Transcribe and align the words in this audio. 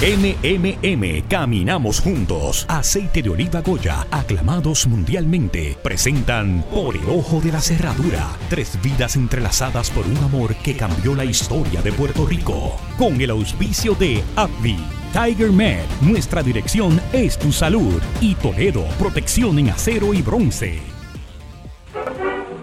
MMM, 0.00 1.26
caminamos 1.28 1.98
juntos. 1.98 2.64
Aceite 2.68 3.20
de 3.20 3.30
oliva 3.30 3.62
Goya, 3.62 4.06
aclamados 4.12 4.86
mundialmente, 4.86 5.76
presentan 5.82 6.64
Por 6.70 6.96
el 6.96 7.08
ojo 7.10 7.40
de 7.40 7.50
la 7.50 7.60
cerradura. 7.60 8.28
Tres 8.48 8.78
vidas 8.80 9.16
entrelazadas 9.16 9.90
por 9.90 10.06
un 10.06 10.16
amor 10.18 10.54
que 10.54 10.76
cambió 10.76 11.16
la 11.16 11.24
historia 11.24 11.82
de 11.82 11.90
Puerto 11.90 12.24
Rico. 12.26 12.76
Con 12.96 13.20
el 13.20 13.30
auspicio 13.30 13.96
de 13.96 14.22
AbbVie. 14.36 14.78
Tiger 15.12 15.50
Med, 15.50 15.84
nuestra 16.00 16.44
dirección 16.44 17.00
es 17.12 17.36
tu 17.36 17.50
salud. 17.50 18.00
Y 18.20 18.36
Toledo, 18.36 18.84
protección 19.00 19.58
en 19.58 19.70
acero 19.70 20.14
y 20.14 20.22
bronce. 20.22 20.78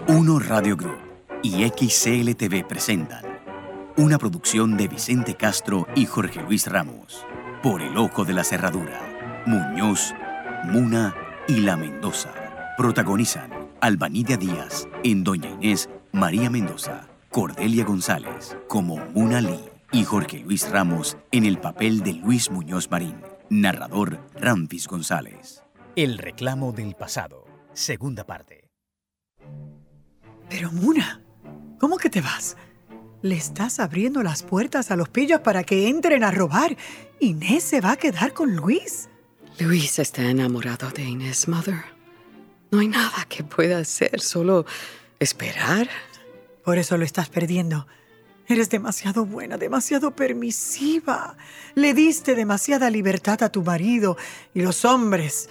Uno 0.08 0.38
Radio 0.38 0.74
Group 0.74 1.00
y 1.42 1.68
XCLTV 1.68 2.66
presentan 2.66 3.25
una 3.96 4.18
producción 4.18 4.76
de 4.76 4.88
Vicente 4.88 5.36
Castro 5.36 5.86
y 5.94 6.04
Jorge 6.04 6.42
Luis 6.42 6.66
Ramos. 6.66 7.24
Por 7.62 7.80
el 7.80 7.96
ojo 7.96 8.24
de 8.24 8.34
la 8.34 8.44
cerradura. 8.44 9.00
Muñoz, 9.46 10.14
Muna 10.64 11.14
y 11.48 11.60
La 11.60 11.76
Mendoza. 11.76 12.32
Protagonizan 12.76 13.50
Albanidia 13.80 14.36
Díaz 14.36 14.86
en 15.02 15.24
Doña 15.24 15.48
Inés, 15.48 15.88
María 16.12 16.50
Mendoza, 16.50 17.08
Cordelia 17.30 17.84
González 17.84 18.56
como 18.68 18.96
Muna 19.14 19.40
Lee 19.40 19.64
y 19.92 20.04
Jorge 20.04 20.40
Luis 20.40 20.70
Ramos 20.70 21.16
en 21.30 21.46
el 21.46 21.58
papel 21.58 22.02
de 22.02 22.12
Luis 22.14 22.50
Muñoz 22.50 22.90
Marín. 22.90 23.16
Narrador 23.48 24.20
Ramfis 24.34 24.88
González. 24.88 25.62
El 25.94 26.18
reclamo 26.18 26.72
del 26.72 26.94
pasado. 26.96 27.46
Segunda 27.72 28.24
parte. 28.24 28.68
Pero 30.50 30.70
Muna, 30.70 31.22
¿cómo 31.78 31.96
que 31.96 32.10
te 32.10 32.20
vas? 32.20 32.56
Le 33.22 33.36
estás 33.36 33.80
abriendo 33.80 34.22
las 34.22 34.42
puertas 34.42 34.90
a 34.90 34.96
los 34.96 35.08
pillos 35.08 35.40
para 35.40 35.64
que 35.64 35.88
entren 35.88 36.22
a 36.22 36.30
robar. 36.30 36.76
Inés 37.18 37.64
se 37.64 37.80
va 37.80 37.92
a 37.92 37.96
quedar 37.96 38.32
con 38.32 38.54
Luis. 38.56 39.08
Luis 39.58 39.98
está 39.98 40.22
enamorado 40.22 40.90
de 40.90 41.02
Inés, 41.02 41.48
Mother. 41.48 41.82
No 42.70 42.80
hay 42.80 42.88
nada 42.88 43.26
que 43.28 43.42
pueda 43.42 43.78
hacer, 43.78 44.20
solo 44.20 44.66
esperar. 45.18 45.88
Por 46.62 46.78
eso 46.78 46.98
lo 46.98 47.04
estás 47.04 47.28
perdiendo. 47.28 47.86
Eres 48.48 48.70
demasiado 48.70 49.24
buena, 49.24 49.56
demasiado 49.56 50.14
permisiva. 50.14 51.36
Le 51.74 51.94
diste 51.94 52.34
demasiada 52.34 52.90
libertad 52.90 53.42
a 53.42 53.50
tu 53.50 53.62
marido 53.62 54.16
y 54.54 54.62
los 54.62 54.84
hombres 54.84 55.48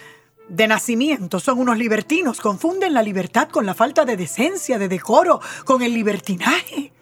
de 0.48 0.68
nacimiento 0.68 1.40
son 1.40 1.60
unos 1.60 1.78
libertinos. 1.78 2.40
Confunden 2.40 2.94
la 2.94 3.02
libertad 3.02 3.50
con 3.50 3.66
la 3.66 3.74
falta 3.74 4.06
de 4.06 4.16
decencia, 4.16 4.78
de 4.78 4.88
decoro, 4.88 5.42
con 5.66 5.82
el 5.82 5.94
libertinaje. 5.94 6.94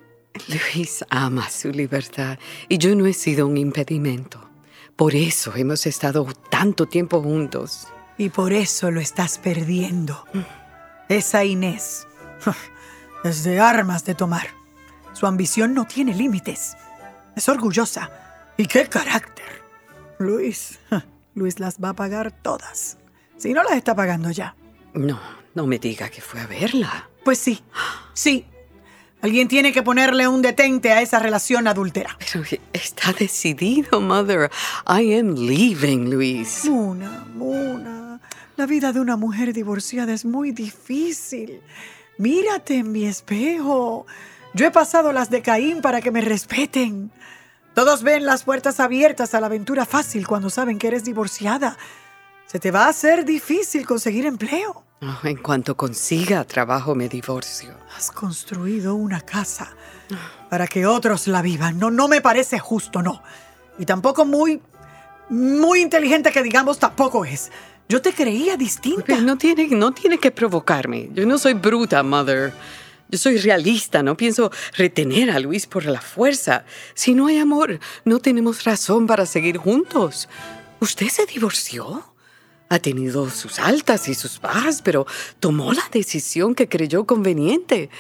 Luis 0.48 1.06
ama 1.10 1.50
su 1.50 1.70
libertad 1.70 2.40
y 2.68 2.78
yo 2.78 2.96
no 2.96 3.06
he 3.06 3.14
sido 3.14 3.48
un 3.48 3.58
impedimento. 3.58 4.50
Por 4.96 5.16
eso 5.16 5.56
hemos 5.56 5.86
estado 5.86 6.28
tanto 6.50 6.88
tiempo 6.88 7.22
juntos. 7.22 7.88
Y 8.18 8.30
por 8.30 8.54
eso 8.54 8.92
lo 8.92 9.00
estás 9.00 9.38
perdiendo. 9.40 10.26
Esa 11.10 11.44
Inés 11.44 12.08
es 13.24 13.44
de 13.44 13.60
armas 13.60 14.06
de 14.06 14.16
tomar. 14.16 14.48
Su 15.14 15.28
ambición 15.28 15.74
no 15.74 15.86
tiene 15.86 16.14
límites. 16.14 16.76
Es 17.36 17.50
orgullosa. 17.50 18.12
¿Y 18.58 18.68
qué 18.68 18.88
carácter? 18.88 19.64
Luis, 20.20 20.80
Luis 21.36 21.60
las 21.60 21.78
va 21.80 21.90
a 21.90 21.96
pagar 21.96 22.32
todas. 22.32 22.98
Si 23.38 23.54
no 23.54 23.64
las 23.64 23.74
está 23.74 23.96
pagando 23.96 24.30
ya. 24.32 24.56
No, 24.94 25.20
no 25.56 25.66
me 25.66 25.80
diga 25.80 26.10
que 26.10 26.22
fue 26.22 26.40
a 26.40 26.48
verla. 26.48 27.10
Pues 27.24 27.40
sí, 27.40 27.64
sí, 28.14 28.46
Alguien 29.24 29.48
tiene 29.48 29.72
que 29.72 29.82
ponerle 29.82 30.28
un 30.28 30.42
detente 30.42 30.92
a 30.92 31.02
esa 31.02 31.18
relación 31.18 31.66
adúltera. 31.70 32.18
Pero 32.20 32.44
está 32.74 33.14
decidido, 33.14 34.02
Mother. 34.02 34.52
I 34.86 35.18
am 35.18 35.36
leaving, 35.36 36.10
Luis. 36.10 36.66
Muna, 36.66 37.26
Muna. 37.34 38.20
La 38.58 38.66
vida 38.66 38.92
de 38.92 39.00
una 39.00 39.16
mujer 39.16 39.54
divorciada 39.54 40.12
es 40.12 40.26
muy 40.26 40.52
difícil. 40.52 41.62
Mírate 42.18 42.80
en 42.80 42.92
mi 42.92 43.06
espejo. 43.06 44.06
Yo 44.54 44.66
he 44.66 44.72
pasado 44.72 45.14
las 45.14 45.30
de 45.30 45.42
Caín 45.42 45.82
para 45.82 46.02
que 46.02 46.12
me 46.12 46.20
respeten. 46.20 47.10
Todos 47.74 48.04
ven 48.04 48.26
las 48.26 48.44
puertas 48.44 48.82
abiertas 48.82 49.34
a 49.34 49.40
la 49.40 49.48
aventura 49.48 49.86
fácil 49.86 50.28
cuando 50.28 50.50
saben 50.50 50.78
que 50.78 50.88
eres 50.88 51.06
divorciada. 51.06 51.78
Se 52.46 52.60
te 52.60 52.72
va 52.72 52.88
a 52.88 52.90
hacer 52.90 53.24
difícil 53.24 53.86
conseguir 53.86 54.26
empleo. 54.26 54.84
Oh, 55.06 55.28
en 55.28 55.36
cuanto 55.38 55.76
consiga 55.76 56.46
trabajo, 56.46 56.96
me 56.96 57.10
divorcio. 57.10 57.74
Has 57.98 58.10
construido 58.12 58.96
una 58.96 59.22
casa 59.22 59.76
para 60.50 60.68
que 60.68 60.86
otros 60.86 61.28
la 61.28 61.42
vivan. 61.42 61.78
No, 61.78 61.92
no 61.92 62.08
me 62.08 62.22
parece 62.22 62.58
justo, 62.58 63.02
no. 63.02 63.22
Y 63.78 63.86
tampoco 63.86 64.24
muy, 64.24 64.62
muy 65.30 65.82
inteligente 65.82 66.32
que 66.32 66.42
digamos 66.42 66.80
tampoco 66.80 67.26
es. 67.26 67.52
Yo 67.90 68.02
te 68.02 68.14
creía 68.14 68.56
distinta. 68.56 69.20
no 69.20 69.38
tiene, 69.38 69.68
no 69.68 69.92
tiene 69.92 70.18
que 70.18 70.32
provocarme. 70.32 71.10
Yo 71.14 71.26
no 71.26 71.38
soy 71.38 71.54
bruta, 71.54 72.02
mother. 72.02 72.54
Yo 73.10 73.18
soy 73.18 73.38
realista, 73.38 74.02
no 74.02 74.16
pienso 74.16 74.52
retener 74.78 75.32
a 75.32 75.40
Luis 75.40 75.68
por 75.68 75.86
la 75.86 76.02
fuerza. 76.02 76.64
Si 76.94 77.14
no 77.14 77.28
hay 77.28 77.40
amor, 77.40 77.80
no 78.06 78.20
tenemos 78.20 78.64
razón 78.64 79.06
para 79.06 79.26
seguir 79.26 79.58
juntos. 79.58 80.30
¿Usted 80.80 81.10
se 81.10 81.26
divorció? 81.26 82.13
Ha 82.74 82.80
tenido 82.80 83.30
sus 83.30 83.60
altas 83.60 84.08
y 84.08 84.16
sus 84.16 84.42
bajas, 84.42 84.82
pero 84.82 85.06
tomó 85.40 85.74
la 85.74 85.84
decisión 85.92 86.56
que 86.56 86.68
creyó 86.68 87.06
conveniente. 87.06 87.92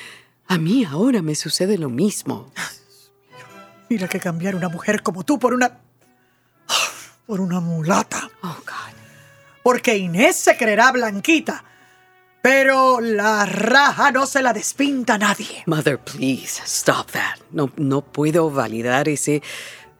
A 0.48 0.58
mí 0.58 0.84
ahora 0.84 1.22
me 1.22 1.36
sucede 1.36 1.78
lo 1.78 1.92
mismo. 1.92 2.52
Mira 3.88 4.08
que 4.08 4.20
cambiar 4.20 4.56
una 4.56 4.70
mujer 4.70 5.04
como 5.04 5.24
tú 5.24 5.38
por 5.38 5.54
una... 5.54 5.78
por 7.28 7.40
una 7.40 7.60
mulata. 7.60 8.32
Oh, 8.42 8.58
God. 8.66 8.98
Porque 9.62 9.96
Inés 9.96 10.38
se 10.38 10.58
creerá 10.58 10.92
blanquita, 10.92 11.64
pero 12.42 13.00
la 13.00 13.46
raja 13.46 14.12
no 14.12 14.26
se 14.26 14.42
la 14.42 14.54
despinta 14.54 15.14
a 15.14 15.18
nadie. 15.20 15.62
Mother, 15.68 16.00
please, 16.00 16.64
stop 16.66 17.12
that. 17.12 17.38
No, 17.52 17.72
no 17.78 18.02
puedo 18.02 18.50
validar 18.50 19.08
ese 19.08 19.44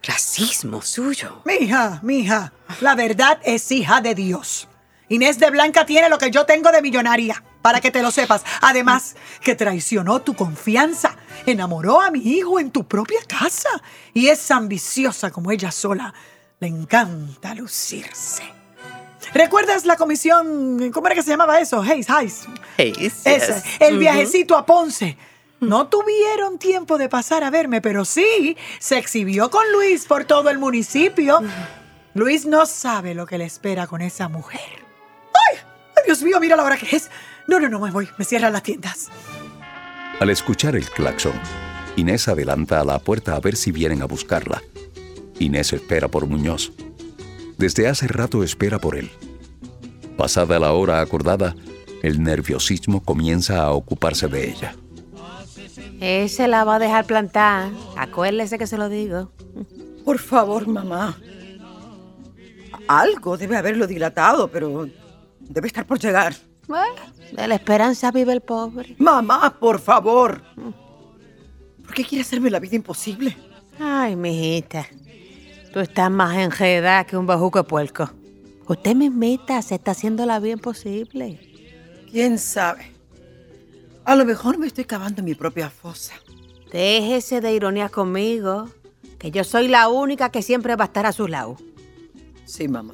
racismo 0.06 0.82
suyo. 0.82 1.42
Mija, 1.44 2.00
mija, 2.02 2.52
la 2.80 2.94
verdad 2.94 3.38
es 3.44 3.70
hija 3.70 4.00
de 4.00 4.14
Dios. 4.14 4.68
Inés 5.08 5.38
de 5.38 5.50
Blanca 5.50 5.84
tiene 5.84 6.08
lo 6.08 6.18
que 6.18 6.30
yo 6.30 6.46
tengo 6.46 6.70
de 6.72 6.82
millonaria, 6.82 7.42
para 7.62 7.80
que 7.80 7.90
te 7.90 8.02
lo 8.02 8.10
sepas. 8.10 8.42
Además, 8.62 9.16
que 9.40 9.54
traicionó 9.54 10.22
tu 10.22 10.34
confianza, 10.34 11.16
enamoró 11.46 12.00
a 12.00 12.10
mi 12.10 12.20
hijo 12.20 12.58
en 12.58 12.70
tu 12.70 12.86
propia 12.86 13.20
casa 13.26 13.68
y 14.12 14.28
es 14.28 14.50
ambiciosa 14.50 15.30
como 15.30 15.50
ella 15.50 15.70
sola. 15.70 16.14
Le 16.60 16.68
encanta 16.68 17.54
lucirse. 17.54 18.42
¿Recuerdas 19.32 19.84
la 19.84 19.96
comisión? 19.96 20.90
¿Cómo 20.92 21.06
era 21.06 21.16
que 21.16 21.22
se 21.22 21.30
llamaba 21.30 21.58
eso? 21.58 21.80
Hayes, 21.80 22.08
Hayes. 22.08 22.46
Hayes. 22.78 23.24
el 23.80 23.98
viajecito 23.98 24.56
a 24.56 24.64
Ponce. 24.64 25.16
No 25.68 25.88
tuvieron 25.88 26.58
tiempo 26.58 26.98
de 26.98 27.08
pasar 27.08 27.42
a 27.42 27.50
verme, 27.50 27.80
pero 27.80 28.04
sí 28.04 28.56
se 28.78 28.98
exhibió 28.98 29.50
con 29.50 29.64
Luis 29.72 30.06
por 30.06 30.24
todo 30.24 30.50
el 30.50 30.58
municipio. 30.58 31.40
Luis 32.14 32.46
no 32.46 32.66
sabe 32.66 33.14
lo 33.14 33.26
que 33.26 33.38
le 33.38 33.44
espera 33.44 33.86
con 33.86 34.00
esa 34.00 34.28
mujer. 34.28 34.60
¡Ay! 35.50 35.58
¡Ay, 35.96 36.02
Dios 36.06 36.22
mío! 36.22 36.38
Mira 36.40 36.56
la 36.56 36.64
hora 36.64 36.76
que 36.76 36.94
es. 36.94 37.10
No, 37.48 37.58
no, 37.58 37.68
no 37.68 37.80
me 37.80 37.90
voy. 37.90 38.08
Me 38.18 38.24
cierran 38.24 38.52
las 38.52 38.62
tiendas. 38.62 39.08
Al 40.20 40.30
escuchar 40.30 40.76
el 40.76 40.88
claxon, 40.88 41.32
Inés 41.96 42.28
adelanta 42.28 42.80
a 42.80 42.84
la 42.84 42.98
puerta 42.98 43.34
a 43.34 43.40
ver 43.40 43.56
si 43.56 43.72
vienen 43.72 44.02
a 44.02 44.06
buscarla. 44.06 44.62
Inés 45.38 45.72
espera 45.72 46.08
por 46.08 46.26
Muñoz. 46.26 46.72
Desde 47.58 47.88
hace 47.88 48.06
rato 48.06 48.44
espera 48.44 48.78
por 48.78 48.96
él. 48.96 49.10
Pasada 50.16 50.58
la 50.58 50.72
hora 50.72 51.00
acordada, 51.00 51.56
el 52.02 52.22
nerviosismo 52.22 53.02
comienza 53.02 53.64
a 53.64 53.72
ocuparse 53.72 54.28
de 54.28 54.50
ella. 54.50 54.76
Ese 56.00 56.48
la 56.48 56.64
va 56.64 56.76
a 56.76 56.78
dejar 56.78 57.06
plantar. 57.06 57.70
Acuérdese 57.96 58.58
que 58.58 58.66
se 58.66 58.78
lo 58.78 58.88
digo. 58.88 59.30
Por 60.04 60.18
favor, 60.18 60.66
mamá. 60.66 61.18
Algo 62.88 63.36
debe 63.36 63.56
haberlo 63.56 63.86
dilatado, 63.86 64.48
pero 64.48 64.88
debe 65.40 65.66
estar 65.66 65.86
por 65.86 65.98
llegar. 65.98 66.34
Bueno, 66.66 67.00
de 67.32 67.48
la 67.48 67.54
esperanza 67.54 68.10
vive 68.10 68.32
el 68.32 68.40
pobre. 68.40 68.96
Mamá, 68.98 69.56
por 69.58 69.78
favor. 69.80 70.42
¿Por 71.84 71.94
qué 71.94 72.04
quiere 72.04 72.22
hacerme 72.22 72.50
la 72.50 72.60
vida 72.60 72.76
imposible? 72.76 73.36
Ay, 73.78 74.16
mijita. 74.16 74.86
Tú 75.72 75.80
estás 75.80 76.10
más 76.10 76.36
enredada 76.36 77.04
que 77.04 77.16
un 77.16 77.26
bajuco 77.26 77.58
de 77.58 77.64
puerco. 77.64 78.10
Usted 78.66 78.94
mismita 78.94 79.60
se 79.60 79.74
está 79.74 79.90
haciendo 79.90 80.24
la 80.24 80.38
vida 80.38 80.52
imposible. 80.52 81.38
¿Quién 82.10 82.38
sabe? 82.38 82.93
A 84.04 84.16
lo 84.16 84.24
mejor 84.24 84.58
me 84.58 84.66
estoy 84.66 84.84
cavando 84.84 85.22
mi 85.22 85.34
propia 85.34 85.70
fosa. 85.70 86.14
Déjese 86.70 87.40
de 87.40 87.52
ironías 87.54 87.90
conmigo, 87.90 88.68
que 89.18 89.30
yo 89.30 89.44
soy 89.44 89.68
la 89.68 89.88
única 89.88 90.30
que 90.30 90.42
siempre 90.42 90.76
va 90.76 90.84
a 90.84 90.86
estar 90.86 91.06
a 91.06 91.12
su 91.12 91.26
lado. 91.26 91.56
Sí, 92.44 92.68
mamá. 92.68 92.92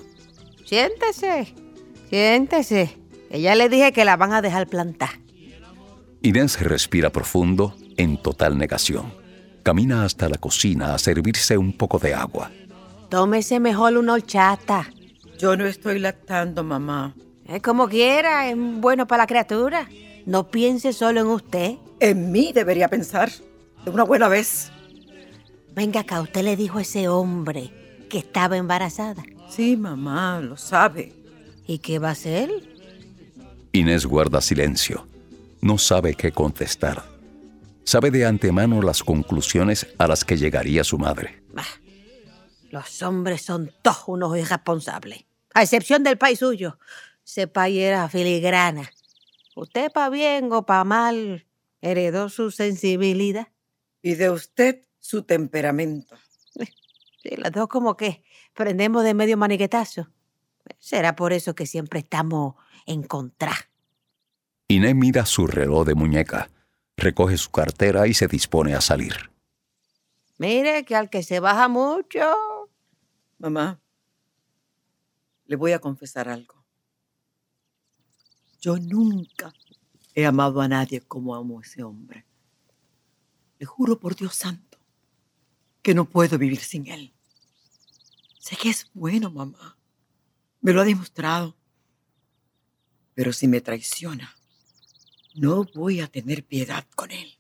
Siéntese, 0.65 1.55
siéntese. 2.09 2.97
Que 3.29 3.41
ya 3.41 3.55
le 3.55 3.69
dije 3.69 3.93
que 3.93 4.05
la 4.05 4.17
van 4.17 4.33
a 4.33 4.43
dejar 4.43 4.69
plantar. 4.69 5.11
Inés 6.23 6.61
respira 6.61 7.11
profundo, 7.11 7.75
en 7.97 8.17
total 8.17 8.59
negación. 8.59 9.13
Camina 9.63 10.05
hasta 10.05 10.29
la 10.29 10.37
cocina 10.37 10.95
a 10.95 10.99
servirse 10.99 11.59
un 11.59 11.73
poco 11.73 11.99
de 11.99 12.15
agua. 12.15 12.51
Tómese 13.09 13.59
mejor 13.59 13.97
una 13.97 14.15
horchata. 14.15 14.89
Yo 15.39 15.57
no 15.57 15.67
estoy 15.67 15.99
lactando, 15.99 16.63
mamá. 16.63 17.15
Es 17.47 17.63
como 17.63 17.89
quiera, 17.89 18.49
es 18.49 18.57
bueno 18.57 19.07
para 19.07 19.25
la 19.25 19.27
criatura. 19.27 19.89
No 20.27 20.51
piense 20.51 20.93
solo 20.93 21.21
en 21.21 21.27
usted. 21.27 21.77
En 22.01 22.33
mí 22.33 22.53
debería 22.53 22.89
pensar. 22.89 23.31
De 23.85 23.91
una 23.91 24.05
buena 24.05 24.29
vez. 24.29 24.71
Venga 25.75 26.01
acá, 26.01 26.21
usted 26.21 26.43
le 26.43 26.57
dijo 26.57 26.79
a 26.79 26.83
ese 26.83 27.09
hombre 27.09 27.71
que 28.09 28.19
estaba 28.19 28.57
embarazada. 28.57 29.23
Sí, 29.49 29.77
mamá, 29.77 30.41
lo 30.41 30.57
sabe. 30.57 31.15
¿Y 31.67 31.79
qué 31.79 31.99
va 31.99 32.09
a 32.09 32.13
hacer? 32.13 32.51
Inés 33.73 34.05
guarda 34.05 34.41
silencio. 34.41 35.07
No 35.61 35.79
sabe 35.79 36.15
qué 36.15 36.33
contestar. 36.33 37.05
Sabe 37.85 38.11
de 38.11 38.27
antemano 38.27 38.83
las 38.83 39.03
conclusiones 39.03 39.87
a 39.99 40.07
las 40.07 40.25
que 40.25 40.37
llegaría 40.37 40.85
su 40.85 40.99
madre. 40.99 41.43
Bah, 41.53 41.65
los 42.71 43.03
hombres 43.03 43.43
son 43.43 43.73
todos 43.83 44.05
unos 44.07 44.37
irresponsables. 44.37 45.25
A 45.55 45.63
excepción 45.63 46.03
del 46.03 46.19
país 46.19 46.39
suyo. 46.39 46.79
Ese 47.25 47.47
país 47.47 47.81
era 47.81 48.09
filigrana. 48.09 48.91
Usted, 49.57 49.91
pa' 49.93 50.09
bien 50.11 50.53
o 50.53 50.65
pa' 50.65 50.85
mal, 50.85 51.47
heredó 51.81 52.29
su 52.29 52.51
sensibilidad. 52.51 53.49
Y 54.03 54.15
de 54.15 54.31
usted, 54.31 54.87
su 54.99 55.23
temperamento. 55.23 56.17
Sí, 57.23 57.37
las 57.37 57.53
dos 57.53 57.69
como 57.69 57.97
que 57.97 58.23
prendemos 58.55 59.05
de 59.05 59.15
medio 59.15 59.37
maniquetazo. 59.37 60.09
Será 60.79 61.17
por 61.17 61.33
eso 61.33 61.55
que 61.55 61.67
siempre 61.67 62.01
estamos 62.01 62.55
en 62.87 63.03
contra. 63.03 63.53
Inés 64.69 64.95
mira 64.95 65.27
su 65.27 65.47
reloj 65.47 65.87
de 65.87 65.95
muñeca, 65.95 66.51
recoge 66.97 67.37
su 67.37 67.51
cartera 67.51 68.07
y 68.07 68.15
se 68.15 68.29
dispone 68.29 68.75
a 68.75 68.81
salir. 68.81 69.31
Mire 70.39 70.85
que 70.85 70.97
al 70.97 71.11
que 71.11 71.23
se 71.23 71.41
baja 71.41 71.69
mucho. 71.69 72.71
Mamá, 73.39 73.81
le 75.45 75.57
voy 75.57 75.73
a 75.73 75.81
confesar 75.81 76.29
algo. 76.29 76.60
Yo 78.61 78.79
nunca 78.79 79.55
he 80.15 80.27
amado 80.27 80.61
a 80.61 80.69
nadie 80.69 81.01
como 81.01 81.35
amo 81.35 81.59
a 81.59 81.63
ese 81.63 81.83
hombre. 81.83 82.27
Le 83.59 83.67
juro 83.67 83.99
por 83.99 84.15
Dios 84.15 84.35
santo 84.35 84.79
que 85.83 85.95
no 85.95 86.05
puedo 86.05 86.39
vivir 86.39 86.61
sin 86.61 86.87
él. 86.87 87.15
Sé 88.39 88.57
que 88.57 88.71
es 88.71 88.91
bueno, 88.93 89.31
mamá. 89.31 89.79
Me 90.61 90.73
lo 90.73 90.83
ha 90.83 90.85
demostrado. 90.85 91.57
Pero 93.15 93.33
si 93.33 93.49
me 93.49 93.61
traiciona, 93.61 94.37
no 95.35 95.65
voy 95.75 96.01
a 96.01 96.07
tener 96.07 96.45
piedad 96.45 96.87
con 96.95 97.11
él. 97.11 97.39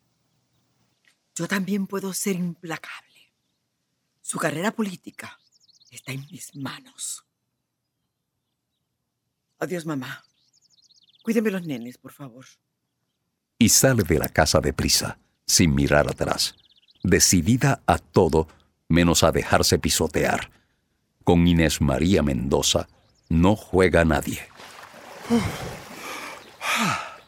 Yo 1.34 1.48
también 1.48 1.86
puedo 1.86 2.12
ser 2.12 2.36
implacable. 2.36 3.34
Su 4.20 4.38
carrera 4.38 4.72
política 4.72 5.38
está 5.90 6.12
en 6.12 6.26
mis 6.30 6.54
manos. 6.54 7.24
Adiós, 9.58 9.84
mamá. 9.84 10.24
Cuídeme 11.22 11.50
los 11.50 11.62
nenes, 11.66 11.98
por 11.98 12.12
favor. 12.12 12.46
Y 13.58 13.68
sale 13.68 14.02
de 14.02 14.18
la 14.18 14.28
casa 14.28 14.60
deprisa, 14.60 15.18
sin 15.46 15.74
mirar 15.74 16.08
atrás, 16.08 16.54
decidida 17.02 17.82
a 17.86 17.98
todo 17.98 18.48
menos 18.88 19.22
a 19.22 19.32
dejarse 19.32 19.78
pisotear. 19.78 20.50
Con 21.24 21.46
Inés 21.46 21.80
María 21.80 22.22
Mendoza 22.22 22.88
no 23.28 23.56
juega 23.56 24.04
nadie. 24.04 24.40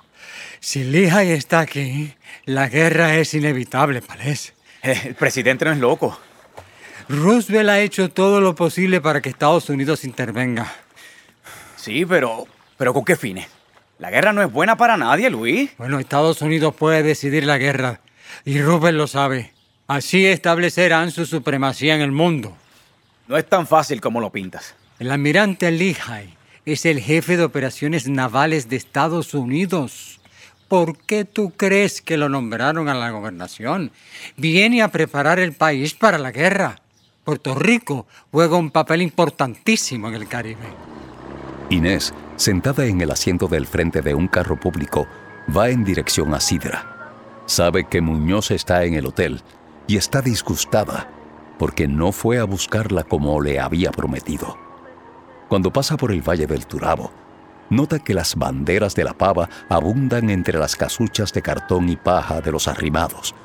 Si 0.65 0.85
Lehigh 0.85 1.33
está 1.33 1.59
aquí, 1.59 2.15
la 2.45 2.69
guerra 2.69 3.17
es 3.17 3.35
inevitable, 3.35 4.01
Palés. 4.01 4.55
El 4.81 5.17
presidente 5.17 5.65
no 5.65 5.73
es 5.73 5.79
loco. 5.79 6.17
Roosevelt 7.09 7.69
ha 7.69 7.81
hecho 7.81 8.11
todo 8.11 8.41
lo 8.41 8.55
posible 8.55 9.01
para 9.01 9.21
que 9.21 9.29
Estados 9.29 9.69
Unidos 9.71 10.05
intervenga. 10.05 10.73
Sí, 11.77 12.07
pero. 12.07 12.47
¿Pero 12.77 12.95
con 12.95 13.05
qué 13.05 13.17
fines? 13.17 13.49
La 14.03 14.11
guerra 14.11 14.33
no 14.33 14.43
es 14.43 14.51
buena 14.51 14.77
para 14.77 14.97
nadie, 14.97 15.31
Luis. 15.31 15.71
Bueno, 15.79 16.01
Estados 16.01 16.43
Unidos 16.43 16.75
puede 16.75 17.05
decidir 17.05 17.45
la 17.45 17.57
guerra. 17.57 18.01
Y 18.45 18.61
Roosevelt 18.61 18.99
lo 18.99 19.07
sabe. 19.07 19.53
Así 19.87 20.27
establecerán 20.27 21.13
su 21.13 21.25
supremacía 21.25 21.95
en 21.95 22.01
el 22.01 22.11
mundo. 22.11 22.53
No 23.29 23.37
es 23.37 23.49
tan 23.49 23.65
fácil 23.69 24.01
como 24.01 24.21
lo 24.21 24.31
pintas. 24.31 24.75
El 24.99 25.13
almirante 25.13 25.71
Lehigh 25.71 26.37
es 26.67 26.85
el 26.85 26.99
jefe 26.99 27.37
de 27.37 27.45
operaciones 27.45 28.09
navales 28.09 28.69
de 28.69 28.75
Estados 28.75 29.35
Unidos. 29.35 30.21
¿Por 30.67 30.99
qué 30.99 31.25
tú 31.25 31.53
crees 31.57 32.03
que 32.03 32.17
lo 32.17 32.29
nombraron 32.29 32.89
a 32.89 32.95
la 32.95 33.11
gobernación? 33.11 33.93
Viene 34.37 34.83
a 34.83 34.89
preparar 34.89 35.39
el 35.39 35.53
país 35.53 35.95
para 35.95 36.19
la 36.19 36.33
guerra. 36.33 36.81
Puerto 37.23 37.55
Rico 37.55 38.09
juega 38.33 38.57
un 38.57 38.73
papel 38.73 39.01
importantísimo 39.01 40.09
en 40.09 40.15
el 40.15 40.27
Caribe. 40.27 40.67
Inés, 41.71 42.13
sentada 42.43 42.87
en 42.87 43.01
el 43.01 43.13
asiento 43.13 43.47
del 43.47 43.69
frente 43.69 44.03
de 44.03 44.17
un 44.17 44.27
carro 44.27 44.59
público, 44.59 45.07
va 45.57 45.69
en 45.69 45.85
dirección 45.85 46.35
a 46.35 46.41
Sidra. 46.41 47.15
Sabe 47.47 47.85
que 47.85 48.01
Muñoz 48.01 48.51
está 48.51 48.83
en 48.83 48.95
el 48.95 49.07
hotel 49.07 49.41
y 49.87 49.97
está 49.97 50.21
disgustada 50.21 51.09
porque 51.57 51.87
no 51.87 52.11
fue 52.11 52.41
a 52.41 52.45
buscarla 52.45 53.05
como 53.05 53.41
le 53.41 53.61
había 53.61 53.93
prometido. 53.93 54.59
Cuando 55.49 55.73
pasa 55.73 55.97
por 55.97 56.11
el 56.11 56.21
Valle 56.21 56.49
del 56.49 56.67
Turabo, 56.67 57.13
nota 57.71 58.01
que 58.01 58.13
las 58.13 58.35
banderas 58.35 58.97
de 58.97 59.05
la 59.05 59.13
pava 59.13 59.49
abundan 59.69 60.29
entre 60.29 60.59
las 60.59 60.75
casuchas 60.75 61.33
de 61.33 61.43
cartón 61.43 61.89
y 61.89 61.95
paja 61.95 62.41
de 62.41 62.51
los 62.51 62.67
arrimados. 62.67 63.37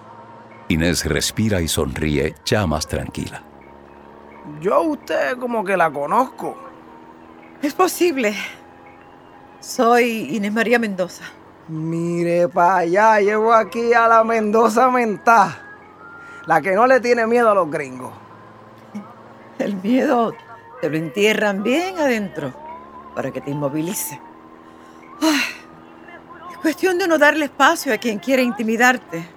Inés 0.69 1.05
respira 1.05 1.61
y 1.61 1.67
sonríe 1.67 2.33
ya 2.45 2.65
más 2.65 2.87
tranquila. 2.87 3.43
Yo 4.59 4.73
a 4.73 4.79
usted 4.79 5.37
como 5.37 5.63
que 5.63 5.77
la 5.77 5.91
conozco. 5.91 6.57
Es 7.61 7.75
posible. 7.75 8.33
Soy 9.59 10.35
Inés 10.35 10.53
María 10.53 10.79
Mendoza. 10.79 11.23
Mire 11.67 12.47
para 12.47 12.77
allá, 12.77 13.19
llevo 13.19 13.53
aquí 13.53 13.93
a 13.93 14.07
la 14.07 14.23
Mendoza 14.23 14.89
Mentá. 14.89 15.63
La 16.45 16.61
que 16.61 16.71
no 16.73 16.87
le 16.87 16.99
tiene 16.99 17.27
miedo 17.27 17.49
a 17.49 17.55
los 17.55 17.69
gringos. 17.69 18.13
El 19.59 19.75
miedo 19.77 20.33
te 20.79 20.89
lo 20.89 20.97
entierran 20.97 21.63
bien 21.63 21.97
adentro 21.97 22.53
para 23.15 23.31
que 23.31 23.41
te 23.41 23.51
inmovilice. 23.51 24.21
Ay, 25.21 26.51
es 26.51 26.57
cuestión 26.59 26.97
de 26.99 27.07
no 27.07 27.17
darle 27.17 27.45
espacio 27.45 27.93
a 27.93 27.97
quien 27.97 28.19
quiere 28.19 28.43
intimidarte. 28.43 29.27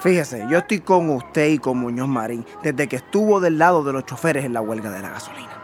Fíjese, 0.00 0.46
yo 0.50 0.58
estoy 0.58 0.80
con 0.80 1.10
usted 1.10 1.48
y 1.48 1.58
con 1.58 1.78
Muñoz 1.78 2.08
Marín 2.08 2.44
desde 2.62 2.88
que 2.88 2.96
estuvo 2.96 3.40
del 3.40 3.58
lado 3.58 3.84
de 3.84 3.92
los 3.92 4.04
choferes 4.06 4.44
en 4.44 4.54
la 4.54 4.62
huelga 4.62 4.90
de 4.90 5.00
la 5.00 5.10
gasolina. 5.10 5.55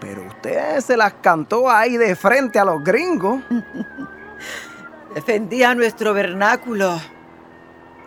Pero 0.00 0.26
usted 0.26 0.80
se 0.80 0.96
las 0.96 1.14
cantó 1.14 1.70
ahí 1.70 1.96
de 1.96 2.14
frente 2.14 2.58
a 2.58 2.64
los 2.64 2.82
gringos. 2.82 3.42
Defendía 5.14 5.74
nuestro 5.74 6.14
vernáculo 6.14 7.00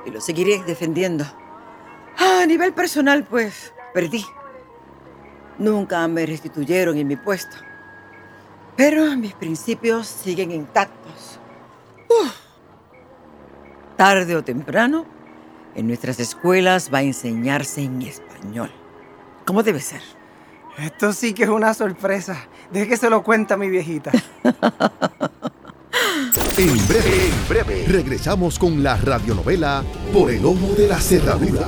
y 0.05 0.11
lo 0.11 0.21
seguiré 0.21 0.63
defendiendo. 0.63 1.25
A 2.17 2.45
nivel 2.45 2.73
personal, 2.73 3.23
pues, 3.23 3.73
perdí. 3.93 4.25
Nunca 5.57 6.07
me 6.07 6.25
restituyeron 6.25 6.97
en 6.97 7.07
mi 7.07 7.15
puesto. 7.15 7.57
Pero 8.75 9.15
mis 9.17 9.33
principios 9.33 10.07
siguen 10.07 10.51
intactos. 10.51 11.39
Tarde 13.95 14.35
o 14.35 14.43
temprano, 14.43 15.05
en 15.75 15.87
nuestras 15.87 16.19
escuelas 16.19 16.89
va 16.91 16.99
a 16.99 17.03
enseñarse 17.03 17.81
en 17.81 18.01
español. 18.01 18.71
¿Cómo 19.45 19.61
debe 19.61 19.79
ser? 19.79 20.01
Esto 20.77 21.13
sí 21.13 21.33
que 21.33 21.43
es 21.43 21.49
una 21.49 21.73
sorpresa. 21.73 22.37
Deje 22.71 22.87
que 22.87 22.97
se 22.97 23.09
lo 23.09 23.23
cuenta 23.23 23.57
mi 23.57 23.69
viejita. 23.69 24.11
En 26.57 26.87
breve, 26.87 27.27
en 27.27 27.47
breve, 27.49 27.85
regresamos 27.87 28.59
con 28.59 28.83
la 28.83 28.97
radionovela 28.97 29.83
Por 30.13 30.29
el 30.31 30.45
Ojo 30.45 30.73
de 30.77 30.87
la 30.87 30.99
Cerradura. 30.99 31.67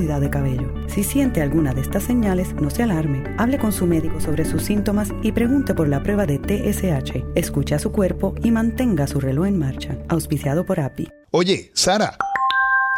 de 0.00 0.30
cabello. 0.30 0.72
Si 0.88 1.04
siente 1.04 1.42
alguna 1.42 1.74
de 1.74 1.82
estas 1.82 2.04
señales, 2.04 2.54
no 2.54 2.70
se 2.70 2.82
alarme. 2.82 3.22
Hable 3.36 3.58
con 3.58 3.72
su 3.72 3.86
médico 3.86 4.20
sobre 4.20 4.44
sus 4.44 4.62
síntomas 4.62 5.10
y 5.22 5.32
pregunte 5.32 5.74
por 5.74 5.88
la 5.88 6.02
prueba 6.02 6.24
de 6.24 6.38
TSH. 6.38 7.24
Escuche 7.34 7.74
a 7.74 7.78
su 7.78 7.92
cuerpo 7.92 8.34
y 8.42 8.50
mantenga 8.50 9.06
su 9.06 9.20
reloj 9.20 9.46
en 9.46 9.58
marcha. 9.58 9.98
Auspiciado 10.08 10.64
por 10.64 10.80
API. 10.80 11.12
Oye, 11.32 11.70
Sara. 11.74 12.16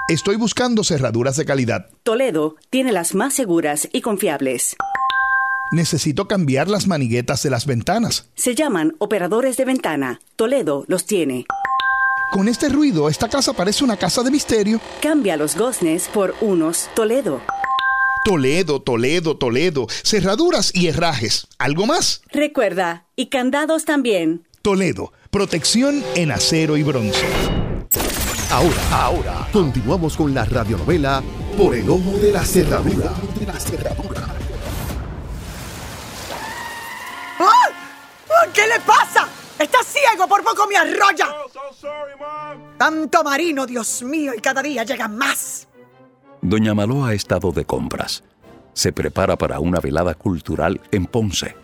Estoy 0.08 0.36
buscando 0.36 0.84
cerraduras 0.84 1.36
de 1.36 1.44
calidad. 1.44 1.88
Toledo 2.02 2.56
tiene 2.70 2.92
las 2.92 3.14
más 3.14 3.34
seguras 3.34 3.88
y 3.92 4.00
confiables. 4.00 4.76
Necesito 5.72 6.28
cambiar 6.28 6.68
las 6.68 6.86
maniguetas 6.86 7.42
de 7.42 7.50
las 7.50 7.66
ventanas. 7.66 8.28
Se 8.34 8.54
llaman 8.54 8.94
operadores 8.98 9.56
de 9.56 9.64
ventana. 9.64 10.20
Toledo 10.36 10.84
los 10.86 11.06
tiene. 11.06 11.46
Con 12.32 12.48
este 12.48 12.70
ruido, 12.70 13.10
esta 13.10 13.28
casa 13.28 13.52
parece 13.52 13.84
una 13.84 13.98
casa 13.98 14.22
de 14.22 14.30
misterio. 14.30 14.80
Cambia 15.02 15.36
los 15.36 15.54
goznes 15.54 16.08
por 16.08 16.34
unos 16.40 16.88
Toledo. 16.94 17.42
Toledo, 18.24 18.80
Toledo, 18.80 19.36
Toledo. 19.36 19.86
Cerraduras 20.02 20.74
y 20.74 20.86
herrajes. 20.86 21.46
¿Algo 21.58 21.84
más? 21.84 22.22
Recuerda, 22.32 23.04
y 23.16 23.26
candados 23.26 23.84
también. 23.84 24.46
Toledo, 24.62 25.12
protección 25.30 26.02
en 26.14 26.30
acero 26.32 26.78
y 26.78 26.82
bronce. 26.82 27.26
Ahora, 28.50 28.82
ahora, 28.90 29.48
continuamos 29.52 30.16
con 30.16 30.32
la 30.32 30.44
radionovela 30.46 31.22
Por 31.58 31.74
el 31.74 31.88
ojo 31.90 32.12
de 32.12 32.32
la 32.32 32.44
cerradura. 32.46 33.12
¡Ah! 37.38 37.68
¡Ah! 38.30 38.46
¿Qué 38.54 38.62
le 38.62 38.80
pasa? 38.86 39.28
¡Está 39.62 39.78
ciego! 39.84 40.26
¡Por 40.26 40.42
poco 40.42 40.66
me 40.66 40.76
arrolla! 40.76 41.36
Tanto 42.76 43.22
marino, 43.22 43.64
Dios 43.64 44.02
mío, 44.02 44.32
y 44.36 44.40
cada 44.40 44.60
día 44.62 44.82
llega 44.82 45.06
más. 45.06 45.68
Doña 46.40 46.74
Maló 46.74 47.04
ha 47.04 47.14
estado 47.14 47.52
de 47.52 47.64
compras. 47.64 48.24
Se 48.74 48.92
prepara 48.92 49.36
para 49.36 49.60
una 49.60 49.78
velada 49.78 50.14
cultural 50.14 50.80
en 50.90 51.06
Ponce. 51.06 51.54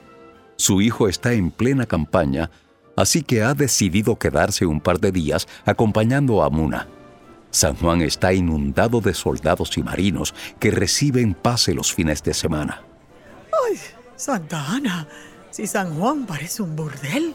Su 0.57 0.81
hijo 0.81 1.09
está 1.09 1.33
en 1.33 1.51
plena 1.51 1.87
campaña, 1.87 2.51
así 2.97 3.23
que 3.23 3.43
ha 3.43 3.55
decidido 3.55 4.17
quedarse 4.17 4.65
un 4.67 4.81
par 4.81 5.01
de 5.01 5.11
días 5.11 5.49
acompañando 5.65 6.45
a 6.45 6.51
Muna. 6.51 6.87
San 7.51 7.75
Juan 7.75 8.03
está 8.03 8.33
inundado 8.33 9.01
de 9.01 9.15
soldados 9.15 9.77
y 9.77 9.83
marinos 9.83 10.35
que 10.61 10.71
reciben 10.71 11.35
pase 11.35 11.75
los 11.75 11.93
fines 11.93 12.23
de 12.23 12.35
semana. 12.35 12.83
¡Ay, 13.67 13.79
Santa 14.15 14.65
Ana! 14.67 15.09
Si 15.51 15.67
San 15.67 15.99
Juan 15.99 16.27
parece 16.27 16.63
un 16.63 16.77
burdel. 16.77 17.35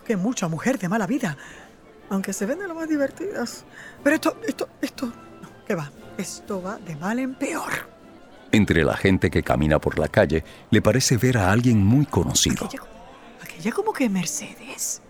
¡Ay, 0.00 0.04
pero 0.04 0.04
qué 0.04 0.16
mucha 0.16 0.48
mujer 0.48 0.78
de 0.78 0.88
mala 0.88 1.06
vida! 1.06 1.36
Aunque 2.08 2.32
se 2.32 2.46
ven 2.46 2.58
de 2.58 2.66
lo 2.66 2.74
más 2.74 2.88
divertidas. 2.88 3.64
Pero 4.02 4.16
esto, 4.16 4.36
esto, 4.46 4.68
esto... 4.80 5.06
No, 5.06 5.48
¿qué 5.66 5.74
va? 5.74 5.90
Esto 6.18 6.60
va 6.62 6.78
de 6.78 6.96
mal 6.96 7.18
en 7.18 7.34
peor. 7.34 7.70
Entre 8.52 8.84
la 8.84 8.96
gente 8.96 9.30
que 9.30 9.42
camina 9.42 9.78
por 9.78 9.98
la 9.98 10.08
calle, 10.08 10.44
le 10.70 10.82
parece 10.82 11.16
ver 11.16 11.38
a 11.38 11.52
alguien 11.52 11.84
muy 11.84 12.06
conocido. 12.06 12.68
Aquella 13.40 13.72
como 13.72 13.92
que 13.92 14.08
Mercedes. 14.08 15.02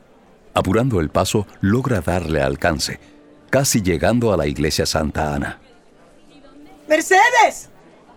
Apurando 0.52 1.00
el 1.00 1.08
paso, 1.08 1.46
logra 1.62 2.00
darle 2.00 2.42
alcance, 2.42 3.00
casi 3.48 3.80
llegando 3.80 4.32
a 4.32 4.36
la 4.36 4.46
iglesia 4.46 4.84
Santa 4.84 5.34
Ana. 5.34 5.58
¡Mercedes! 6.86 7.70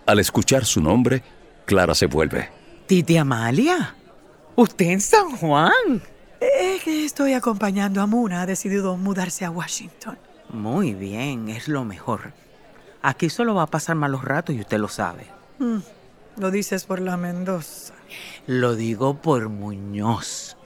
Al 0.04 0.18
escuchar 0.18 0.66
su 0.66 0.82
nombre, 0.82 1.22
Clara 1.64 1.94
se 1.94 2.06
vuelve. 2.06 2.50
Titi 2.86 3.16
Amalia, 3.16 3.94
¿usted 4.56 4.86
en 4.86 5.00
San 5.00 5.30
Juan? 5.36 6.02
Que 6.82 7.04
estoy 7.04 7.32
acompañando 7.32 8.02
a 8.02 8.06
Muna. 8.06 8.42
Ha 8.42 8.46
decidido 8.46 8.96
mudarse 8.96 9.44
a 9.44 9.50
Washington. 9.50 10.18
Muy 10.50 10.92
bien, 10.92 11.48
es 11.48 11.68
lo 11.68 11.84
mejor. 11.84 12.32
Aquí 13.00 13.30
solo 13.30 13.54
va 13.54 13.62
a 13.62 13.66
pasar 13.68 13.96
malos 13.96 14.22
ratos 14.22 14.54
y 14.54 14.60
usted 14.60 14.78
lo 14.78 14.88
sabe. 14.88 15.24
Mm, 15.60 15.78
lo 16.36 16.50
dices 16.50 16.84
por 16.84 17.00
la 17.00 17.16
Mendoza. 17.16 17.94
Lo 18.46 18.74
digo 18.74 19.14
por 19.14 19.48
Muñoz. 19.48 20.56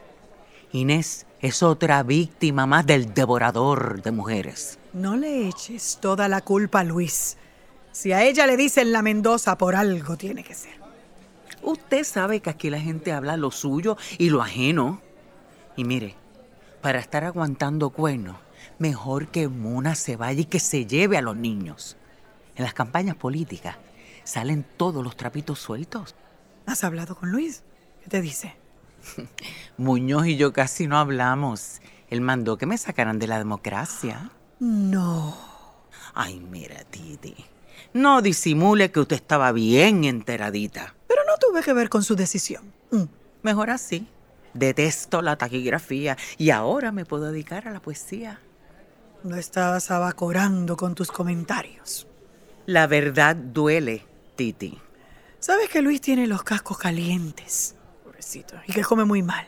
Inés 0.73 1.27
es 1.41 1.63
otra 1.63 2.03
víctima 2.03 2.67
más 2.67 2.85
del 2.85 3.15
devorador 3.15 4.03
de 4.03 4.11
mujeres. 4.11 4.79
No 4.95 5.15
le 5.17 5.47
eches 5.47 5.99
toda 6.01 6.27
la 6.27 6.41
culpa 6.41 6.81
a 6.81 6.85
Luis. 6.85 7.37
Si 7.93 8.13
a 8.13 8.25
ella 8.25 8.47
le 8.47 8.57
dicen 8.57 8.91
la 8.91 9.03
Mendoza, 9.03 9.57
por 9.57 9.77
algo 9.77 10.17
tiene 10.17 10.43
que 10.43 10.55
ser. 10.55 10.79
Usted 11.63 12.03
sabe 12.03 12.41
que 12.41 12.51
aquí 12.51 12.71
la 12.71 12.81
gente 12.81 13.13
habla 13.13 13.37
lo 13.37 13.51
suyo 13.51 13.97
y 14.17 14.31
lo 14.31 14.43
ajeno. 14.43 15.01
Y 15.79 15.85
mire, 15.85 16.17
para 16.83 16.99
estar 16.99 17.23
aguantando 17.23 17.91
cuernos, 17.91 18.37
mejor 18.81 19.29
que 19.29 19.47
Muna 19.47 19.95
se 19.95 20.17
vaya 20.17 20.41
y 20.41 20.45
que 20.45 20.59
se 20.59 20.87
lleve 20.87 21.17
a 21.17 21.23
los 21.23 21.37
niños. 21.37 21.97
En 22.57 22.65
las 22.65 22.75
campañas 22.75 23.15
políticas 23.15 23.77
salen 24.25 24.67
todos 24.77 25.05
los 25.05 25.17
trapitos 25.17 25.61
sueltos. 25.61 26.17
¿Has 26.67 26.83
hablado 26.83 27.15
con 27.15 27.31
Luis? 27.31 27.63
¿Qué 28.03 28.11
te 28.11 28.21
dice? 28.21 28.57
Muñoz 29.77 30.27
y 30.27 30.37
yo 30.37 30.53
casi 30.53 30.89
no 30.89 30.99
hablamos. 30.99 31.81
Él 32.11 32.23
mandó 32.23 32.59
que 32.59 32.67
me 32.67 32.77
sacaran 32.77 33.21
de 33.21 33.29
la 33.29 33.39
democracia. 33.39 34.33
No. 34.59 35.37
Ay, 36.13 36.41
mira, 36.41 36.83
Titi. 36.91 37.37
No 37.93 38.21
disimule 38.21 38.91
que 38.91 38.99
usted 38.99 39.15
estaba 39.15 39.53
bien 39.53 40.03
enteradita. 40.03 40.97
Pero 41.07 41.23
no 41.25 41.37
tuve 41.37 41.63
que 41.63 41.73
ver 41.73 41.89
con 41.89 42.03
su 42.03 42.17
decisión. 42.17 42.65
Mm. 42.91 43.05
Mejor 43.45 43.71
así. 43.71 44.09
Detesto 44.59 45.23
la 45.23 45.37
taquigrafía 45.37 46.17
y 46.37 46.51
ahora 46.51 46.91
me 46.91 47.05
puedo 47.05 47.31
dedicar 47.31 47.69
a 47.69 47.71
la 47.71 47.81
poesía. 47.81 48.41
No 49.23 49.37
estabas 49.37 49.91
abacorando 49.93 50.77
con 50.77 50.97
tus 50.97 51.13
comentarios. 51.13 52.09
La 52.67 52.89
verdad 52.89 53.37
duele, 53.37 54.05
Titi. 54.35 54.77
Sabes 55.39 55.69
que 55.69 55.81
Luis 55.81 56.01
tiene 56.01 56.27
los 56.27 56.43
cascos 56.43 56.77
calientes, 56.77 57.77
pobrecito, 58.03 58.57
y 58.67 58.73
que 58.73 58.83
come 58.83 59.05
muy 59.05 59.23
mal. 59.23 59.47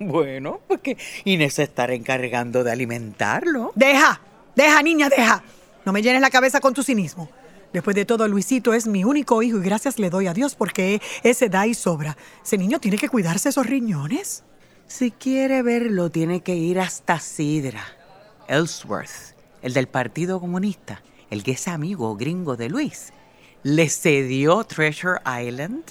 Bueno, 0.00 0.60
porque 0.66 0.96
Inés 1.24 1.54
se 1.54 1.62
estará 1.62 1.94
encargando 1.94 2.64
de 2.64 2.72
alimentarlo. 2.72 3.70
Deja, 3.76 4.20
deja, 4.56 4.82
niña, 4.82 5.08
deja. 5.08 5.44
No 5.84 5.92
me 5.92 6.02
llenes 6.02 6.20
la 6.20 6.30
cabeza 6.30 6.60
con 6.60 6.74
tu 6.74 6.82
cinismo. 6.82 7.30
Después 7.72 7.96
de 7.96 8.04
todo, 8.04 8.28
Luisito 8.28 8.74
es 8.74 8.86
mi 8.86 9.04
único 9.04 9.42
hijo 9.42 9.58
y 9.58 9.62
gracias 9.62 9.98
le 9.98 10.10
doy 10.10 10.26
a 10.26 10.34
Dios 10.34 10.54
porque 10.54 11.00
ese 11.22 11.48
da 11.48 11.66
y 11.66 11.74
sobra. 11.74 12.16
Ese 12.44 12.58
niño 12.58 12.80
tiene 12.80 12.98
que 12.98 13.08
cuidarse 13.08 13.48
esos 13.48 13.66
riñones. 13.66 14.44
Si 14.86 15.10
quiere 15.10 15.62
verlo, 15.62 16.10
tiene 16.10 16.42
que 16.42 16.54
ir 16.54 16.78
hasta 16.78 17.18
Sidra. 17.18 17.82
Ellsworth, 18.46 19.34
el 19.62 19.72
del 19.72 19.88
Partido 19.88 20.38
Comunista, 20.38 21.02
el 21.30 21.42
que 21.42 21.52
es 21.52 21.66
amigo 21.66 22.14
gringo 22.16 22.56
de 22.56 22.68
Luis, 22.68 23.14
le 23.62 23.88
cedió 23.88 24.64
Treasure 24.64 25.20
Island. 25.24 25.84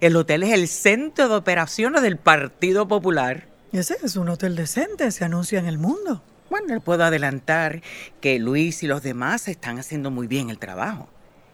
El 0.00 0.16
hotel 0.16 0.42
es 0.42 0.52
el 0.52 0.66
centro 0.66 1.28
de 1.28 1.36
operaciones 1.36 2.02
del 2.02 2.16
Partido 2.16 2.88
Popular. 2.88 3.46
Ese 3.70 3.96
es 4.02 4.16
un 4.16 4.28
hotel 4.28 4.56
decente, 4.56 5.10
se 5.12 5.24
anuncia 5.24 5.60
en 5.60 5.66
el 5.66 5.78
mundo. 5.78 6.24
Bueno, 6.52 6.74
le 6.74 6.80
puedo 6.80 7.02
adelantar 7.02 7.80
que 8.20 8.38
Luis 8.38 8.82
y 8.82 8.86
los 8.86 9.02
demás 9.02 9.48
están 9.48 9.78
haciendo 9.78 10.10
muy 10.10 10.26
bien 10.26 10.50
el 10.50 10.58
trabajo. 10.58 11.08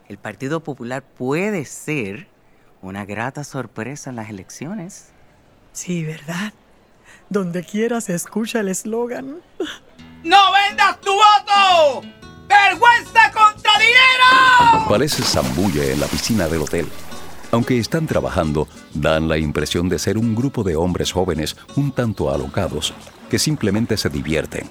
El 0.09 0.19
Partido 0.19 0.65
Popular 0.65 1.05
puede 1.05 1.67
ser 1.67 2.27
una 2.83 3.05
grata 3.05 3.45
sorpresa 3.45 4.11
en 4.11 4.17
las 4.17 4.29
elecciones. 4.29 5.11
Sí, 5.73 6.05
¿verdad? 6.05 6.53
Donde 7.29 7.63
quiera 7.63 8.01
se 8.01 8.17
escucha 8.17 8.59
el 8.59 8.67
eslogan. 8.67 9.37
¡No 10.25 10.53
vendas 10.53 11.01
tu 11.01 11.13
voto! 11.13 12.03
¡Vergüenza 12.49 13.31
contra 13.31 13.71
dinero! 13.79 14.89
Parece 14.89 15.23
zambulle 15.23 15.93
en 15.93 16.01
la 16.01 16.09
piscina 16.09 16.49
del 16.49 16.63
hotel. 16.63 16.89
Aunque 17.53 17.79
están 17.79 18.09
trabajando, 18.09 18.67
dan 18.95 19.29
la 19.29 19.39
impresión 19.39 19.89
de 19.89 20.01
ser 20.01 20.19
un 20.19 20.35
grupo 20.35 20.65
de 20.65 20.75
hombres 20.75 21.13
jóvenes 21.13 21.57
un 21.77 21.93
tanto 21.93 22.35
alocados 22.35 22.93
que 23.31 23.39
simplemente 23.39 23.97
se 23.97 24.09
divierten. 24.09 24.69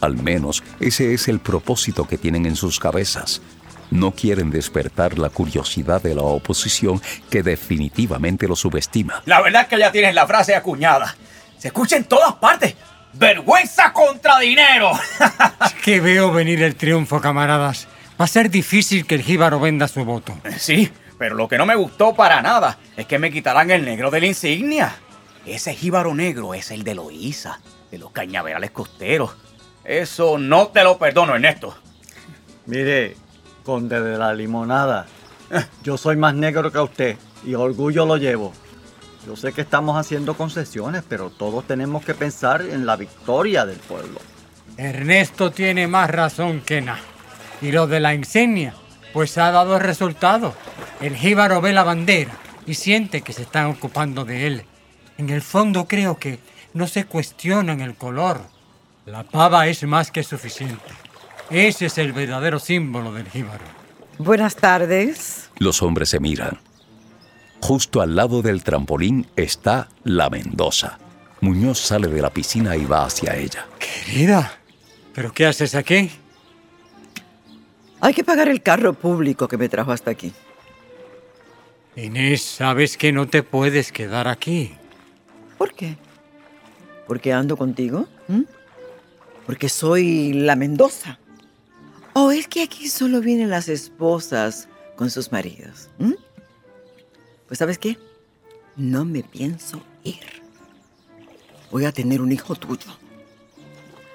Al 0.00 0.16
menos 0.16 0.62
ese 0.80 1.14
es 1.14 1.28
el 1.28 1.40
propósito 1.40 2.06
que 2.06 2.18
tienen 2.18 2.46
en 2.46 2.56
sus 2.56 2.78
cabezas. 2.78 3.42
No 3.90 4.12
quieren 4.12 4.50
despertar 4.50 5.18
la 5.18 5.30
curiosidad 5.30 6.00
de 6.00 6.14
la 6.14 6.22
oposición 6.22 7.02
que 7.28 7.42
definitivamente 7.42 8.46
lo 8.46 8.54
subestima. 8.54 9.22
La 9.26 9.40
verdad 9.40 9.62
es 9.62 9.68
que 9.68 9.78
ya 9.78 9.90
tienes 9.90 10.14
la 10.14 10.26
frase 10.26 10.54
acuñada. 10.54 11.16
Se 11.58 11.68
escucha 11.68 11.96
en 11.96 12.04
todas 12.04 12.34
partes. 12.34 12.76
¡Vergüenza 13.12 13.92
contra 13.92 14.38
dinero! 14.38 14.92
que 15.84 16.00
veo 16.00 16.32
venir 16.32 16.62
el 16.62 16.76
triunfo, 16.76 17.20
camaradas. 17.20 17.88
Va 18.20 18.26
a 18.26 18.28
ser 18.28 18.50
difícil 18.50 19.06
que 19.06 19.16
el 19.16 19.22
jíbaro 19.22 19.58
venda 19.58 19.88
su 19.88 20.04
voto. 20.04 20.38
Sí, 20.56 20.90
pero 21.18 21.34
lo 21.34 21.48
que 21.48 21.58
no 21.58 21.66
me 21.66 21.74
gustó 21.74 22.14
para 22.14 22.40
nada 22.40 22.78
es 22.96 23.06
que 23.06 23.18
me 23.18 23.32
quitaran 23.32 23.70
el 23.70 23.84
negro 23.84 24.10
de 24.10 24.20
la 24.20 24.26
insignia. 24.26 24.94
Ese 25.44 25.74
jíbaro 25.74 26.14
negro 26.14 26.54
es 26.54 26.70
el 26.70 26.84
de 26.84 26.94
Loíza, 26.94 27.60
de 27.90 27.98
los 27.98 28.12
cañaverales 28.12 28.70
costeros. 28.70 29.36
Eso 29.84 30.38
no 30.38 30.68
te 30.68 30.84
lo 30.84 30.98
perdono, 30.98 31.34
Ernesto. 31.34 31.76
Mire, 32.66 33.16
conde 33.64 34.00
de 34.00 34.18
la 34.18 34.34
limonada, 34.34 35.06
yo 35.82 35.96
soy 35.96 36.16
más 36.16 36.34
negro 36.34 36.70
que 36.70 36.78
usted 36.78 37.16
y 37.44 37.54
orgullo 37.54 38.06
lo 38.06 38.16
llevo. 38.16 38.52
Yo 39.26 39.36
sé 39.36 39.52
que 39.52 39.60
estamos 39.60 39.98
haciendo 39.98 40.34
concesiones, 40.34 41.02
pero 41.08 41.30
todos 41.30 41.66
tenemos 41.66 42.04
que 42.04 42.14
pensar 42.14 42.62
en 42.62 42.86
la 42.86 42.96
victoria 42.96 43.66
del 43.66 43.78
pueblo. 43.78 44.20
Ernesto 44.76 45.50
tiene 45.50 45.86
más 45.86 46.08
razón 46.08 46.62
que 46.62 46.80
nada. 46.80 47.00
Y 47.60 47.72
lo 47.72 47.86
de 47.86 48.00
la 48.00 48.14
insignia, 48.14 48.74
pues 49.12 49.36
ha 49.36 49.50
dado 49.50 49.76
el 49.76 49.82
resultado. 49.82 50.54
El 51.00 51.16
jíbaro 51.16 51.60
ve 51.60 51.72
la 51.72 51.84
bandera 51.84 52.32
y 52.66 52.74
siente 52.74 53.20
que 53.20 53.34
se 53.34 53.42
están 53.42 53.66
ocupando 53.66 54.24
de 54.24 54.46
él. 54.46 54.64
En 55.18 55.28
el 55.28 55.42
fondo 55.42 55.86
creo 55.86 56.18
que 56.18 56.38
no 56.72 56.86
se 56.86 57.04
cuestionan 57.04 57.82
el 57.82 57.94
color. 57.94 58.40
La 59.10 59.24
pava 59.24 59.66
es 59.66 59.82
más 59.82 60.12
que 60.12 60.22
suficiente. 60.22 60.92
Ese 61.50 61.86
es 61.86 61.98
el 61.98 62.12
verdadero 62.12 62.60
símbolo 62.60 63.12
del 63.12 63.28
jíbaro. 63.28 63.64
Buenas 64.18 64.54
tardes. 64.54 65.50
Los 65.58 65.82
hombres 65.82 66.10
se 66.10 66.20
miran. 66.20 66.60
Justo 67.60 68.02
al 68.02 68.14
lado 68.14 68.40
del 68.40 68.62
trampolín 68.62 69.26
está 69.34 69.88
la 70.04 70.30
Mendoza. 70.30 70.96
Muñoz 71.40 71.80
sale 71.80 72.06
de 72.06 72.22
la 72.22 72.30
piscina 72.30 72.76
y 72.76 72.84
va 72.84 73.04
hacia 73.04 73.34
ella. 73.36 73.66
Querida, 73.80 74.52
¿pero 75.12 75.32
qué 75.32 75.46
haces 75.46 75.74
aquí? 75.74 76.12
Hay 78.00 78.14
que 78.14 78.22
pagar 78.22 78.46
el 78.46 78.62
carro 78.62 78.92
público 78.92 79.48
que 79.48 79.58
me 79.58 79.68
trajo 79.68 79.90
hasta 79.90 80.12
aquí. 80.12 80.32
Inés, 81.96 82.42
sabes 82.42 82.96
que 82.96 83.10
no 83.10 83.26
te 83.26 83.42
puedes 83.42 83.90
quedar 83.90 84.28
aquí. 84.28 84.76
¿Por 85.58 85.74
qué? 85.74 85.96
¿Porque 87.08 87.32
ando 87.32 87.56
contigo? 87.56 88.06
¿Mm? 88.28 88.42
¿Porque 89.50 89.68
soy 89.68 90.32
la 90.32 90.54
Mendoza? 90.54 91.18
¿O 92.12 92.30
es 92.30 92.46
que 92.46 92.62
aquí 92.62 92.86
solo 92.86 93.20
vienen 93.20 93.50
las 93.50 93.68
esposas 93.68 94.68
con 94.94 95.10
sus 95.10 95.32
maridos? 95.32 95.90
¿Mm? 95.98 96.12
Pues 97.48 97.58
sabes 97.58 97.76
qué? 97.76 97.98
No 98.76 99.04
me 99.04 99.24
pienso 99.24 99.82
ir. 100.04 100.40
Voy 101.72 101.84
a 101.84 101.90
tener 101.90 102.20
un 102.20 102.30
hijo 102.30 102.54
tuyo. 102.54 102.96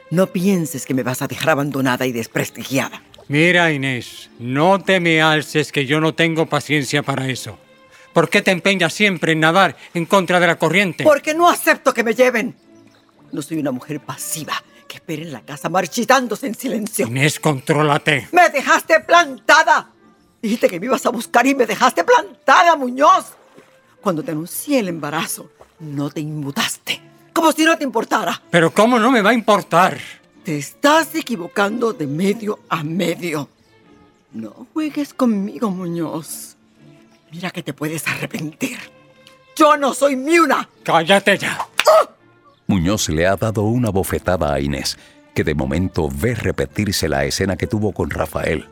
No 0.09 0.27
pienses 0.27 0.85
que 0.85 0.93
me 0.93 1.03
vas 1.03 1.21
a 1.21 1.27
dejar 1.27 1.49
abandonada 1.49 2.05
y 2.05 2.13
desprestigiada. 2.13 3.03
Mira, 3.27 3.73
Inés, 3.73 4.29
no 4.39 4.81
te 4.81 5.01
me 5.01 5.21
alces 5.21 5.73
que 5.73 5.85
yo 5.85 5.99
no 5.99 6.15
tengo 6.15 6.45
paciencia 6.45 7.03
para 7.03 7.27
eso. 7.27 7.59
¿Por 8.13 8.29
qué 8.29 8.41
te 8.41 8.51
empeñas 8.51 8.93
siempre 8.93 9.33
en 9.33 9.41
nadar 9.41 9.75
en 9.93 10.05
contra 10.05 10.39
de 10.39 10.47
la 10.47 10.57
corriente? 10.57 11.03
Porque 11.03 11.33
no 11.33 11.49
acepto 11.49 11.93
que 11.93 12.05
me 12.05 12.13
lleven. 12.13 12.55
No 13.33 13.41
soy 13.41 13.57
una 13.57 13.73
mujer 13.73 13.99
pasiva 13.99 14.63
que 14.95 14.99
espera 14.99 15.23
en 15.23 15.33
la 15.33 15.41
casa 15.41 15.67
marchitándose 15.67 16.47
en 16.47 16.55
silencio. 16.55 17.07
Inés, 17.07 17.39
contrólate. 17.39 18.29
¡Me 18.31 18.49
dejaste 18.49 19.01
plantada! 19.01 19.91
Dijiste 20.41 20.69
que 20.69 20.79
me 20.79 20.85
ibas 20.85 21.05
a 21.05 21.09
buscar 21.09 21.45
y 21.45 21.53
me 21.53 21.65
dejaste 21.65 22.03
plantada, 22.03 22.75
Muñoz. 22.75 23.33
Cuando 24.01 24.23
te 24.23 24.31
anuncié 24.31 24.79
el 24.79 24.87
embarazo, 24.87 25.51
no 25.79 26.09
te 26.09 26.21
inmutaste. 26.21 27.01
Como 27.33 27.51
si 27.51 27.65
no 27.65 27.77
te 27.77 27.83
importara. 27.83 28.41
Pero 28.49 28.71
¿cómo 28.73 28.97
no 28.99 29.11
me 29.11 29.21
va 29.21 29.31
a 29.31 29.33
importar? 29.33 29.99
Te 30.43 30.57
estás 30.57 31.13
equivocando 31.15 31.91
de 31.91 32.07
medio 32.07 32.59
a 32.69 32.83
medio. 32.83 33.49
No 34.31 34.67
juegues 34.73 35.13
conmigo, 35.13 35.71
Muñoz. 35.71 36.55
Mira 37.31 37.49
que 37.49 37.63
te 37.63 37.73
puedes 37.73 38.07
arrepentir. 38.07 38.77
Yo 39.55 39.75
no 39.75 39.93
soy 39.93 40.15
Miuna. 40.15 40.69
Cállate 40.83 41.37
ya. 41.37 41.64
Muñoz 42.67 43.09
le 43.09 43.27
ha 43.27 43.35
dado 43.35 43.63
una 43.63 43.89
bofetada 43.89 44.53
a 44.53 44.59
Inés, 44.59 44.97
que 45.33 45.43
de 45.43 45.53
momento 45.53 46.09
ve 46.11 46.33
repetirse 46.33 47.07
la 47.07 47.25
escena 47.25 47.57
que 47.57 47.67
tuvo 47.67 47.91
con 47.91 48.09
Rafael. 48.09 48.67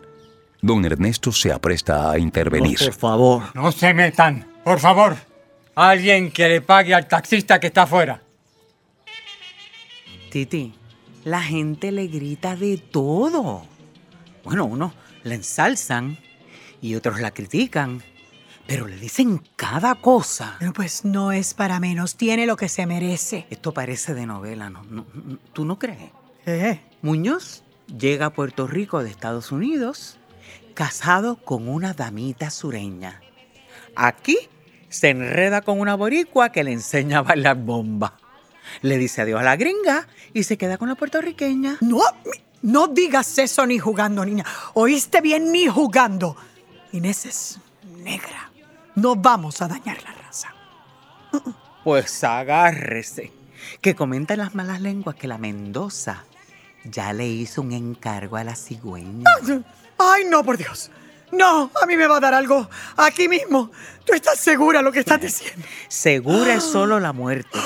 Don 0.61 0.85
Ernesto 0.85 1.31
se 1.31 1.51
apresta 1.51 2.09
a 2.09 2.17
intervenir. 2.17 2.79
por 2.79 2.93
favor. 2.93 3.43
No 3.53 3.71
se 3.71 3.93
metan. 3.93 4.47
Por 4.63 4.79
favor. 4.79 5.17
Alguien 5.75 6.31
que 6.31 6.47
le 6.47 6.61
pague 6.61 6.93
al 6.93 7.07
taxista 7.07 7.59
que 7.59 7.67
está 7.67 7.83
afuera. 7.83 8.21
Titi, 10.31 10.73
la 11.25 11.41
gente 11.41 11.91
le 11.91 12.07
grita 12.07 12.55
de 12.55 12.77
todo. 12.77 13.65
Bueno, 14.43 14.65
unos 14.65 14.93
la 15.23 15.35
ensalzan 15.35 16.17
y 16.81 16.95
otros 16.95 17.19
la 17.19 17.31
critican, 17.31 18.01
pero 18.67 18.87
le 18.87 18.97
dicen 18.97 19.41
cada 19.55 19.95
cosa. 19.95 20.55
Pero 20.59 20.73
pues 20.73 21.05
no 21.05 21.31
es 21.31 21.53
para 21.53 21.79
menos, 21.79 22.15
tiene 22.15 22.45
lo 22.45 22.55
que 22.57 22.69
se 22.69 22.85
merece. 22.85 23.45
Esto 23.49 23.73
parece 23.73 24.13
de 24.13 24.25
novela, 24.25 24.69
¿no? 24.69 24.83
no- 24.89 25.05
no- 25.13 25.37
¿Tú 25.53 25.65
no 25.65 25.77
crees? 25.79 26.11
¿Eh? 26.45 26.79
Muñoz 27.01 27.63
llega 27.87 28.27
a 28.27 28.33
Puerto 28.33 28.67
Rico 28.67 29.03
de 29.03 29.09
Estados 29.09 29.51
Unidos 29.51 30.17
casado 30.73 31.35
con 31.37 31.67
una 31.67 31.93
damita 31.93 32.49
sureña. 32.49 33.21
Aquí 33.95 34.37
se 34.89 35.09
enreda 35.09 35.61
con 35.61 35.79
una 35.79 35.95
boricua 35.95 36.51
que 36.51 36.63
le 36.63 36.71
enseña 36.71 37.19
a 37.19 37.21
bailar 37.21 37.57
bomba. 37.57 38.17
Le 38.81 38.97
dice 38.97 39.21
adiós 39.21 39.41
a 39.41 39.43
la 39.43 39.55
gringa 39.55 40.07
y 40.33 40.43
se 40.43 40.57
queda 40.57 40.77
con 40.77 40.87
la 40.89 40.95
puertorriqueña. 40.95 41.77
No, 41.81 41.99
no 42.61 42.87
digas 42.87 43.37
eso 43.37 43.65
ni 43.67 43.77
jugando, 43.77 44.25
niña. 44.25 44.45
¿Oíste 44.73 45.21
bien? 45.21 45.51
Ni 45.51 45.67
jugando. 45.67 46.35
Inés 46.91 47.25
es 47.25 47.59
negra. 47.97 48.51
No 48.95 49.15
vamos 49.15 49.61
a 49.61 49.67
dañar 49.67 50.01
la 50.03 50.13
raza. 50.13 50.53
Pues 51.83 52.23
agárrese. 52.23 53.31
Que 53.81 53.95
comentan 53.95 54.37
las 54.39 54.55
malas 54.55 54.81
lenguas 54.81 55.15
que 55.15 55.27
la 55.27 55.37
Mendoza 55.37 56.25
ya 56.83 57.13
le 57.13 57.27
hizo 57.27 57.61
un 57.61 57.71
encargo 57.71 58.37
a 58.37 58.43
la 58.43 58.55
cigüeña. 58.55 59.23
Ay, 59.97 60.25
no, 60.29 60.43
por 60.43 60.57
Dios. 60.57 60.91
No, 61.31 61.71
a 61.81 61.85
mí 61.87 61.97
me 61.97 62.05
va 62.07 62.17
a 62.17 62.19
dar 62.19 62.33
algo 62.33 62.69
aquí 62.97 63.27
mismo. 63.27 63.71
¿Tú 64.05 64.13
estás 64.13 64.37
segura 64.39 64.79
de 64.79 64.83
lo 64.83 64.91
que 64.91 64.99
estás 64.99 65.19
diciendo? 65.19 65.65
Segura 65.87 66.53
es 66.53 66.63
solo 66.63 66.99
la 66.99 67.13
muerte. 67.13 67.59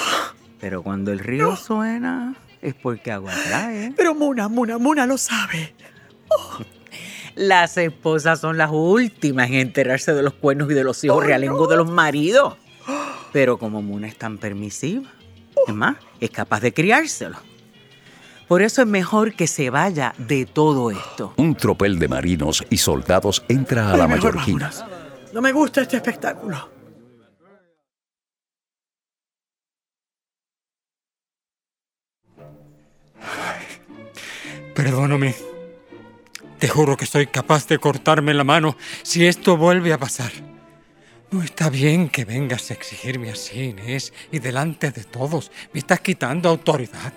Pero 0.60 0.84
cuando 0.84 1.12
el 1.12 1.20
río 1.20 1.56
suena 1.56 2.36
es 2.62 2.74
porque 2.76 3.12
agua 3.12 3.34
trae. 3.48 3.94
Pero 3.98 4.16
Muna, 4.16 4.48
Muna, 4.48 4.78
Muna 4.78 5.06
lo 5.06 5.18
sabe. 5.18 5.76
Las 7.38 7.78
esposas 7.78 8.40
son 8.40 8.58
las 8.58 8.72
últimas 8.72 9.50
en 9.50 9.54
enterarse 9.54 10.12
de 10.12 10.24
los 10.24 10.34
cuernos 10.34 10.72
y 10.72 10.74
de 10.74 10.84
los 10.84 11.04
hijos 11.04 11.24
realengos 11.24 11.70
de 11.70 11.78
los 11.78 11.88
maridos. 11.88 12.56
Pero 13.32 13.60
como 13.60 13.84
Muna 13.84 14.08
es 14.08 14.18
tan 14.18 14.40
permisiva, 14.40 15.08
es 15.68 15.74
más, 15.74 15.98
es 16.20 16.32
capaz 16.32 16.62
de 16.62 16.74
criárselo. 16.74 17.38
Por 18.48 18.64
eso 18.64 18.82
es 18.82 18.88
mejor 18.88 19.36
que 19.36 19.46
se 19.46 19.70
vaya 19.70 20.16
de 20.18 20.48
todo 20.48 20.90
esto. 20.90 21.36
Un 21.38 21.54
tropel 21.54 22.00
de 22.00 22.08
marinos 22.08 22.66
y 22.72 22.78
soldados 22.78 23.44
entra 23.48 23.92
a 23.92 23.98
la 23.98 24.06
Ay, 24.06 24.10
mallorquina. 24.10 24.72
No 25.32 25.40
me 25.40 25.52
gusta 25.52 25.82
este 25.82 25.98
espectáculo. 25.98 26.72
Perdóname. 34.74 35.57
Te 36.60 36.68
juro 36.68 36.98
que 36.98 37.06
soy 37.06 37.28
capaz 37.28 37.68
de 37.68 37.78
cortarme 37.78 38.34
la 38.34 38.44
mano 38.44 38.76
si 39.04 39.26
esto 39.26 39.58
vuelve 39.58 39.94
a 39.94 40.00
pasar. 40.00 40.32
No 41.30 41.44
está 41.44 41.70
bien 41.70 42.10
que 42.10 42.26
vengas 42.26 42.72
a 42.72 42.74
exigirme 42.74 43.30
así, 43.30 43.66
Inés, 43.66 44.14
y 44.32 44.40
delante 44.40 44.92
de 44.92 45.04
todos. 45.04 45.52
Me 45.74 45.80
estás 45.80 46.00
quitando 46.00 46.50
autoridad. 46.50 47.14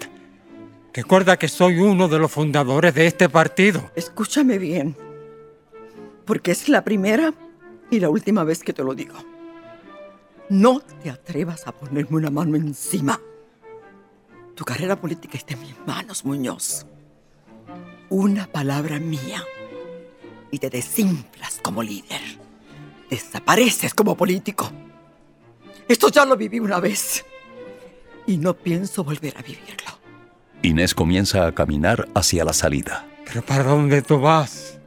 Recuerda 0.93 1.39
que 1.39 1.49
soy 1.49 1.79
uno 1.79 2.09
de 2.09 2.19
los 2.19 2.31
fundadores 2.31 2.95
de 2.95 3.07
este 3.07 3.29
partido. 3.29 3.91
Escúchame 3.95 4.59
bien, 4.59 4.97
porque 6.25 6.51
es 6.51 6.69
la 6.69 6.83
primera 6.83 7.33
y 7.91 8.01
la 8.01 8.11
última 8.11 8.45
vez 8.45 8.63
que 8.63 8.73
te 8.73 8.83
lo 8.83 8.95
digo. 8.95 9.15
No 10.49 10.81
te 10.81 11.09
atrevas 11.09 11.67
a 11.69 11.73
ponerme 11.73 12.17
una 12.17 12.31
mano 12.31 12.57
encima. 12.57 13.21
Tu 14.57 14.65
carrera 14.65 15.01
política 15.01 15.39
está 15.39 15.55
en 15.55 15.61
mis 15.61 15.77
manos, 15.87 16.25
Muñoz. 16.25 16.85
Una 18.11 18.47
palabra 18.47 18.99
mía 18.99 19.45
y 20.51 20.59
te 20.59 20.69
desinflas 20.69 21.61
como 21.63 21.83
líder. 21.83 22.21
Desapareces 23.09 23.95
como 23.95 24.17
político. 24.17 24.71
Esto 25.89 26.09
ya 26.09 26.25
lo 26.25 26.37
viví 26.37 26.61
una 26.61 26.81
vez 26.81 27.25
y 28.27 28.37
no 28.37 28.55
pienso 28.55 29.05
volver 29.05 29.37
a 29.39 29.43
vivirlo. 29.43 29.99
Inés 30.63 30.95
comienza 30.95 31.47
a 31.47 31.55
caminar 31.55 32.09
hacia 32.15 32.45
la 32.45 32.53
salida. 32.53 33.07
¿Pero 33.25 33.43
para 33.43 33.65
dónde 33.65 34.03
tú 34.03 34.21
vas? 34.21 34.79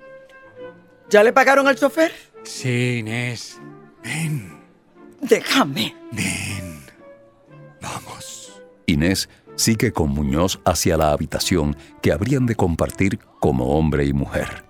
¿Ya 1.09 1.23
le 1.23 1.33
pagaron 1.33 1.67
al 1.67 1.77
chofer? 1.77 2.11
Sí, 2.43 2.97
Inés. 2.99 3.59
Déjame. 5.21 5.95
Ven. 6.11 6.81
Vamos. 7.81 8.61
Inés 8.85 9.29
sigue 9.55 9.91
con 9.91 10.09
Muñoz 10.09 10.59
hacia 10.65 10.97
la 10.97 11.11
habitación 11.11 11.75
que 12.01 12.11
habrían 12.11 12.45
de 12.45 12.55
compartir 12.55 13.19
como 13.39 13.77
hombre 13.77 14.05
y 14.05 14.13
mujer. 14.13 14.63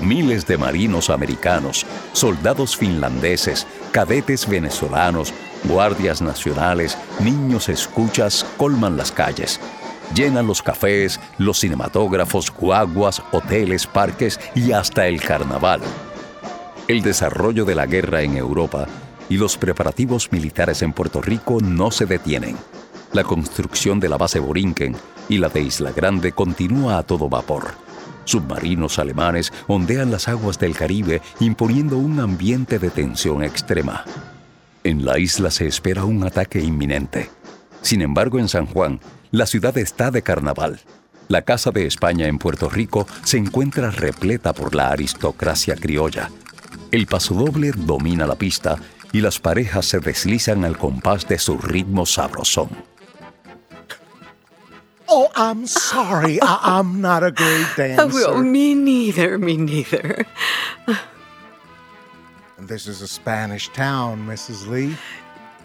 Miles 0.00 0.46
de 0.46 0.58
marinos 0.58 1.08
americanos, 1.08 1.86
soldados 2.12 2.76
finlandeses, 2.76 3.66
cadetes 3.92 4.48
venezolanos, 4.48 5.32
guardias 5.64 6.20
nacionales, 6.20 6.98
niños 7.20 7.68
escuchas 7.68 8.44
colman 8.56 8.96
las 8.96 9.12
calles. 9.12 9.60
Llenan 10.14 10.46
los 10.46 10.62
cafés, 10.62 11.18
los 11.38 11.60
cinematógrafos, 11.60 12.50
guaguas, 12.50 13.22
hoteles, 13.32 13.86
parques 13.86 14.38
y 14.54 14.72
hasta 14.72 15.06
el 15.06 15.20
carnaval. 15.22 15.80
El 16.86 17.00
desarrollo 17.00 17.64
de 17.64 17.74
la 17.74 17.86
guerra 17.86 18.22
en 18.22 18.36
Europa 18.36 18.86
y 19.30 19.38
los 19.38 19.56
preparativos 19.56 20.30
militares 20.32 20.82
en 20.82 20.92
Puerto 20.92 21.22
Rico 21.22 21.58
no 21.62 21.90
se 21.90 22.04
detienen. 22.04 22.56
La 23.14 23.22
construcción 23.22 24.00
de 24.00 24.08
la 24.08 24.16
base 24.16 24.40
Borinquen 24.40 24.96
y 25.28 25.38
la 25.38 25.48
de 25.48 25.60
Isla 25.60 25.92
Grande 25.92 26.32
continúa 26.32 26.98
a 26.98 27.04
todo 27.04 27.28
vapor. 27.28 27.68
Submarinos 28.24 28.98
alemanes 28.98 29.52
ondean 29.68 30.10
las 30.10 30.26
aguas 30.26 30.58
del 30.58 30.74
Caribe 30.74 31.22
imponiendo 31.38 31.96
un 31.96 32.18
ambiente 32.18 32.80
de 32.80 32.90
tensión 32.90 33.44
extrema. 33.44 34.04
En 34.82 35.04
la 35.04 35.20
isla 35.20 35.52
se 35.52 35.68
espera 35.68 36.04
un 36.04 36.24
ataque 36.24 36.58
inminente. 36.58 37.30
Sin 37.82 38.02
embargo, 38.02 38.40
en 38.40 38.48
San 38.48 38.66
Juan, 38.66 38.98
la 39.30 39.46
ciudad 39.46 39.78
está 39.78 40.10
de 40.10 40.22
carnaval. 40.22 40.80
La 41.28 41.42
Casa 41.42 41.70
de 41.70 41.86
España 41.86 42.26
en 42.26 42.38
Puerto 42.38 42.68
Rico 42.68 43.06
se 43.22 43.38
encuentra 43.38 43.92
repleta 43.92 44.52
por 44.52 44.74
la 44.74 44.88
aristocracia 44.88 45.76
criolla. 45.76 46.30
El 46.90 47.06
pasodoble 47.06 47.70
domina 47.76 48.26
la 48.26 48.34
pista 48.34 48.76
y 49.12 49.20
las 49.20 49.38
parejas 49.38 49.86
se 49.86 50.00
deslizan 50.00 50.64
al 50.64 50.76
compás 50.76 51.28
de 51.28 51.38
su 51.38 51.58
ritmo 51.58 52.06
sabrosón. 52.06 52.70
Oh, 55.08 55.30
I'm 55.34 55.66
sorry. 55.66 56.40
I, 56.40 56.78
I'm 56.78 57.00
not 57.00 57.22
a 57.22 57.30
great 57.30 57.66
dancer. 57.76 58.24
Oh, 58.26 58.42
me 58.42 58.74
neither, 58.74 59.38
me 59.38 59.56
neither. 59.56 60.26
This 62.56 62.86
is 62.86 63.02
a 63.02 63.08
Spanish 63.08 63.68
town, 63.70 64.26
Mrs. 64.26 64.66
Lee. 64.66 64.96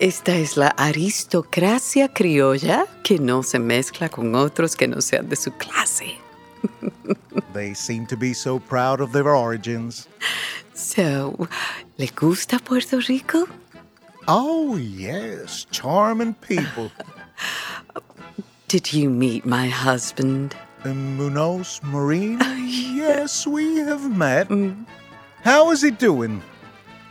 Esta 0.01 0.35
es 0.35 0.57
la 0.57 0.73
aristocracia 0.77 2.09
criolla 2.09 2.87
que 3.03 3.19
no 3.19 3.41
se 3.41 3.57
mezcla 3.59 4.09
con 4.09 4.35
otros 4.35 4.75
que 4.75 4.87
no 4.87 4.99
sean 4.99 5.29
de 5.29 5.37
su 5.37 5.51
clase. 5.51 6.17
They 7.53 7.73
seem 7.73 8.05
to 8.07 8.17
be 8.17 8.33
so 8.33 8.59
proud 8.59 8.99
of 8.99 9.13
their 9.13 9.29
origins. 9.29 10.07
So, 10.73 11.47
¿le 11.97 12.07
gusta 12.07 12.59
Puerto 12.59 12.99
Rico? 13.07 13.47
Oh, 14.27 14.75
yes. 14.75 15.65
Charming 15.71 16.33
people. 16.35 16.91
Did 18.69 18.93
you 18.93 19.09
meet 19.09 19.47
my 19.47 19.67
husband? 19.67 20.55
Um, 20.85 21.17
Munoz 21.17 21.81
Marine? 21.81 22.37
yes, 22.95 23.47
we 23.47 23.77
have 23.77 24.15
met. 24.15 24.47
Mm. 24.49 24.85
How 25.43 25.71
is 25.71 25.81
he 25.81 25.89
doing? 25.89 26.43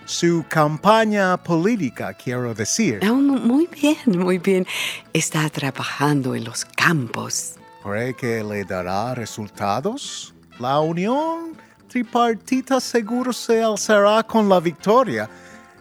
Su 0.07 0.45
campaña 0.49 1.37
política, 1.43 2.15
quiero 2.15 2.55
decir. 2.55 3.01
Oh, 3.03 3.17
muy 3.17 3.67
bien, 3.67 3.99
muy 4.07 4.39
bien. 4.39 4.69
Está 5.13 5.51
trabajando 5.51 6.37
en 6.37 6.45
los 6.45 6.65
campos. 6.65 7.57
¿Cree 7.83 8.15
que 8.15 8.45
le 8.45 8.63
dará 8.63 9.17
resultados? 9.17 10.33
La 10.61 10.79
unión 10.79 11.57
tripartita 11.89 12.81
seguro 12.81 13.33
se 13.33 13.61
alzará 13.65 14.23
con 14.23 14.49
la 14.49 14.61
victoria. 14.61 15.29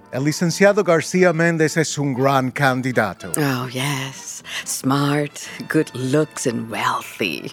El 0.09 0.23
licenciado 0.23 0.85
García 0.85 1.33
Méndez 1.33 1.75
es 1.75 1.97
un 1.97 2.13
gran 2.13 2.49
candidato. 2.51 3.33
Oh, 3.35 3.67
yes. 3.67 4.41
Smart, 4.65 5.33
good 5.67 5.89
looks 5.93 6.47
and 6.47 6.71
wealthy. 6.71 7.51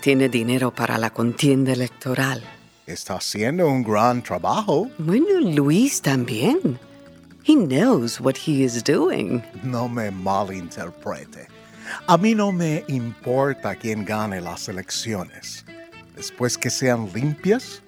Tiene 0.00 0.30
dinero 0.30 0.70
para 0.70 0.96
la 0.96 1.10
contienda 1.10 1.72
electoral. 1.72 2.42
Está 2.86 3.16
haciendo 3.16 3.68
un 3.68 3.82
gran 3.82 4.22
trabajo. 4.22 4.90
Bueno, 4.96 5.38
Luis 5.40 6.00
también. 6.00 6.78
He 7.44 7.56
knows 7.56 8.18
what 8.20 8.36
he 8.36 8.64
is 8.64 8.82
doing. 8.82 9.42
No 9.62 9.86
me 9.86 10.10
malinterprete. 10.10 11.46
A 12.06 12.16
mí 12.16 12.34
no 12.34 12.52
me 12.52 12.84
importa 12.88 13.76
quién 13.76 14.06
gane 14.06 14.40
las 14.40 14.66
elecciones. 14.68 15.66
Después 16.16 16.56
que 16.56 16.70
sean 16.70 17.10
limpias, 17.12 17.82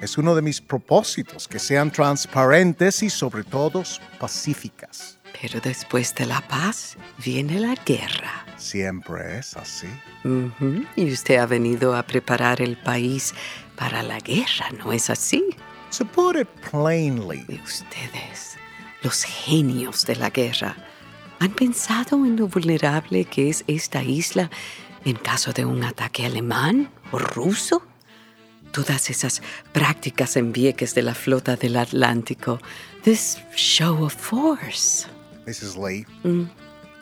es 0.00 0.18
uno 0.18 0.34
de 0.34 0.42
mis 0.42 0.60
propósitos 0.60 1.48
que 1.48 1.58
sean 1.58 1.90
transparentes 1.90 3.02
y 3.02 3.10
sobre 3.10 3.44
todo 3.44 3.82
pacíficas. 4.18 5.18
Pero 5.40 5.60
después 5.60 6.14
de 6.14 6.26
la 6.26 6.40
paz 6.46 6.96
viene 7.22 7.60
la 7.60 7.74
guerra. 7.74 8.46
Siempre 8.56 9.38
es 9.38 9.56
así. 9.56 9.88
Ujú. 10.24 10.84
Y 10.96 11.12
usted 11.12 11.36
ha 11.36 11.46
venido 11.46 11.94
a 11.94 12.02
preparar 12.02 12.60
el 12.60 12.76
país 12.76 13.34
para 13.76 14.02
la 14.02 14.18
guerra, 14.18 14.70
¿no 14.78 14.92
es 14.92 15.10
así? 15.10 15.44
To 15.98 16.04
put 16.04 16.36
it 16.36 16.48
plainly. 16.70 17.44
Y 17.48 17.60
ustedes, 17.60 18.56
los 19.02 19.24
genios 19.24 20.04
de 20.06 20.16
la 20.16 20.30
guerra, 20.30 20.76
¿han 21.38 21.50
pensado 21.50 22.24
en 22.24 22.36
lo 22.36 22.48
vulnerable 22.48 23.24
que 23.24 23.50
es 23.50 23.64
esta 23.66 24.02
isla 24.02 24.50
en 25.04 25.16
caso 25.16 25.52
de 25.52 25.64
un 25.64 25.84
ataque 25.84 26.26
alemán 26.26 26.90
o 27.12 27.18
ruso? 27.18 27.82
Todas 28.76 29.08
esas 29.08 29.40
prácticas 29.72 30.36
en 30.36 30.52
vieques 30.52 30.94
de 30.94 31.00
la 31.00 31.14
flota 31.14 31.56
del 31.56 31.76
Atlántico. 31.78 32.60
This 33.04 33.38
show 33.54 34.04
of 34.04 34.12
force. 34.14 35.06
Mrs. 35.46 35.78
Lee, 35.78 36.04
Mm. 36.24 36.50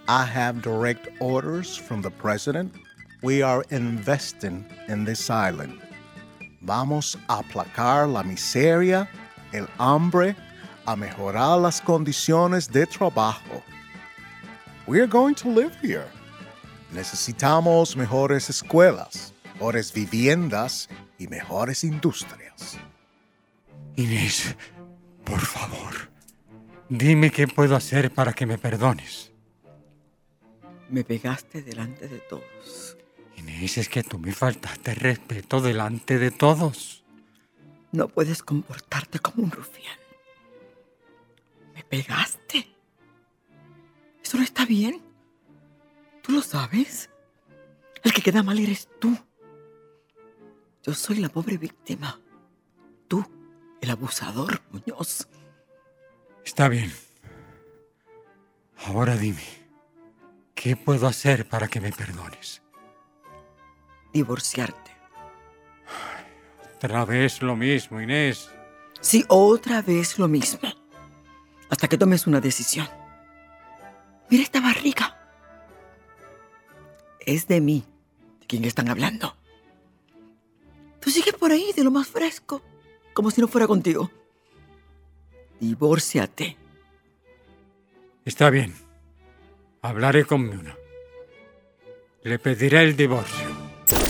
I 0.06 0.24
have 0.24 0.62
direct 0.62 1.08
orders 1.18 1.76
from 1.76 2.00
the 2.00 2.10
president. 2.12 2.72
We 3.24 3.42
are 3.42 3.64
investing 3.70 4.64
in 4.87 5.04
this 5.04 5.28
island. 5.28 5.80
Vamos 6.60 7.18
a 7.28 7.40
aplacar 7.40 8.06
la 8.06 8.22
miseria, 8.22 9.08
el 9.52 9.66
hambre, 9.80 10.37
a 10.87 10.94
mejorar 10.94 11.60
las 11.60 11.80
condiciones 11.80 12.70
de 12.70 12.87
trabajo. 12.87 13.64
We 14.87 15.00
are 15.00 15.08
going 15.08 15.34
to 15.34 15.48
live 15.48 15.74
here. 15.82 16.06
Necesitamos 16.92 17.96
mejores 17.96 18.48
escuelas, 18.48 19.32
mejores 19.54 19.92
viviendas 19.92 20.88
y 21.18 21.28
mejores 21.28 21.84
industrias. 21.84 22.78
Inés, 23.96 24.56
por 25.24 25.40
favor, 25.40 26.10
dime 26.88 27.30
qué 27.30 27.46
puedo 27.46 27.76
hacer 27.76 28.12
para 28.12 28.32
que 28.32 28.46
me 28.46 28.58
perdones. 28.58 29.32
Me 30.90 31.04
pegaste 31.04 31.62
delante 31.62 32.08
de 32.08 32.18
todos. 32.18 32.96
Inés, 33.36 33.78
es 33.78 33.88
que 33.88 34.02
tú 34.02 34.18
me 34.18 34.32
faltaste 34.32 34.94
respeto 34.94 35.60
delante 35.60 36.18
de 36.18 36.30
todos. 36.30 37.04
No 37.92 38.08
puedes 38.08 38.42
comportarte 38.42 39.20
como 39.20 39.44
un 39.44 39.52
rufián. 39.52 39.98
Me 41.74 41.84
pegaste. 41.84 42.66
Eso 44.22 44.36
no 44.36 44.42
está 44.42 44.66
bien. 44.66 45.00
Tú 46.22 46.32
lo 46.32 46.42
sabes. 46.42 47.10
El 48.02 48.12
que 48.12 48.22
queda 48.22 48.42
mal 48.42 48.58
eres 48.58 48.88
tú. 49.00 49.16
Yo 50.86 50.92
soy 50.92 51.16
la 51.16 51.30
pobre 51.30 51.56
víctima. 51.56 52.20
Tú, 53.08 53.24
el 53.80 53.90
abusador, 53.90 54.60
Muñoz. 54.70 55.26
Está 56.44 56.68
bien. 56.68 56.92
Ahora 58.86 59.16
dime, 59.16 59.42
¿qué 60.54 60.76
puedo 60.76 61.06
hacer 61.06 61.48
para 61.48 61.68
que 61.68 61.80
me 61.80 61.90
perdones? 61.90 62.62
Divorciarte. 64.12 64.90
Otra 66.76 67.06
vez 67.06 67.40
lo 67.40 67.56
mismo, 67.56 67.98
Inés. 67.98 68.50
Sí, 69.00 69.24
otra 69.28 69.80
vez 69.80 70.18
lo 70.18 70.28
mismo. 70.28 70.68
Hasta 71.70 71.88
que 71.88 71.96
tomes 71.96 72.26
una 72.26 72.42
decisión. 72.42 72.88
Mira 74.28 74.42
esta 74.42 74.60
barriga. 74.60 75.16
Es 77.20 77.48
de 77.48 77.62
mí. 77.62 77.86
¿De 78.40 78.46
quién 78.46 78.66
están 78.66 78.88
hablando? 78.88 79.34
Tú 81.04 81.10
sigues 81.10 81.34
por 81.34 81.52
ahí 81.52 81.70
de 81.76 81.84
lo 81.84 81.90
más 81.90 82.08
fresco. 82.08 82.62
Como 83.12 83.30
si 83.30 83.42
no 83.42 83.46
fuera 83.46 83.66
contigo. 83.66 84.10
Divórciate. 85.60 86.56
Está 88.24 88.48
bien. 88.48 88.74
Hablaré 89.82 90.24
con 90.24 90.46
Muna. 90.46 90.74
Le 92.22 92.38
pediré 92.38 92.84
el 92.84 92.96
divorcio. 92.96 93.46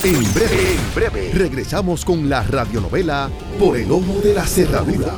En 0.05 0.33
breve, 0.33 0.75
en 0.75 0.95
breve, 0.95 1.31
regresamos 1.33 2.05
con 2.05 2.29
la 2.29 2.43
radionovela 2.43 3.29
Por 3.59 3.75
el 3.75 3.91
ojo 3.91 4.21
de 4.23 4.33
la 4.33 4.45
cerradura. 4.45 5.17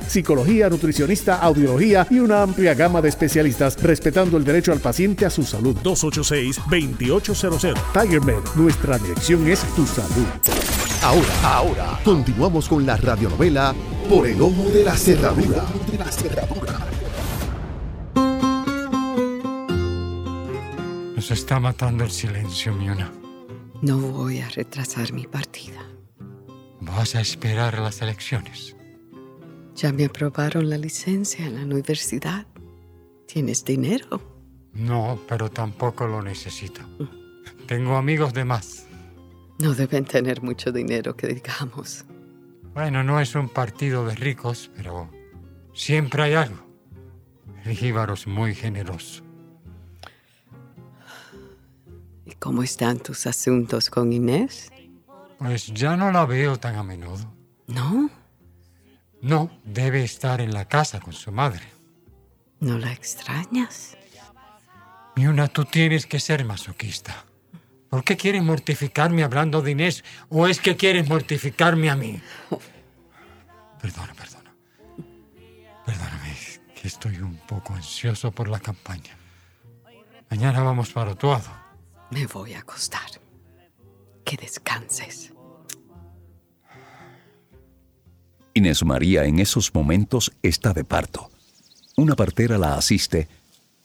psicología, 0.00 0.68
nutricionista, 0.68 1.38
audiología 1.38 2.06
y 2.10 2.18
una 2.18 2.42
amplia 2.42 2.74
gama 2.74 3.00
de 3.00 3.08
especialistas 3.08 3.80
respetando 3.82 4.36
el 4.36 4.44
derecho 4.44 4.72
al 4.72 4.80
paciente 4.80 5.24
a 5.24 5.30
su 5.30 5.44
salud. 5.44 5.76
286-2800. 5.82 7.74
TigerMed, 7.92 8.42
nuestra 8.56 8.98
dirección 8.98 9.46
es 9.48 9.60
tu 9.74 9.86
salud. 9.86 10.26
Ahora, 11.02 11.28
ahora, 11.42 12.00
continuamos 12.04 12.68
con 12.68 12.84
la 12.84 12.96
radionovela 12.96 13.74
Por 14.08 14.26
el 14.26 14.42
Ojo 14.42 14.68
de 14.70 14.84
la 14.84 14.96
Cerradura. 14.96 15.64
Nos 21.14 21.30
está 21.30 21.60
matando 21.60 22.04
el 22.04 22.10
silencio, 22.10 22.74
Miona. 22.74 23.12
No 23.82 23.98
voy 23.98 24.40
a 24.40 24.48
retrasar 24.48 25.12
mi 25.12 25.26
partida. 25.26 25.84
Vas 26.80 27.14
a 27.14 27.20
esperar 27.20 27.78
las 27.78 28.00
elecciones. 28.00 28.75
Ya 29.76 29.92
me 29.92 30.06
aprobaron 30.06 30.70
la 30.70 30.78
licencia 30.78 31.44
en 31.44 31.56
la 31.56 31.62
universidad. 31.62 32.46
¿Tienes 33.26 33.62
dinero? 33.62 34.22
No, 34.72 35.20
pero 35.28 35.50
tampoco 35.50 36.06
lo 36.06 36.22
necesito. 36.22 36.80
Tengo 37.66 37.96
amigos 37.96 38.32
de 38.32 38.46
más. 38.46 38.86
No 39.58 39.74
deben 39.74 40.06
tener 40.06 40.42
mucho 40.42 40.72
dinero, 40.72 41.14
que 41.14 41.26
digamos. 41.26 42.06
Bueno, 42.72 43.04
no 43.04 43.20
es 43.20 43.34
un 43.34 43.50
partido 43.50 44.06
de 44.06 44.14
ricos, 44.14 44.70
pero 44.76 45.10
siempre 45.74 46.22
hay 46.22 46.34
algo. 46.34 46.66
El 47.64 47.76
jíbaro 47.76 48.14
es 48.14 48.26
muy 48.26 48.54
generoso. 48.54 49.22
¿Y 52.24 52.32
cómo 52.32 52.62
están 52.62 52.98
tus 52.98 53.26
asuntos 53.26 53.90
con 53.90 54.10
Inés? 54.10 54.70
Pues 55.38 55.66
ya 55.66 55.98
no 55.98 56.10
la 56.12 56.24
veo 56.24 56.58
tan 56.58 56.76
a 56.76 56.82
menudo. 56.82 57.30
¿No? 57.66 58.08
No, 59.26 59.50
debe 59.64 60.04
estar 60.04 60.40
en 60.40 60.54
la 60.54 60.66
casa 60.68 61.00
con 61.00 61.12
su 61.12 61.32
madre. 61.32 61.64
¿No 62.60 62.78
la 62.78 62.92
extrañas? 62.92 63.96
Miuna, 65.16 65.48
tú 65.48 65.64
tienes 65.64 66.06
que 66.06 66.20
ser 66.20 66.44
masoquista. 66.44 67.24
¿Por 67.90 68.04
qué 68.04 68.16
quieres 68.16 68.44
mortificarme 68.44 69.24
hablando 69.24 69.62
de 69.62 69.72
Inés? 69.72 70.04
¿O 70.28 70.46
es 70.46 70.60
que 70.60 70.76
quieres 70.76 71.08
mortificarme 71.08 71.90
a 71.90 71.96
mí? 71.96 72.22
Perdona, 73.82 74.14
perdona. 74.14 74.54
Perdóname, 75.84 76.36
que 76.80 76.86
estoy 76.86 77.16
un 77.16 77.36
poco 77.48 77.74
ansioso 77.74 78.30
por 78.30 78.46
la 78.46 78.60
campaña. 78.60 79.16
Mañana 80.30 80.62
vamos 80.62 80.92
para 80.92 81.10
Otuado. 81.10 81.50
Me 82.12 82.28
voy 82.28 82.54
a 82.54 82.60
acostar. 82.60 83.10
Que 84.24 84.36
descanses. 84.36 85.32
Inés 88.56 88.82
María 88.86 89.24
en 89.26 89.38
esos 89.38 89.74
momentos 89.74 90.32
está 90.42 90.72
de 90.72 90.82
parto. 90.82 91.28
Una 91.94 92.16
partera 92.16 92.56
la 92.56 92.76
asiste, 92.76 93.28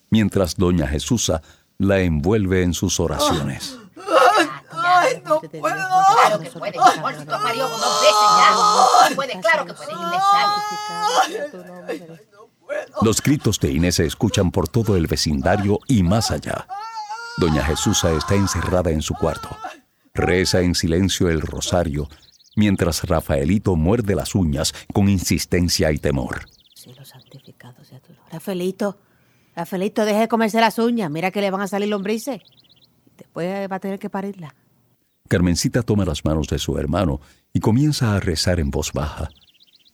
mientras 0.09 0.55
doña 0.55 0.87
Jesusa 0.87 1.41
la 1.77 1.99
envuelve 1.99 2.63
en 2.63 2.73
sus 2.73 3.01
oraciones. 3.01 3.77
¡Ay, 4.71 5.21
no 5.25 5.41
puedo! 5.41 5.59
Claro 5.59 6.39
que 6.39 6.49
puede, 6.51 6.79
Juancito 6.79 7.31
parió 7.31 7.67
dos 7.67 8.01
veces 8.01 8.15
ya. 8.37 8.55
Sí 9.09 9.15
puede, 9.15 9.41
claro 9.41 9.65
que 9.65 9.73
puede. 9.73 9.91
Los 13.01 13.21
gritos 13.21 13.59
de 13.59 13.73
Inés 13.73 13.95
se 13.95 14.05
escuchan 14.05 14.51
por 14.51 14.69
todo 14.69 14.95
el 14.95 15.07
vecindario 15.07 15.79
y 15.85 16.01
más 16.01 16.31
allá. 16.31 16.65
Doña 17.35 17.65
Jesusa 17.65 18.13
está 18.13 18.35
encerrada 18.35 18.91
en 18.91 19.01
su 19.01 19.15
cuarto. 19.15 19.49
Reza 20.13 20.61
en 20.61 20.75
silencio 20.75 21.29
el 21.29 21.41
rosario, 21.41 22.07
mientras 22.55 23.03
Rafaelito 23.03 23.75
muerde 23.75 24.15
las 24.15 24.35
uñas 24.35 24.73
con 24.93 25.09
insistencia 25.09 25.91
y 25.91 25.97
temor. 25.97 26.45
Cielo 26.75 27.05
santificado 27.05 27.83
sea 27.83 27.99
tu 27.99 28.13
nombre. 28.13 28.31
Rafaelito, 28.31 28.97
Rafaelito, 29.55 30.05
deje 30.05 30.21
de 30.21 30.27
comerse 30.27 30.59
las 30.59 30.79
uñas. 30.79 31.11
Mira 31.11 31.31
que 31.31 31.41
le 31.41 31.51
van 31.51 31.61
a 31.61 31.67
salir 31.67 31.89
lombrices. 31.89 32.41
Después 33.17 33.69
va 33.69 33.75
a 33.75 33.79
tener 33.79 33.99
que 33.99 34.09
parirla. 34.09 34.55
Carmencita 35.27 35.83
toma 35.83 36.05
las 36.05 36.25
manos 36.25 36.47
de 36.47 36.59
su 36.59 36.77
hermano 36.77 37.21
y 37.53 37.59
comienza 37.59 38.15
a 38.15 38.19
rezar 38.19 38.59
en 38.59 38.71
voz 38.71 38.91
baja. 38.93 39.29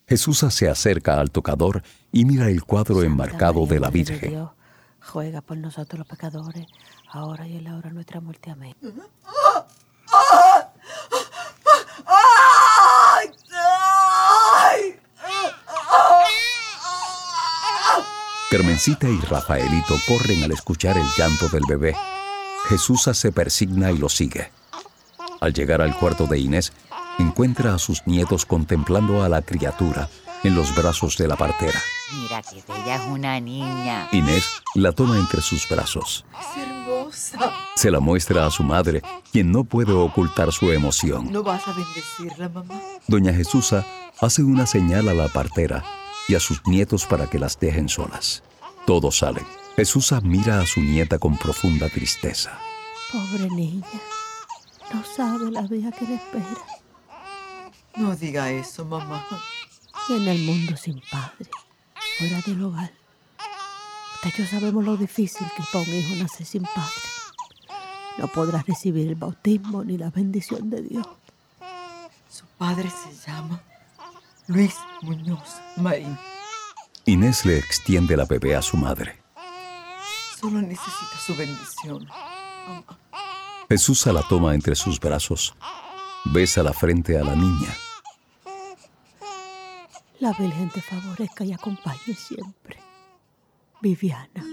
Jesús 0.07 0.39
se 0.39 0.69
acerca 0.69 1.19
al 1.19 1.31
tocador 1.31 1.83
y 2.11 2.25
mira 2.25 2.49
el 2.49 2.63
cuadro 2.63 3.03
enmarcado 3.03 3.65
de 3.65 3.79
la 3.79 3.89
Virgen. 3.89 4.29
Dios, 4.29 4.51
juega 5.01 5.41
por 5.41 5.57
nosotros 5.57 5.99
los 5.99 6.07
pecadores, 6.07 6.65
ahora 7.09 7.47
y 7.47 7.57
en 7.57 7.65
la 7.65 7.75
hora 7.75 7.89
de 7.89 7.95
nuestra 7.95 8.21
muerte. 8.21 8.51
Amén. 8.51 8.75
Carmencita 18.49 19.09
y 19.09 19.19
Rafaelito 19.19 19.95
corren 20.07 20.41
al 20.43 20.53
escuchar 20.53 20.97
el 20.97 21.05
llanto 21.17 21.49
del 21.49 21.63
bebé. 21.67 21.97
Jesús 22.69 23.09
se 23.11 23.31
persigna 23.33 23.91
y 23.91 23.97
lo 23.97 24.07
sigue. 24.07 24.51
Al 25.41 25.53
llegar 25.53 25.81
al 25.81 25.97
cuarto 25.97 26.27
de 26.27 26.39
Inés, 26.39 26.71
encuentra 27.19 27.75
a 27.75 27.77
sus 27.77 28.07
nietos 28.07 28.45
contemplando 28.45 29.21
a 29.21 29.27
la 29.27 29.41
criatura 29.41 30.09
en 30.45 30.55
los 30.55 30.73
brazos 30.73 31.17
de 31.17 31.27
la 31.27 31.35
partera. 31.35 31.77
Mira 32.21 32.41
que 32.41 32.63
ella 32.73 32.95
es 32.95 33.01
una 33.09 33.37
niña. 33.41 34.07
Inés 34.13 34.45
la 34.75 34.93
toma 34.93 35.17
entre 35.17 35.41
sus 35.41 35.67
brazos. 35.67 36.25
Es 36.39 36.63
hermosa. 36.63 37.51
Se 37.75 37.91
la 37.91 37.99
muestra 37.99 38.45
a 38.45 38.51
su 38.51 38.63
madre, 38.63 39.01
quien 39.29 39.51
no 39.51 39.65
puede 39.65 39.91
ocultar 39.91 40.53
su 40.53 40.71
emoción. 40.71 41.33
¿No 41.33 41.43
vas 41.43 41.67
a 41.67 41.73
bendecirla, 41.73 42.47
mamá? 42.47 42.79
Doña 43.07 43.33
Jesusa 43.33 43.85
hace 44.21 44.41
una 44.41 44.65
señal 44.65 45.09
a 45.09 45.13
la 45.13 45.27
partera 45.27 45.83
y 46.27 46.35
a 46.35 46.39
sus 46.39 46.65
nietos 46.67 47.05
para 47.05 47.29
que 47.29 47.39
las 47.39 47.59
dejen 47.59 47.89
solas. 47.89 48.43
Todos 48.85 49.19
salen. 49.19 49.45
Jesusa 49.75 50.21
mira 50.21 50.59
a 50.59 50.65
su 50.65 50.81
nieta 50.81 51.19
con 51.19 51.37
profunda 51.37 51.89
tristeza. 51.89 52.57
Pobre 53.11 53.49
niña. 53.49 53.85
No 54.93 55.03
sabe 55.03 55.51
la 55.51 55.61
vida 55.61 55.91
que 55.91 56.05
le 56.05 56.15
espera. 56.15 56.57
No 57.95 58.15
diga 58.15 58.51
eso, 58.51 58.85
mamá. 58.85 59.25
Y 60.09 60.13
en 60.13 60.27
el 60.27 60.43
mundo 60.43 60.77
sin 60.77 61.01
padre, 61.11 61.49
fuera 62.17 62.41
del 62.41 62.63
hogar. 62.63 62.91
Usted 64.15 64.29
y 64.35 64.41
yo 64.41 64.47
sabemos 64.47 64.83
lo 64.83 64.97
difícil 64.97 65.47
que 65.55 65.61
es 65.61 65.67
para 65.69 65.83
un 65.83 65.93
hijo 65.93 66.15
nacer 66.15 66.45
sin 66.45 66.63
padre. 66.63 66.91
No 68.17 68.27
podrá 68.27 68.63
recibir 68.65 69.07
el 69.07 69.15
bautismo 69.15 69.83
ni 69.83 69.97
la 69.97 70.09
bendición 70.09 70.69
de 70.69 70.81
Dios. 70.81 71.07
Su 72.29 72.45
padre 72.57 72.89
se 72.89 73.29
llama 73.29 73.61
Luis 74.47 74.75
Muñoz 75.01 75.59
Marín. 75.75 76.17
Inés 77.05 77.45
le 77.45 77.57
extiende 77.57 78.15
la 78.15 78.25
bebé 78.25 78.55
a 78.55 78.61
su 78.61 78.77
madre. 78.77 79.19
Solo 80.39 80.61
necesita 80.61 81.17
su 81.25 81.35
bendición. 81.35 82.05
Mamá. 82.05 82.97
Jesús 83.69 84.05
la 84.05 84.21
toma 84.23 84.55
entre 84.55 84.75
sus 84.75 84.99
brazos, 84.99 85.53
besa 86.23 86.63
la 86.63 86.71
frente 86.71 87.17
a 87.17 87.23
la 87.23 87.35
niña. 87.35 87.75
La 90.19 90.31
Virgen 90.31 90.69
te 90.69 90.81
favorezca 90.81 91.43
y 91.43 91.51
acompañe 91.51 92.15
siempre. 92.15 92.77
Viviana. 93.81 94.43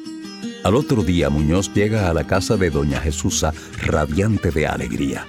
Al 0.65 0.75
otro 0.75 1.03
día 1.03 1.31
Muñoz 1.31 1.73
llega 1.73 2.11
a 2.11 2.15
la 2.15 2.27
casa 2.27 2.57
de 2.57 2.71
doña 2.71 3.01
Jesusa 3.01 3.55
radiante 3.83 4.51
de 4.51 4.67
alegría. 4.67 5.27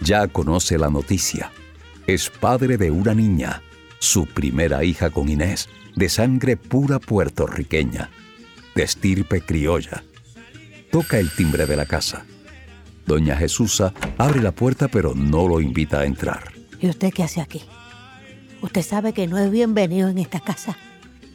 Ya 0.00 0.26
conoce 0.26 0.78
la 0.78 0.88
noticia. 0.88 1.52
Es 2.06 2.30
padre 2.30 2.76
de 2.76 2.90
una 2.90 3.14
niña, 3.14 3.62
su 4.04 4.26
primera 4.26 4.84
hija 4.84 5.10
con 5.10 5.28
Inés, 5.28 5.68
de 5.96 6.08
sangre 6.08 6.56
pura 6.56 6.98
puertorriqueña, 6.98 8.10
de 8.74 8.82
estirpe 8.82 9.40
criolla. 9.40 10.04
Toca 10.90 11.18
el 11.18 11.30
timbre 11.34 11.66
de 11.66 11.76
la 11.76 11.86
casa. 11.86 12.24
Doña 13.06 13.36
Jesusa 13.36 13.92
abre 14.16 14.40
la 14.40 14.52
puerta 14.52 14.88
pero 14.88 15.14
no 15.14 15.48
lo 15.48 15.60
invita 15.60 16.00
a 16.00 16.04
entrar. 16.04 16.52
¿Y 16.80 16.88
usted 16.88 17.12
qué 17.12 17.22
hace 17.22 17.40
aquí? 17.40 17.62
Usted 18.62 18.82
sabe 18.82 19.12
que 19.12 19.26
no 19.26 19.38
es 19.38 19.50
bienvenido 19.50 20.08
en 20.08 20.18
esta 20.18 20.40
casa. 20.40 20.76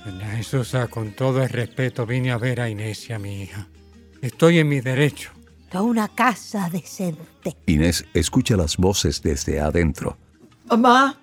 Doña 0.06 0.32
Jesusa, 0.32 0.88
con 0.88 1.12
todo 1.12 1.44
el 1.44 1.50
respeto, 1.50 2.06
vine 2.06 2.32
a 2.32 2.38
ver 2.38 2.62
a 2.62 2.70
Inés 2.70 3.10
y 3.10 3.14
a 3.14 3.20
mi 3.20 3.42
hija. 3.44 3.68
Estoy 4.22 4.60
en 4.60 4.70
mi 4.70 4.80
derecho. 4.80 5.32
Es 5.72 5.80
una 5.80 6.08
casa 6.08 6.70
decente. 6.72 7.56
Inés 7.68 8.06
escucha 8.14 8.58
las 8.58 8.78
voces 8.78 9.22
desde 9.22 9.60
adentro. 9.60 10.18
Mamá, 10.66 11.20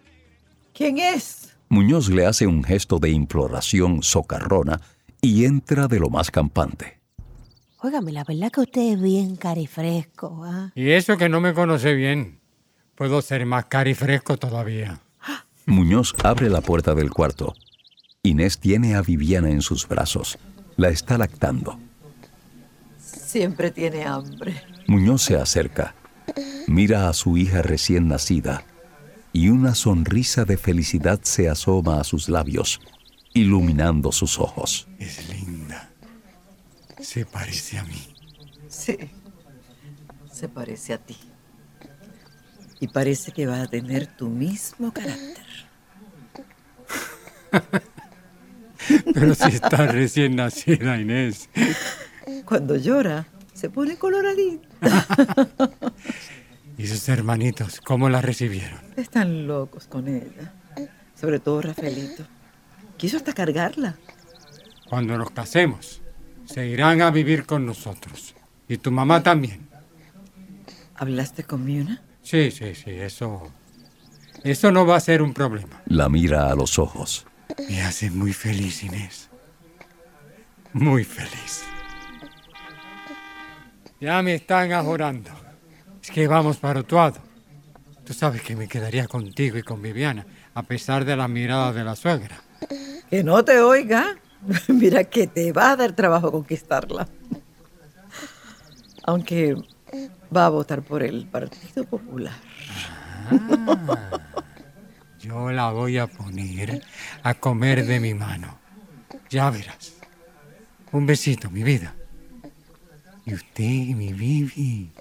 ¿quién 0.77 0.99
es? 0.99 1.57
Muñoz 1.69 2.09
le 2.11 2.27
hace 2.27 2.47
un 2.47 2.63
gesto 2.63 2.99
de 2.99 3.11
imploración 3.11 4.03
socarrona 4.03 4.81
y 5.21 5.45
entra 5.45 5.89
de 5.89 5.99
lo 5.99 6.11
más 6.11 6.31
campante. 6.31 7.01
Óigame, 7.79 8.13
la 8.13 8.25
verdad 8.25 8.53
que 8.53 8.61
usted 8.61 8.93
es 8.93 9.01
bien 9.01 9.37
carifresco, 9.37 10.43
¿ah? 10.45 10.71
Y 10.75 10.91
eso 10.91 11.17
que 11.17 11.29
no 11.29 11.41
me 11.41 11.55
conoce 11.55 11.95
bien. 11.95 12.41
Puedo 12.95 13.21
ser 13.23 13.47
más 13.47 13.67
carifresco 13.67 14.37
todavía. 14.37 15.01
Muñoz 15.67 16.15
abre 16.23 16.49
la 16.49 16.61
puerta 16.61 16.95
del 16.95 17.11
cuarto. 17.11 17.55
Inés 18.23 18.59
tiene 18.59 18.95
a 18.95 19.03
Viviana 19.03 19.51
en 19.51 19.63
sus 19.63 19.89
brazos. 19.89 20.39
La 20.77 20.89
está 20.89 21.19
lactando. 21.19 21.79
Siempre 22.99 23.71
tiene 23.71 24.05
hambre. 24.05 24.63
Muñoz 24.87 25.23
se 25.23 25.37
acerca, 25.37 25.95
mira 26.67 27.09
a 27.09 27.13
su 27.13 27.37
hija 27.37 27.63
recién 27.63 28.09
nacida 28.09 28.65
y 29.37 29.51
una 29.51 29.75
sonrisa 29.75 30.47
de 30.47 30.57
felicidad 30.57 31.21
se 31.23 31.51
asoma 31.51 32.01
a 32.01 32.05
sus 32.05 32.31
labios, 32.31 32.81
iluminando 33.35 34.11
sus 34.11 34.39
ojos. 34.39 34.89
Es 34.99 35.29
linda. 35.29 35.91
Se 37.03 37.27
parece 37.27 37.77
a 37.77 37.85
mí. 37.85 38.15
Sí, 38.67 38.97
se 40.33 40.49
parece 40.49 40.95
a 40.95 40.99
ti. 40.99 41.19
Y 42.81 42.89
parece 42.89 43.31
que 43.31 43.45
va 43.47 43.61
a 43.61 43.67
tener 43.67 44.07
tu 44.07 44.31
mismo 44.31 44.91
carácter. 44.91 45.45
Pero 49.13 49.35
si 49.35 49.49
está 49.49 49.87
recién 49.89 50.37
nacida, 50.37 50.99
Inés. 50.99 51.51
Cuando 52.47 52.75
llora, 52.77 53.27
se 53.53 53.69
pone 53.69 53.99
coloradita. 53.99 54.67
¿Y 56.79 56.87
sus 56.87 57.09
hermanitos, 57.09 57.81
cómo 57.81 58.09
la 58.09 58.21
recibieron? 58.21 58.81
Están 58.97 59.47
locos 59.47 59.87
con 59.87 60.09
ella. 60.09 60.53
Sobre 61.19 61.39
todo 61.41 61.63
Rafaelito. 61.63 62.25
Quiso 62.99 63.17
hasta 63.17 63.33
cargarla. 63.33 63.97
Cuando 64.89 65.17
nos 65.17 65.31
casemos, 65.31 66.03
se 66.45 66.67
irán 66.67 67.01
a 67.01 67.11
vivir 67.11 67.47
con 67.47 67.65
nosotros. 67.65 68.35
Y 68.69 68.77
tu 68.77 68.91
mamá 68.91 69.23
también. 69.23 69.69
¿Hablaste 70.95 71.45
con 71.45 71.65
Miuna? 71.65 72.03
Sí, 72.23 72.51
sí, 72.51 72.75
sí, 72.75 72.91
eso. 72.91 73.51
Eso 74.45 74.71
no 74.71 74.87
va 74.87 74.97
a 74.97 75.01
ser 75.01 75.23
un 75.23 75.33
problema. 75.33 75.83
La 75.87 76.09
mira 76.09 76.51
a 76.51 76.55
los 76.55 76.79
ojos. 76.79 77.27
Me 77.69 77.83
hace 77.83 78.11
muy 78.11 78.33
feliz, 78.33 78.83
Inés. 78.83 79.29
Muy 80.73 81.05
feliz. 81.05 81.65
Ya 84.01 84.21
me 84.23 84.35
están 84.35 84.73
ajorando. 84.73 85.31
Es 86.07 86.13
que 86.13 86.29
vamos 86.29 86.59
para 86.59 86.79
Utuado. 86.79 87.19
Tú 88.05 88.15
sabes 88.15 88.41
que 88.41 88.55
me 88.55 88.69
quedaría 88.69 89.09
contigo 89.09 89.59
y 89.59 89.65
con 89.65 89.83
Viviana, 89.83 90.25
a 90.55 90.63
pesar 90.63 91.05
de 91.05 91.17
la 91.17 91.27
mirada 91.27 91.73
de 91.73 91.83
la 91.83 91.97
suegra. 91.97 92.41
Que 93.11 93.25
no 93.25 93.45
te 93.45 93.59
oiga. 93.59 94.17
Mira 94.69 95.03
que 95.03 95.27
te 95.27 95.51
va 95.51 95.73
a 95.73 95.77
dar 95.77 95.95
trabajo 95.95 96.31
conquistarla. 96.31 97.09
Aunque 99.03 99.57
va 100.35 100.47
a 100.47 100.49
votar 100.49 100.83
por 100.83 101.03
el 101.03 101.27
Partido 101.27 101.83
Popular. 101.83 102.35
Ah, 103.29 104.21
yo 105.19 105.51
la 105.51 105.73
voy 105.73 105.99
a 105.99 106.07
poner 106.07 106.85
a 107.25 107.35
comer 107.35 107.85
de 107.85 107.99
mi 107.99 108.15
mano. 108.15 108.61
Ya 109.29 109.51
verás. 109.51 109.95
Un 110.93 111.05
besito, 111.05 111.51
mi 111.51 111.65
vida. 111.65 111.97
Y 113.25 113.35
usted, 113.35 113.97
mi 113.97 114.13
Vivi. 114.13 114.93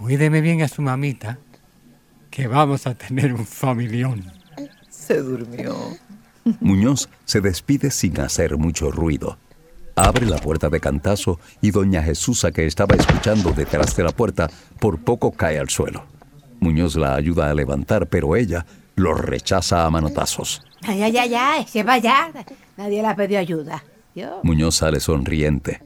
Cuídeme 0.00 0.40
bien 0.40 0.62
a 0.62 0.68
su 0.68 0.82
mamita, 0.82 1.38
que 2.30 2.46
vamos 2.46 2.86
a 2.86 2.94
tener 2.94 3.32
un 3.32 3.46
familión. 3.46 4.24
Se 4.90 5.22
durmió. 5.22 5.74
Muñoz 6.60 7.08
se 7.24 7.40
despide 7.40 7.90
sin 7.90 8.20
hacer 8.20 8.56
mucho 8.56 8.90
ruido. 8.90 9.38
Abre 9.96 10.26
la 10.26 10.36
puerta 10.36 10.68
de 10.68 10.78
cantazo 10.78 11.40
y 11.62 11.70
doña 11.70 12.02
Jesusa, 12.02 12.52
que 12.52 12.66
estaba 12.66 12.94
escuchando 12.94 13.52
detrás 13.52 13.96
de 13.96 14.04
la 14.04 14.10
puerta, 14.10 14.50
por 14.78 14.98
poco 14.98 15.32
cae 15.32 15.58
al 15.58 15.70
suelo. 15.70 16.04
Muñoz 16.60 16.96
la 16.96 17.14
ayuda 17.14 17.50
a 17.50 17.54
levantar, 17.54 18.06
pero 18.06 18.36
ella 18.36 18.66
lo 18.94 19.14
rechaza 19.14 19.86
a 19.86 19.90
manotazos. 19.90 20.62
Ay, 20.82 21.02
ay, 21.02 21.16
ay, 21.16 21.34
ay, 21.34 21.66
se 21.66 21.82
vaya. 21.82 22.30
Nadie 22.76 23.02
le 23.02 23.08
ha 23.08 23.16
pedido 23.16 23.40
ayuda. 23.40 23.82
Yo. 24.14 24.40
Muñoz 24.42 24.76
sale 24.76 25.00
sonriente. 25.00 25.82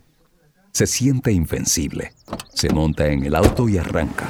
Se 0.73 0.87
siente 0.87 1.33
invencible. 1.33 2.13
Se 2.55 2.71
monta 2.71 3.07
en 3.09 3.25
el 3.25 3.35
auto 3.35 3.69
y 3.69 3.79
arranca. 3.79 4.29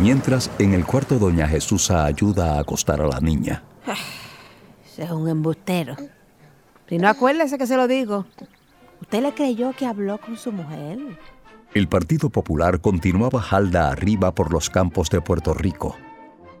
Mientras, 0.00 0.50
en 0.58 0.74
el 0.74 0.84
cuarto, 0.84 1.18
doña 1.18 1.48
Jesusa 1.48 2.04
ayuda 2.04 2.54
a 2.54 2.60
acostar 2.60 3.00
a 3.00 3.06
la 3.08 3.20
niña. 3.20 3.62
Ese 4.86 5.04
es 5.04 5.10
un 5.10 5.28
embustero. 5.28 5.96
Si 6.88 6.98
no 6.98 7.08
acuérdese 7.08 7.58
que 7.58 7.66
se 7.66 7.76
lo 7.76 7.88
digo. 7.88 8.26
¿Usted 9.00 9.22
le 9.22 9.34
creyó 9.34 9.72
que 9.72 9.86
habló 9.86 10.18
con 10.18 10.36
su 10.36 10.52
mujer? 10.52 10.98
El 11.74 11.88
Partido 11.88 12.30
Popular 12.30 12.80
continuaba 12.80 13.40
jalda 13.40 13.90
arriba 13.90 14.34
por 14.34 14.52
los 14.52 14.70
campos 14.70 15.10
de 15.10 15.20
Puerto 15.20 15.54
Rico. 15.54 15.96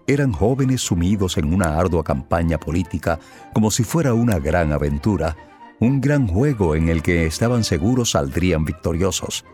Eran 0.06 0.32
jóvenes 0.32 0.82
sumidos 0.82 1.36
en 1.36 1.52
una 1.52 1.78
ardua 1.78 2.04
campaña 2.04 2.58
política 2.58 3.18
como 3.52 3.70
si 3.70 3.84
fuera 3.84 4.14
una 4.14 4.38
gran 4.38 4.72
aventura, 4.72 5.36
un 5.80 6.00
gran 6.00 6.26
juego 6.26 6.74
en 6.74 6.88
el 6.88 7.02
que 7.02 7.26
estaban 7.26 7.64
seguros 7.64 8.10
saldrían 8.10 8.64
victoriosos. 8.64 9.44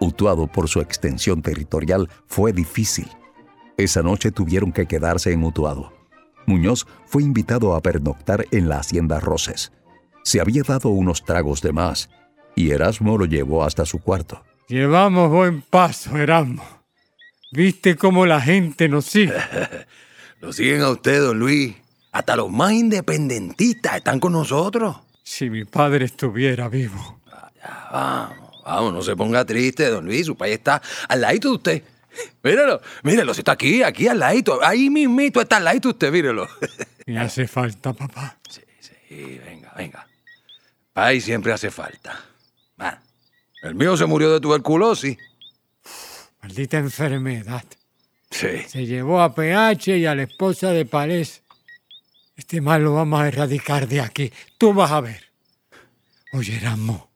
Utuado 0.00 0.46
por 0.46 0.68
su 0.68 0.80
extensión 0.80 1.42
territorial 1.42 2.08
fue 2.26 2.52
difícil. 2.52 3.08
Esa 3.76 4.02
noche 4.02 4.32
tuvieron 4.32 4.72
que 4.72 4.86
quedarse 4.86 5.32
en 5.32 5.44
Utuado. 5.44 5.92
Muñoz 6.46 6.86
fue 7.06 7.22
invitado 7.22 7.74
a 7.74 7.80
pernoctar 7.80 8.46
en 8.50 8.68
la 8.68 8.78
hacienda 8.78 9.20
Roses. 9.20 9.72
Se 10.24 10.40
había 10.40 10.62
dado 10.62 10.88
unos 10.88 11.24
tragos 11.24 11.62
de 11.62 11.72
más 11.72 12.10
y 12.56 12.70
Erasmo 12.70 13.16
lo 13.16 13.24
llevó 13.24 13.64
hasta 13.64 13.86
su 13.86 14.00
cuarto. 14.00 14.42
Llevamos 14.68 15.30
buen 15.30 15.62
paso, 15.62 16.16
Erasmo. 16.16 16.62
¿Viste 17.52 17.96
cómo 17.96 18.26
la 18.26 18.40
gente 18.40 18.88
nos 18.88 19.04
sigue? 19.04 19.34
Lo 20.40 20.52
siguen 20.52 20.80
a 20.80 20.90
usted, 20.90 21.20
don 21.20 21.38
Luis. 21.38 21.76
Hasta 22.10 22.34
los 22.34 22.50
más 22.50 22.72
independentistas 22.72 23.96
están 23.96 24.18
con 24.18 24.32
nosotros. 24.32 24.96
Si 25.22 25.50
mi 25.50 25.64
padre 25.64 26.06
estuviera 26.06 26.68
vivo. 26.68 27.20
Ya, 27.56 27.88
vamos, 27.92 28.62
vamos, 28.64 28.92
no 28.92 29.02
se 29.02 29.16
ponga 29.16 29.44
triste, 29.44 29.88
don 29.88 30.04
Luis. 30.04 30.26
Su 30.26 30.36
país 30.36 30.54
está 30.54 30.82
al 31.08 31.20
ladito 31.20 31.48
de 31.48 31.54
usted. 31.54 31.82
Míralo, 32.42 32.80
míralo, 33.02 33.32
si 33.32 33.40
está 33.40 33.52
aquí, 33.52 33.82
aquí 33.82 34.08
al 34.08 34.18
ladito. 34.18 34.62
Ahí 34.62 34.90
mismito 34.90 35.40
está 35.40 35.56
al 35.56 35.64
ladito 35.64 35.88
de 35.88 35.92
usted, 35.92 36.12
mírelo. 36.12 36.48
Me 37.06 37.18
hace 37.18 37.46
falta, 37.46 37.92
papá. 37.92 38.38
Sí, 38.48 38.60
sí, 38.80 39.40
venga, 39.44 39.72
venga. 39.76 40.06
País 40.92 41.24
siempre 41.24 41.52
hace 41.52 41.70
falta. 41.70 42.32
El 43.62 43.76
mío 43.76 43.96
se 43.96 44.06
murió 44.06 44.32
de 44.32 44.40
tuberculosis. 44.40 45.16
Maldita 46.42 46.78
enfermedad. 46.78 47.62
Sí. 48.28 48.58
Se 48.66 48.86
llevó 48.86 49.22
a 49.22 49.36
PH 49.36 49.98
y 49.98 50.06
a 50.06 50.16
la 50.16 50.24
esposa 50.24 50.72
de 50.72 50.84
Palés. 50.84 51.41
Este 52.36 52.60
mal 52.60 52.82
lo 52.82 52.94
vamos 52.94 53.20
a 53.20 53.28
erradicar 53.28 53.86
de 53.86 54.00
aquí. 54.00 54.32
Tú 54.58 54.72
vas 54.72 54.90
a 54.90 55.00
ver. 55.00 55.22
Oye, 56.32 56.56
Erasmo, 56.56 57.10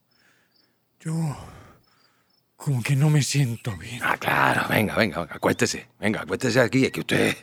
yo 1.01 1.15
como 2.57 2.83
que 2.83 2.97
no 2.97 3.09
me 3.09 3.23
siento 3.23 3.77
bien. 3.77 4.01
Ah, 4.03 4.17
claro, 4.19 4.67
venga, 4.69 4.97
venga, 4.97 5.21
venga, 5.21 5.35
acuéstese. 5.35 5.87
Venga, 6.01 6.23
acuéstese 6.23 6.61
aquí. 6.61 6.85
Es 6.85 6.91
que 6.91 7.01
usted, 7.01 7.37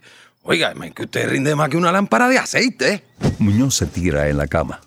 oiga, 0.43 0.73
que 0.93 1.03
usted 1.03 1.29
rinde 1.29 1.55
más 1.55 1.69
que 1.69 1.77
una 1.77 1.91
lámpara 1.91 2.27
de 2.27 2.37
aceite. 2.37 3.05
Muñoz 3.39 3.75
se 3.75 3.87
tira 3.87 4.27
en 4.29 4.37
la 4.37 4.47
cama. 4.47 4.81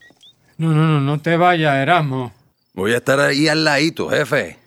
No, 0.59 0.73
no, 0.73 0.87
no, 0.87 1.01
no 1.01 1.21
te 1.21 1.37
vayas, 1.37 1.75
Erasmo. 1.77 2.33
Voy 2.75 2.93
a 2.93 2.99
estar 2.99 3.19
ahí 3.19 3.49
al 3.49 3.65
ladito, 3.65 4.11
jefe. 4.11 4.59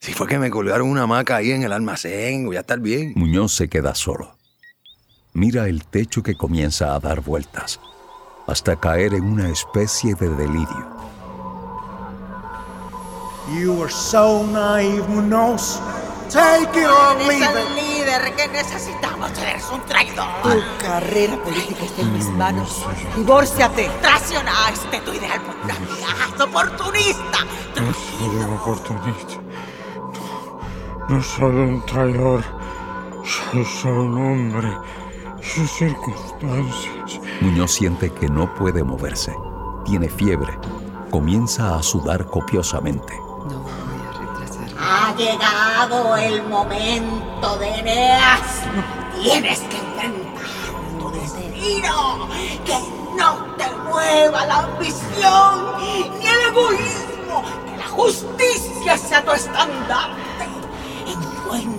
Si 0.00 0.14
fue 0.14 0.28
que 0.28 0.38
me 0.38 0.50
colgaron 0.50 0.88
una 0.88 1.02
hamaca 1.02 1.36
ahí 1.36 1.50
en 1.50 1.64
el 1.64 1.72
almacén, 1.72 2.46
voy 2.46 2.56
a 2.56 2.60
estar 2.60 2.78
bien. 2.78 3.12
Muñoz 3.16 3.52
se 3.52 3.68
queda 3.68 3.94
solo. 3.94 4.37
Mira 5.38 5.68
el 5.68 5.84
techo 5.84 6.20
que 6.20 6.34
comienza 6.36 6.96
a 6.96 6.98
dar 6.98 7.20
vueltas, 7.20 7.78
hasta 8.48 8.74
caer 8.74 9.14
en 9.14 9.22
una 9.22 9.48
especie 9.48 10.16
de 10.16 10.28
delirio. 10.30 10.84
You 13.54 13.72
were 13.74 13.88
so 13.88 14.44
naive, 14.48 15.06
Munoz. 15.06 15.80
Take 16.28 16.80
it 16.80 16.88
or 16.88 17.16
leave 17.18 17.40
Eres 17.40 17.54
el 17.54 17.78
it. 17.78 17.84
líder 17.84 18.34
que 18.34 18.48
necesitamos. 18.48 19.30
Eres 19.38 19.64
un 19.72 19.80
traidor. 19.82 20.26
Tu 20.42 20.84
carrera 20.84 21.40
política 21.44 21.84
está 21.84 22.02
en 22.02 22.12
mis 22.14 22.28
manos. 22.30 22.84
Divórciate. 23.14 23.88
Traicionaste 24.02 25.00
tu 25.02 25.12
ideal 25.12 25.40
por 25.42 25.54
una 25.54 25.76
amiga 25.76 26.44
oportunista. 26.46 27.38
No 27.76 27.94
soy 27.94 28.36
un 28.38 28.54
oportunista. 28.54 29.34
No, 31.08 31.14
no 31.16 31.22
soy 31.22 31.54
un 31.54 31.86
traidor. 31.86 32.42
Soy 33.52 33.64
solo 33.64 34.02
un 34.02 34.18
hombre. 34.18 34.97
Sus 35.40 35.70
circunstancias. 35.70 37.20
Muñoz 37.40 37.72
siente 37.72 38.10
que 38.12 38.28
no 38.28 38.52
puede 38.54 38.82
moverse. 38.82 39.34
Tiene 39.84 40.08
fiebre. 40.08 40.58
Comienza 41.10 41.76
a 41.76 41.82
sudar 41.82 42.26
copiosamente. 42.26 43.14
Ha 44.78 45.14
llegado 45.16 46.16
el 46.16 46.42
momento 46.48 47.56
de 47.58 47.68
Eneas. 47.68 48.62
Tienes 49.22 49.60
que 49.60 49.76
enfrentar 49.76 50.44
tu 50.98 51.10
destino. 51.10 52.28
Que 52.64 52.78
no 53.16 53.54
te 53.56 53.70
mueva 53.88 54.44
la 54.46 54.58
ambición 54.58 55.78
ni 55.78 56.26
el 56.26 56.40
egoísmo. 56.50 57.42
Que 57.64 57.76
la 57.76 57.88
justicia 57.88 58.98
sea 58.98 59.24
tu 59.24 59.32
estandarte. 59.32 60.48
Encuentra 61.06 61.77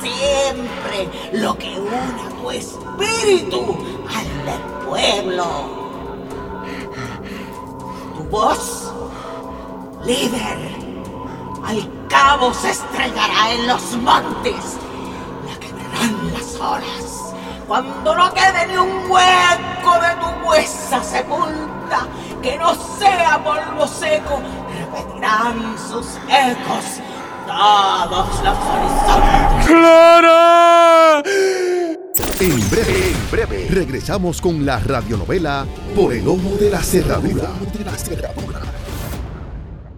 siempre 0.00 1.08
lo 1.32 1.56
que 1.58 1.78
une 1.78 2.22
a 2.22 2.28
tu 2.40 2.50
espíritu 2.50 3.76
al 4.08 4.44
del 4.44 4.60
pueblo. 4.86 5.46
Tu 8.16 8.22
voz, 8.24 8.92
líder, 10.04 10.58
al 11.64 12.08
cabo 12.08 12.52
se 12.54 12.70
estrellará 12.70 13.52
en 13.52 13.66
los 13.66 13.96
montes. 13.96 14.78
La 15.46 15.58
quebrarán 15.58 16.32
las 16.32 16.54
olas. 16.56 17.34
Cuando 17.66 18.14
no 18.14 18.32
quede 18.32 18.66
ni 18.68 18.76
un 18.76 19.10
hueco 19.10 20.00
de 20.00 20.14
tu 20.20 20.48
huesa 20.48 21.02
sepulta, 21.02 22.06
que 22.40 22.56
no 22.58 22.74
sea 22.98 23.42
polvo 23.42 23.86
seco, 23.88 24.40
repetirán 24.78 25.76
sus 25.76 26.06
ecos. 26.28 27.00
¡Clara! 29.66 31.22
En 32.40 32.70
breve, 32.70 33.10
en 33.12 33.30
breve, 33.30 33.66
regresamos 33.70 34.40
con 34.40 34.66
la 34.66 34.78
radionovela 34.78 35.64
Por 35.94 36.12
el 36.12 36.28
Ojo 36.28 36.56
de 36.60 36.70
la 36.70 36.82
Cerradura. 36.82 37.50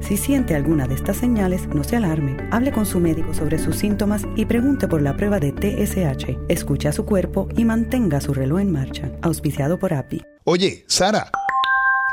Si 0.00 0.16
siente 0.16 0.54
alguna 0.54 0.86
de 0.86 0.94
estas 0.94 1.16
señales, 1.16 1.66
no 1.68 1.84
se 1.84 1.96
alarme. 1.96 2.36
Hable 2.50 2.72
con 2.72 2.86
su 2.86 3.00
médico 3.00 3.34
sobre 3.34 3.58
sus 3.58 3.76
síntomas 3.76 4.22
y 4.36 4.44
pregunte 4.44 4.88
por 4.88 5.02
la 5.02 5.16
prueba 5.16 5.40
de 5.40 5.52
TSH. 5.52 6.38
Escuche 6.48 6.88
a 6.88 6.92
su 6.92 7.04
cuerpo 7.04 7.48
y 7.56 7.64
mantenga 7.64 8.20
su 8.20 8.34
reloj 8.34 8.60
en 8.60 8.72
marcha. 8.72 9.12
Auspiciado 9.22 9.78
por 9.78 9.94
API. 9.94 10.24
Oye, 10.44 10.84
Sara, 10.86 11.30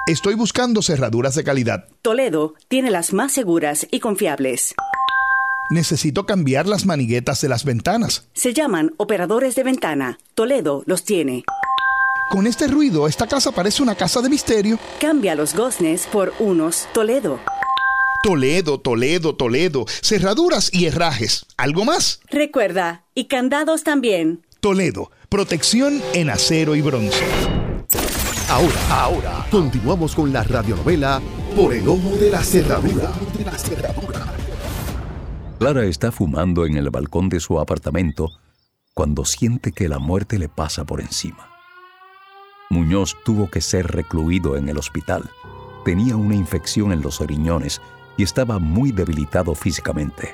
estoy 0.07 0.35
buscando 0.35 0.81
cerraduras 0.81 1.35
de 1.35 1.43
calidad. 1.43 1.85
Toledo 2.01 2.55
tiene 2.67 2.91
las 2.91 3.13
más 3.13 3.31
seguras 3.31 3.87
y 3.91 3.99
confiables. 3.99 4.73
Necesito 5.69 6.25
cambiar 6.25 6.67
las 6.67 6.85
maniguetas 6.85 7.41
de 7.41 7.49
las 7.49 7.65
ventanas. 7.65 8.27
Se 8.33 8.53
llaman 8.53 8.93
operadores 8.97 9.55
de 9.55 9.63
ventana. 9.63 10.19
Toledo 10.35 10.83
los 10.85 11.03
tiene. 11.03 11.45
Con 12.33 12.47
este 12.47 12.65
ruido, 12.65 13.07
esta 13.07 13.27
casa 13.27 13.51
parece 13.51 13.83
una 13.83 13.93
casa 13.93 14.19
de 14.19 14.27
misterio. 14.27 14.79
Cambia 14.99 15.35
los 15.35 15.53
goznes 15.53 16.07
por 16.07 16.33
unos 16.39 16.87
Toledo. 16.91 17.39
Toledo, 18.23 18.79
Toledo, 18.79 19.35
Toledo. 19.35 19.85
Cerraduras 20.01 20.73
y 20.73 20.87
herrajes. 20.87 21.45
¿Algo 21.57 21.85
más? 21.85 22.21
Recuerda, 22.31 23.03
y 23.13 23.25
candados 23.25 23.83
también. 23.83 24.41
Toledo. 24.61 25.11
Protección 25.29 26.01
en 26.15 26.31
acero 26.31 26.75
y 26.75 26.81
bronce. 26.81 27.23
Ahora, 28.49 28.89
ahora, 28.89 29.45
continuamos 29.51 30.15
con 30.15 30.33
la 30.33 30.41
radionovela 30.41 31.21
Por 31.55 31.71
el 31.71 31.87
Ojo 31.87 32.17
de 32.19 32.31
la 32.31 32.43
Cerradura. 32.43 33.11
Clara 35.59 35.85
está 35.85 36.11
fumando 36.11 36.65
en 36.65 36.77
el 36.77 36.89
balcón 36.89 37.29
de 37.29 37.39
su 37.39 37.59
apartamento 37.59 38.31
cuando 38.95 39.23
siente 39.23 39.71
que 39.71 39.87
la 39.87 39.99
muerte 39.99 40.39
le 40.39 40.49
pasa 40.49 40.83
por 40.83 40.99
encima. 40.99 41.52
Muñoz 42.73 43.15
tuvo 43.23 43.51
que 43.51 43.61
ser 43.61 43.85
recluido 43.85 44.57
en 44.57 44.67
el 44.67 44.79
hospital. 44.79 45.29
Tenía 45.85 46.17
una 46.17 46.33
infección 46.33 46.91
en 46.91 47.03
los 47.03 47.19
riñones 47.19 47.79
y 48.17 48.23
estaba 48.23 48.57
muy 48.57 48.91
debilitado 48.91 49.53
físicamente. 49.53 50.33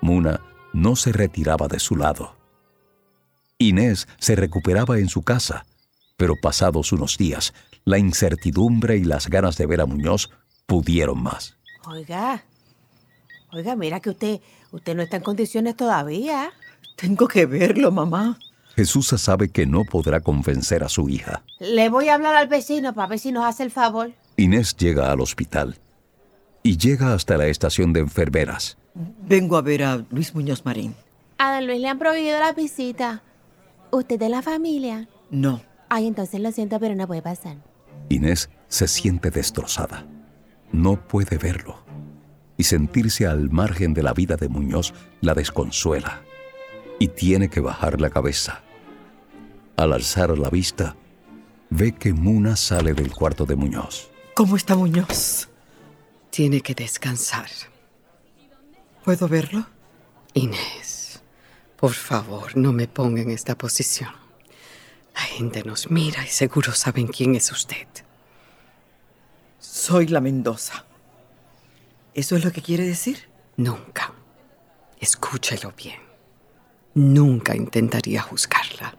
Muna 0.00 0.40
no 0.72 0.96
se 0.96 1.12
retiraba 1.12 1.68
de 1.68 1.78
su 1.78 1.94
lado. 1.94 2.34
Inés 3.58 4.08
se 4.18 4.34
recuperaba 4.34 4.98
en 4.98 5.08
su 5.08 5.22
casa, 5.22 5.64
pero 6.16 6.34
pasados 6.34 6.90
unos 6.90 7.16
días, 7.16 7.54
la 7.84 7.96
incertidumbre 7.96 8.96
y 8.96 9.04
las 9.04 9.28
ganas 9.28 9.56
de 9.56 9.66
ver 9.66 9.82
a 9.82 9.86
Muñoz 9.86 10.30
pudieron 10.66 11.22
más. 11.22 11.56
Oiga, 11.86 12.42
oiga, 13.52 13.76
mira 13.76 14.00
que 14.00 14.10
usted, 14.10 14.40
usted 14.72 14.96
no 14.96 15.02
está 15.02 15.18
en 15.18 15.22
condiciones 15.22 15.76
todavía. 15.76 16.52
Tengo 16.96 17.28
que 17.28 17.46
verlo, 17.46 17.92
mamá. 17.92 18.36
Jesús 18.74 19.08
sabe 19.08 19.50
que 19.50 19.66
no 19.66 19.84
podrá 19.84 20.20
convencer 20.20 20.82
a 20.82 20.88
su 20.88 21.08
hija. 21.08 21.42
Le 21.58 21.88
voy 21.88 22.08
a 22.08 22.14
hablar 22.14 22.34
al 22.34 22.48
vecino 22.48 22.94
para 22.94 23.08
ver 23.08 23.18
si 23.18 23.32
nos 23.32 23.44
hace 23.44 23.62
el 23.62 23.70
favor. 23.70 24.12
Inés 24.36 24.76
llega 24.76 25.10
al 25.10 25.20
hospital 25.20 25.76
y 26.62 26.76
llega 26.76 27.12
hasta 27.12 27.36
la 27.36 27.46
estación 27.46 27.92
de 27.92 28.00
enfermeras. 28.00 28.78
Vengo 28.94 29.56
a 29.56 29.62
ver 29.62 29.82
a 29.82 30.04
Luis 30.10 30.34
Muñoz 30.34 30.64
Marín. 30.64 30.94
A 31.38 31.54
don 31.54 31.66
Luis 31.66 31.80
le 31.80 31.88
han 31.88 31.98
prohibido 31.98 32.38
la 32.38 32.52
visita. 32.52 33.22
¿Usted 33.90 34.18
de 34.18 34.28
la 34.28 34.42
familia? 34.42 35.08
No. 35.30 35.62
Ay, 35.88 36.06
entonces 36.06 36.40
lo 36.40 36.50
siento, 36.52 36.80
pero 36.80 36.94
no 36.94 37.06
puede 37.06 37.20
pasar. 37.20 37.56
Inés 38.08 38.48
se 38.68 38.88
siente 38.88 39.30
destrozada. 39.30 40.06
No 40.72 40.96
puede 40.96 41.36
verlo. 41.36 41.76
Y 42.56 42.64
sentirse 42.64 43.26
al 43.26 43.50
margen 43.50 43.92
de 43.92 44.02
la 44.02 44.14
vida 44.14 44.36
de 44.36 44.48
Muñoz 44.48 44.94
la 45.20 45.34
desconsuela. 45.34 46.22
Y 46.98 47.08
tiene 47.08 47.48
que 47.48 47.60
bajar 47.60 48.00
la 48.00 48.10
cabeza. 48.10 48.62
Al 49.76 49.92
alzar 49.92 50.38
la 50.38 50.50
vista, 50.50 50.96
ve 51.70 51.92
que 51.92 52.12
Muna 52.12 52.56
sale 52.56 52.94
del 52.94 53.12
cuarto 53.12 53.46
de 53.46 53.56
Muñoz. 53.56 54.10
¿Cómo 54.34 54.56
está 54.56 54.76
Muñoz? 54.76 55.48
Tiene 56.30 56.60
que 56.60 56.74
descansar. 56.74 57.48
¿Puedo 59.04 59.28
verlo? 59.28 59.66
Inés, 60.34 61.20
por 61.76 61.92
favor, 61.92 62.56
no 62.56 62.72
me 62.72 62.88
ponga 62.88 63.20
en 63.20 63.30
esta 63.30 63.56
posición. 63.58 64.10
La 65.14 65.20
gente 65.20 65.62
nos 65.64 65.90
mira 65.90 66.24
y 66.24 66.28
seguro 66.28 66.72
saben 66.72 67.08
quién 67.08 67.34
es 67.34 67.50
usted. 67.52 67.86
Soy 69.58 70.06
la 70.06 70.20
Mendoza. 70.20 70.84
¿Eso 72.14 72.36
es 72.36 72.44
lo 72.44 72.52
que 72.52 72.62
quiere 72.62 72.84
decir? 72.84 73.28
Nunca. 73.56 74.12
Escúchelo 75.00 75.72
bien. 75.76 76.00
Nunca 76.94 77.56
intentaría 77.56 78.22
juzgarla. 78.22 78.96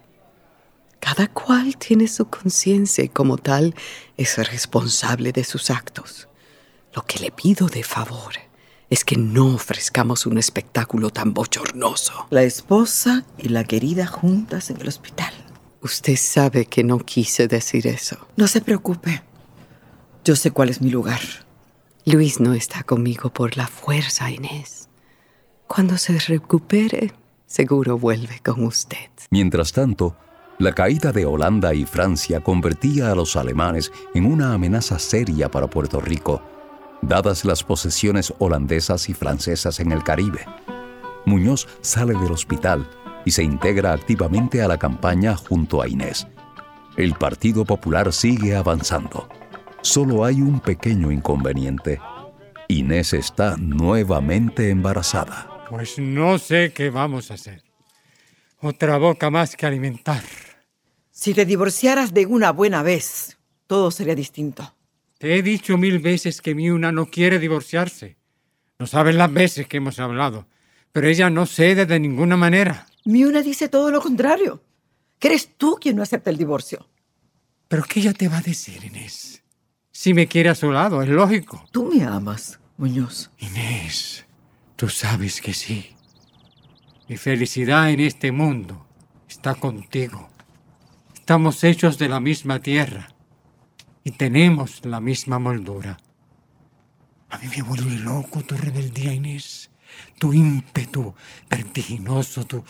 Cada 1.00 1.28
cual 1.28 1.78
tiene 1.78 2.08
su 2.08 2.26
conciencia 2.26 3.04
y 3.04 3.10
como 3.10 3.38
tal 3.38 3.76
es 4.18 4.38
responsable 4.38 5.32
de 5.32 5.44
sus 5.44 5.70
actos. 5.70 6.28
Lo 6.94 7.06
que 7.06 7.20
le 7.20 7.32
pido 7.32 7.68
de 7.68 7.84
favor 7.84 8.34
es 8.90 9.04
que 9.04 9.18
no 9.18 9.56
ofrezcamos 9.56 10.26
un 10.26 10.38
espectáculo 10.38 11.10
tan 11.10 11.34
bochornoso. 11.34 12.28
La 12.30 12.44
esposa 12.44 13.26
y 13.38 13.50
la 13.50 13.64
querida 13.64 14.08
juntas 14.08 14.70
en 14.70 14.80
el 14.80 14.88
hospital. 14.88 15.34
Usted 15.82 16.16
sabe 16.16 16.66
que 16.66 16.84
no 16.84 17.00
quise 17.00 17.48
decir 17.48 17.88
eso. 17.88 18.28
No 18.38 18.48
se 18.48 18.62
preocupe. 18.62 19.24
Yo 20.24 20.36
sé 20.36 20.52
cuál 20.52 20.70
es 20.70 20.82
mi 20.82 20.90
lugar. 20.90 21.20
Luis 22.06 22.40
no 22.40 22.54
está 22.54 22.84
conmigo 22.84 23.34
por 23.34 23.58
la 23.58 23.68
fuerza, 23.68 24.30
Inés. 24.30 24.88
Cuando 25.68 25.98
se 25.98 26.20
recupere, 26.20 27.14
seguro 27.54 28.00
vuelve 28.00 28.40
con 28.44 28.64
usted. 28.64 29.12
Mientras 29.30 29.74
tanto, 29.74 30.16
la 30.58 30.74
caída 30.74 31.12
de 31.12 31.28
Holanda 31.28 31.76
y 31.76 31.86
Francia 31.86 32.40
convertía 32.40 33.12
a 33.12 33.16
los 33.16 33.36
alemanes 33.36 33.92
en 34.16 34.26
una 34.26 34.56
amenaza 34.56 34.98
seria 34.98 35.52
para 35.52 35.70
Puerto 35.70 36.02
Rico, 36.02 36.42
dadas 37.04 37.46
las 37.46 37.64
posesiones 37.64 38.34
holandesas 38.40 39.08
y 39.08 39.14
francesas 39.14 39.80
en 39.80 39.92
el 39.92 40.04
Caribe. 40.04 40.48
Muñoz 41.28 41.68
sale 41.82 42.16
del 42.16 42.32
hospital 42.32 42.90
y 43.24 43.30
se 43.30 43.44
integra 43.44 43.94
activamente 43.94 44.64
a 44.64 44.68
la 44.68 44.80
campaña 44.80 45.36
junto 45.36 45.80
a 45.80 45.88
Inés. 45.88 46.28
El 46.98 47.14
Partido 47.14 47.66
Popular 47.66 48.12
sigue 48.14 48.56
avanzando. 48.56 49.30
Solo 49.82 50.26
hay 50.26 50.42
un 50.42 50.60
pequeño 50.60 51.12
inconveniente. 51.12 52.02
Inés 52.68 53.14
está 53.14 53.58
nuevamente 53.58 54.72
embarazada. 54.72 55.53
Pues 55.74 55.98
no 55.98 56.38
sé 56.38 56.72
qué 56.72 56.92
vamos 56.92 57.32
a 57.32 57.34
hacer. 57.34 57.64
Otra 58.60 59.00
boca 59.00 59.32
más 59.32 59.56
que 59.56 59.66
alimentar. 59.66 60.22
Si 61.10 61.34
te 61.34 61.48
divorciaras 61.48 62.14
de 62.14 62.28
una 62.28 62.52
buena 62.52 62.84
vez, 62.84 63.40
todo 63.66 63.90
sería 63.90 64.14
distinto. 64.14 64.76
Te 65.18 65.36
he 65.36 65.42
dicho 65.42 65.76
mil 65.80 65.98
veces 65.98 66.42
que 66.42 66.54
Miuna 66.54 66.92
no 66.92 67.08
quiere 67.08 67.40
divorciarse. 67.40 68.18
No 68.78 68.86
sabes 68.86 69.16
las 69.16 69.34
veces 69.34 69.68
que 69.68 69.78
hemos 69.78 69.98
hablado. 69.98 70.46
Pero 70.92 71.08
ella 71.08 71.32
no 71.32 71.48
cede 71.48 71.88
de 71.88 72.00
ninguna 72.00 72.38
manera. 72.38 72.86
Miuna 73.04 73.42
dice 73.42 73.68
todo 73.68 73.90
lo 73.90 74.00
contrario. 74.00 74.62
Que 75.18 75.30
eres 75.30 75.58
tú 75.58 75.80
quien 75.82 75.96
no 75.96 76.04
acepta 76.04 76.30
el 76.30 76.38
divorcio. 76.38 76.88
¿Pero 77.68 77.82
qué 77.90 78.00
ella 78.00 78.14
te 78.14 78.28
va 78.28 78.38
a 78.38 78.42
decir, 78.42 78.86
Inés? 78.86 79.42
Si 79.92 80.14
me 80.14 80.28
quiere 80.28 80.50
a 80.50 80.56
su 80.56 80.72
lado, 80.72 81.02
es 81.02 81.10
lógico. 81.10 81.66
Tú 81.72 81.86
me 81.92 82.04
amas, 82.04 82.60
Muñoz. 82.78 83.32
Inés, 83.40 84.28
tú 84.76 84.90
sabes 84.90 85.42
que 85.42 85.54
sí. 85.54 85.96
Mi 87.08 87.18
felicidad 87.18 87.90
en 87.90 88.00
este 88.00 88.32
mundo 88.32 88.86
está 89.28 89.56
contigo. 89.56 90.30
Estamos 91.14 91.64
hechos 91.64 91.98
de 91.98 92.10
la 92.10 92.20
misma 92.20 92.60
tierra 92.60 93.10
y 94.04 94.12
tenemos 94.12 94.86
la 94.86 95.00
misma 95.00 95.40
moldura. 95.40 95.98
A 97.30 97.38
mí 97.40 97.48
me 97.48 97.62
vuelve 97.62 97.98
loco 98.00 98.42
tu 98.44 98.56
rebeldía, 98.56 99.14
Inés. 99.14 99.70
Tu 100.20 100.34
ímpetu 100.34 101.14
vertiginoso, 101.50 102.46
tu, 102.46 102.64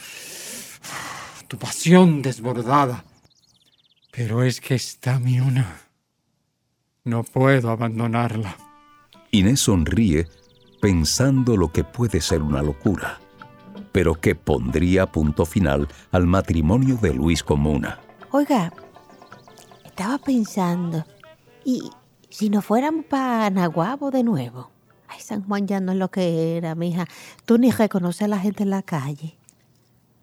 tu 1.48 1.58
pasión 1.58 2.22
desbordada. 2.22 3.06
Pero 4.12 4.44
es 4.44 4.62
que 4.62 4.76
está 4.76 5.20
mi 5.20 5.40
una. 5.40 5.82
No 7.04 7.24
puedo 7.24 7.72
abandonarla. 7.72 8.56
Inés 9.32 9.62
sonríe 9.62 10.28
pensando 10.84 11.56
lo 11.56 11.72
que 11.72 11.86
puede 11.86 12.20
ser 12.20 12.42
una 12.42 12.62
locura, 12.62 13.18
pero 13.94 14.16
que 14.16 14.36
pondría 14.36 15.06
punto 15.06 15.46
final 15.46 15.88
al 16.12 16.28
matrimonio 16.28 16.98
de 17.02 17.14
Luis 17.14 17.42
con 17.42 17.62
Muna. 17.62 18.02
Oiga, 18.32 18.74
estaba 19.86 20.18
pensando, 20.18 21.06
¿y 21.64 21.90
si 22.30 22.50
nos 22.50 22.66
fuéramos 22.66 23.06
para 23.06 23.50
Naguabo 23.50 24.12
de 24.12 24.24
nuevo? 24.24 24.72
Ay, 25.08 25.22
San 25.22 25.48
Juan 25.48 25.68
ya 25.68 25.80
no 25.80 25.94
es 25.94 25.98
lo 25.98 26.12
que 26.12 26.58
era, 26.58 26.76
mija. 26.76 27.08
Tú 27.46 27.58
ni 27.58 27.72
reconoces 27.72 28.24
a 28.24 28.28
la 28.28 28.40
gente 28.40 28.64
en 28.64 28.72
la 28.72 28.82
calle. 28.82 29.38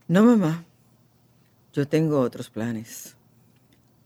No, 0.09 0.25
mamá. 0.25 0.67
Yo 1.73 1.89
tengo 1.89 2.21
otros 2.21 2.51
planes. 2.51 3.17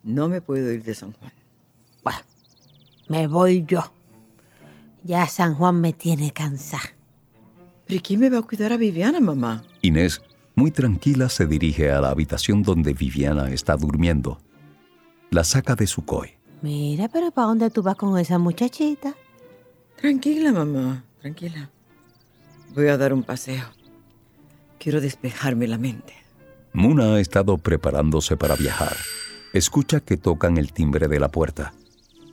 No 0.04 0.28
me 0.28 0.40
puedo 0.40 0.70
ir 0.70 0.84
de 0.84 0.94
San 0.94 1.14
Juan. 1.14 1.32
Bueno, 2.04 2.20
me 3.08 3.26
voy 3.26 3.64
yo. 3.66 3.82
Ya 5.04 5.26
San 5.28 5.54
Juan 5.54 5.80
me 5.80 5.92
tiene 5.92 6.32
cansada. 6.32 6.94
¿Pero 7.86 8.00
quién 8.02 8.20
me 8.20 8.30
va 8.30 8.38
a 8.38 8.42
cuidar 8.42 8.72
a 8.72 8.78
Viviana, 8.78 9.20
mamá? 9.20 9.62
Inés, 9.82 10.22
muy 10.54 10.70
tranquila, 10.70 11.28
se 11.28 11.46
dirige 11.46 11.90
a 11.90 12.00
la 12.00 12.08
habitación 12.08 12.62
donde 12.62 12.94
Viviana 12.94 13.50
está 13.50 13.76
durmiendo. 13.76 14.40
La 15.30 15.44
saca 15.44 15.74
de 15.74 15.86
su 15.86 16.06
coy. 16.06 16.30
Mira, 16.62 17.08
pero 17.08 17.30
¿para 17.30 17.48
dónde 17.48 17.68
tú 17.68 17.82
vas 17.82 17.96
con 17.96 18.18
esa 18.18 18.38
muchachita? 18.38 19.14
Tranquila, 20.00 20.52
mamá, 20.52 21.04
tranquila. 21.20 21.70
Voy 22.74 22.88
a 22.88 22.96
dar 22.96 23.12
un 23.12 23.22
paseo. 23.22 23.64
Quiero 24.78 25.02
despejarme 25.02 25.68
la 25.68 25.76
mente. 25.76 26.14
Muna 26.72 27.14
ha 27.14 27.20
estado 27.20 27.58
preparándose 27.58 28.38
para 28.38 28.56
viajar. 28.56 28.96
Escucha 29.52 30.00
que 30.00 30.16
tocan 30.16 30.56
el 30.56 30.72
timbre 30.72 31.08
de 31.08 31.20
la 31.20 31.30
puerta. 31.30 31.74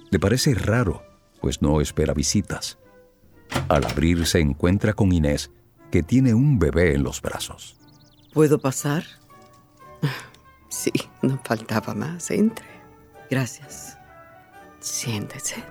Le 0.10 0.20
parece 0.20 0.54
raro, 0.56 1.04
pues 1.42 1.62
no 1.62 1.82
espera 1.82 2.14
visitas. 2.14 2.78
Al 3.68 3.84
abrir 3.86 4.26
se 4.26 4.40
encuentra 4.40 4.94
con 4.94 5.12
Inés, 5.12 5.52
que 5.90 6.04
tiene 6.04 6.34
un 6.34 6.60
bebé 6.60 6.96
en 6.96 7.04
los 7.04 7.22
brazos. 7.22 7.76
¿Puedo 8.34 8.60
pasar? 8.60 9.04
Sí, 10.70 10.92
no 11.22 11.38
faltaba 11.44 11.94
más. 11.94 12.32
Entre. 12.32 12.66
Gracias. 13.30 13.98
Siéntese. 14.80 15.64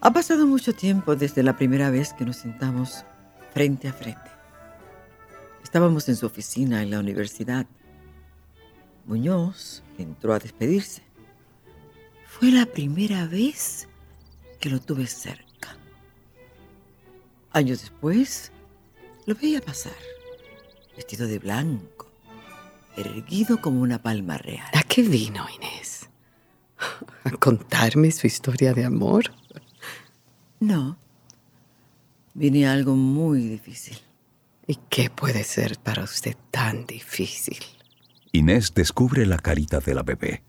Ha 0.00 0.12
pasado 0.12 0.46
mucho 0.46 0.72
tiempo 0.74 1.16
desde 1.16 1.42
la 1.42 1.56
primera 1.56 1.90
vez 1.90 2.12
que 2.12 2.24
nos 2.24 2.36
sentamos 2.36 3.04
frente 3.52 3.88
a 3.88 3.92
frente. 3.92 4.30
Estábamos 5.64 6.08
en 6.08 6.16
su 6.16 6.26
oficina 6.26 6.82
en 6.82 6.90
la 6.90 7.00
universidad. 7.00 7.66
Muñoz 9.06 9.82
entró 9.98 10.32
a 10.32 10.38
despedirse. 10.38 11.05
Fue 12.38 12.50
la 12.50 12.66
primera 12.66 13.26
vez 13.26 13.88
que 14.60 14.68
lo 14.68 14.78
tuve 14.78 15.06
cerca. 15.06 15.74
Años 17.50 17.80
después, 17.80 18.52
lo 19.24 19.34
veía 19.34 19.62
pasar, 19.62 19.96
vestido 20.94 21.26
de 21.26 21.38
blanco, 21.38 22.12
erguido 22.94 23.58
como 23.62 23.80
una 23.80 24.02
palma 24.02 24.36
real. 24.36 24.68
¿A 24.74 24.82
qué 24.82 25.00
vino, 25.00 25.46
Inés? 25.56 26.10
¿A 27.24 27.30
contarme 27.30 28.10
su 28.10 28.26
historia 28.26 28.74
de 28.74 28.84
amor? 28.84 29.32
No. 30.60 30.98
Vine 32.34 32.66
a 32.66 32.74
algo 32.74 32.96
muy 32.96 33.48
difícil. 33.48 33.96
¿Y 34.66 34.76
qué 34.90 35.08
puede 35.08 35.42
ser 35.42 35.78
para 35.78 36.04
usted 36.04 36.36
tan 36.50 36.84
difícil? 36.84 37.64
Inés 38.32 38.74
descubre 38.74 39.24
la 39.24 39.38
carita 39.38 39.80
de 39.80 39.94
la 39.94 40.02
bebé 40.02 40.42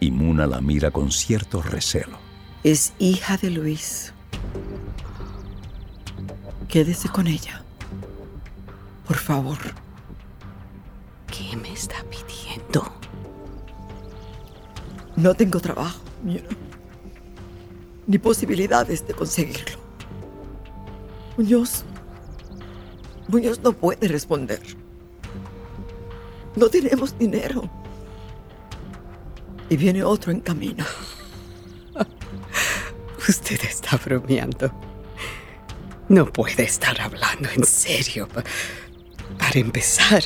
y 0.00 0.10
Muna 0.10 0.46
la 0.46 0.60
mira 0.60 0.90
con 0.90 1.10
cierto 1.10 1.62
recelo. 1.62 2.18
Es 2.62 2.92
hija 2.98 3.36
de 3.36 3.50
Luis. 3.50 4.12
Quédese 6.68 7.08
con 7.08 7.26
ella. 7.26 7.62
Por 9.06 9.16
favor. 9.16 9.58
¿Qué 11.26 11.56
me 11.56 11.72
está 11.72 11.96
pidiendo? 12.04 12.92
No 15.16 15.34
tengo 15.34 15.60
trabajo, 15.60 16.00
mira. 16.22 16.44
ni 18.06 18.18
posibilidades 18.18 19.06
de 19.06 19.14
conseguirlo. 19.14 19.78
Muñoz. 21.36 21.84
Muñoz 23.28 23.60
no 23.60 23.72
puede 23.72 24.08
responder. 24.08 24.60
No 26.56 26.68
tenemos 26.68 27.16
dinero. 27.18 27.68
Y 29.70 29.76
viene 29.76 30.02
otro 30.04 30.30
en 30.32 30.40
camino. 30.40 30.84
Usted 33.28 33.60
está 33.64 33.96
bromeando. 33.96 34.72
No 36.08 36.26
puede 36.30 36.64
estar 36.64 37.00
hablando 37.00 37.48
en 37.56 37.64
serio. 37.64 38.28
Pa- 38.28 38.44
Para 39.38 39.58
empezar, 39.60 40.22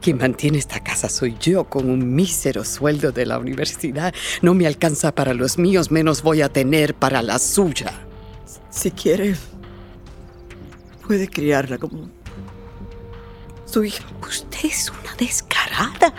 Quien 0.00 0.18
mantiene 0.18 0.58
esta 0.58 0.78
casa 0.84 1.08
soy 1.08 1.36
yo 1.40 1.64
con 1.64 1.90
un 1.90 2.14
mísero 2.14 2.64
sueldo 2.64 3.10
de 3.12 3.24
la 3.26 3.38
universidad. 3.38 4.14
No 4.42 4.54
me 4.54 4.66
alcanza 4.66 5.12
para 5.12 5.32
los 5.34 5.58
míos, 5.58 5.90
menos 5.90 6.22
voy 6.22 6.42
a 6.42 6.48
tener 6.52 6.94
para 6.94 7.22
la 7.22 7.38
suya. 7.40 7.92
Si 8.70 8.90
quiere, 8.92 9.34
puede 11.06 11.26
criarla 11.28 11.78
como 11.78 12.10
su 13.64 13.82
hija. 13.84 14.04
Usted 14.28 14.64
es 14.64 14.90
una 14.90 15.14
descarada. 15.16 16.12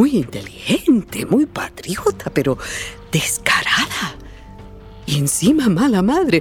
Muy 0.00 0.16
inteligente, 0.16 1.26
muy 1.26 1.44
patriota, 1.44 2.30
pero 2.32 2.56
descarada. 3.12 4.16
Y 5.04 5.18
encima 5.18 5.68
mala 5.68 6.00
madre. 6.00 6.40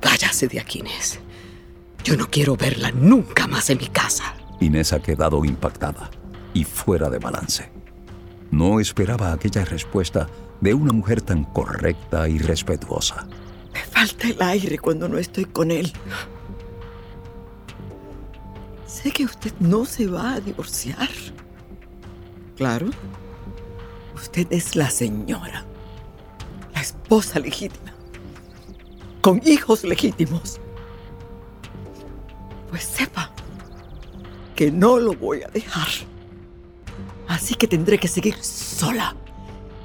Váyase 0.00 0.48
de 0.48 0.58
aquí, 0.58 0.78
Inés. 0.78 1.20
Yo 2.02 2.16
no 2.16 2.30
quiero 2.30 2.56
verla 2.56 2.92
nunca 2.92 3.46
más 3.46 3.68
en 3.68 3.76
mi 3.76 3.88
casa. 3.88 4.34
Inés 4.58 4.94
ha 4.94 5.02
quedado 5.02 5.44
impactada 5.44 6.10
y 6.54 6.64
fuera 6.64 7.10
de 7.10 7.18
balance. 7.18 7.70
No 8.50 8.80
esperaba 8.80 9.34
aquella 9.34 9.66
respuesta 9.66 10.26
de 10.62 10.72
una 10.72 10.94
mujer 10.94 11.20
tan 11.20 11.44
correcta 11.44 12.26
y 12.26 12.38
respetuosa. 12.38 13.28
Me 13.74 13.80
falta 13.80 14.28
el 14.28 14.40
aire 14.40 14.78
cuando 14.78 15.10
no 15.10 15.18
estoy 15.18 15.44
con 15.44 15.70
él. 15.70 15.92
Sé 18.86 19.10
que 19.10 19.26
usted 19.26 19.52
no 19.60 19.84
se 19.84 20.06
va 20.06 20.32
a 20.32 20.40
divorciar. 20.40 21.10
Claro. 22.56 22.86
Usted 24.14 24.46
es 24.50 24.76
la 24.76 24.90
señora, 24.90 25.64
la 26.72 26.80
esposa 26.80 27.38
legítima, 27.40 27.92
con 29.20 29.40
hijos 29.44 29.82
legítimos. 29.84 30.60
Pues 32.70 32.84
sepa 32.84 33.32
que 34.54 34.70
no 34.70 34.98
lo 34.98 35.14
voy 35.14 35.42
a 35.42 35.48
dejar. 35.48 35.88
Así 37.26 37.54
que 37.54 37.66
tendré 37.66 37.98
que 37.98 38.08
seguir 38.08 38.36
sola 38.42 39.16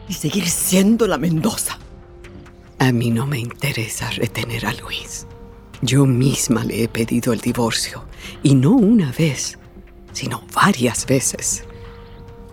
y 0.07 0.13
seguir 0.13 0.47
siendo 0.47 1.07
la 1.07 1.17
Mendoza. 1.17 1.77
A 2.77 2.91
mí 2.91 3.09
no 3.09 3.25
me 3.25 3.39
interesa 3.39 4.09
retener 4.11 4.65
a 4.65 4.73
Luis. 4.73 5.25
Yo 5.81 6.05
misma 6.05 6.63
le 6.63 6.83
he 6.83 6.87
pedido 6.87 7.33
el 7.33 7.39
divorcio, 7.39 8.03
y 8.43 8.55
no 8.55 8.71
una 8.71 9.11
vez, 9.11 9.57
sino 10.11 10.43
varias 10.53 11.05
veces. 11.05 11.63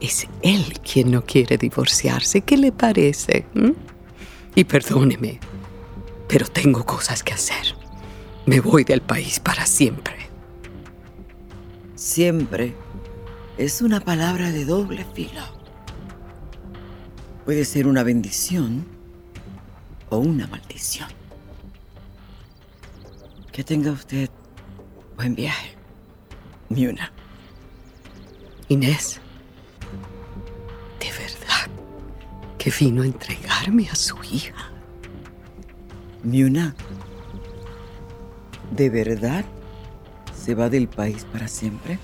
Es 0.01 0.27
él 0.43 0.79
quien 0.81 1.11
no 1.11 1.25
quiere 1.25 1.57
divorciarse. 1.57 2.43
¿Qué 2.43 2.57
le 2.57 2.73
parece? 2.73 3.47
¿Mm? 3.55 3.73
Y 4.55 4.65
perdóneme, 4.65 5.41
pero 6.29 6.47
tengo 6.47 6.85
cosas 6.85 7.23
que 7.23 7.33
hacer. 7.33 7.75
Me 8.47 8.61
voy 8.61 8.85
del 8.85 9.01
país 9.01 9.41
para 9.41 9.67
siempre. 9.67 10.15
Siempre 11.95 12.75
es 13.59 13.81
una 13.81 14.01
palabra 14.01 14.53
de 14.53 14.65
doble 14.65 15.05
filo. 15.15 15.43
Puede 17.45 17.65
ser 17.65 17.87
una 17.87 18.03
bendición 18.03 18.87
o 20.11 20.19
una 20.19 20.47
maldición. 20.47 21.09
Que 23.53 23.65
tenga 23.65 23.93
usted 23.93 24.29
buen 25.17 25.35
viaje, 25.35 25.75
Miuna. 26.69 27.13
Inés, 28.69 29.21
¿de 31.07 31.13
verdad 31.13 31.71
que 32.59 32.73
vino 32.81 33.03
a 33.03 33.07
entregarme 33.07 33.89
a 33.89 33.95
su 33.95 34.17
hija? 34.25 34.73
Miuna, 36.25 36.75
¿de 38.73 38.91
verdad 38.91 39.45
se 40.35 40.55
va 40.55 40.69
del 40.69 40.89
país 40.89 41.25
para 41.33 41.47
siempre? 41.47 41.99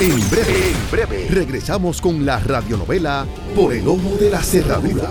En 0.00 0.30
breve, 0.30 0.70
en 0.70 0.90
breve, 0.90 1.26
regresamos 1.30 2.00
con 2.00 2.26
la 2.26 2.40
radionovela 2.40 3.26
Por 3.54 3.72
el 3.72 3.86
Ojo 3.86 4.16
de 4.18 4.30
la 4.30 4.42
Cerradura. 4.42 5.10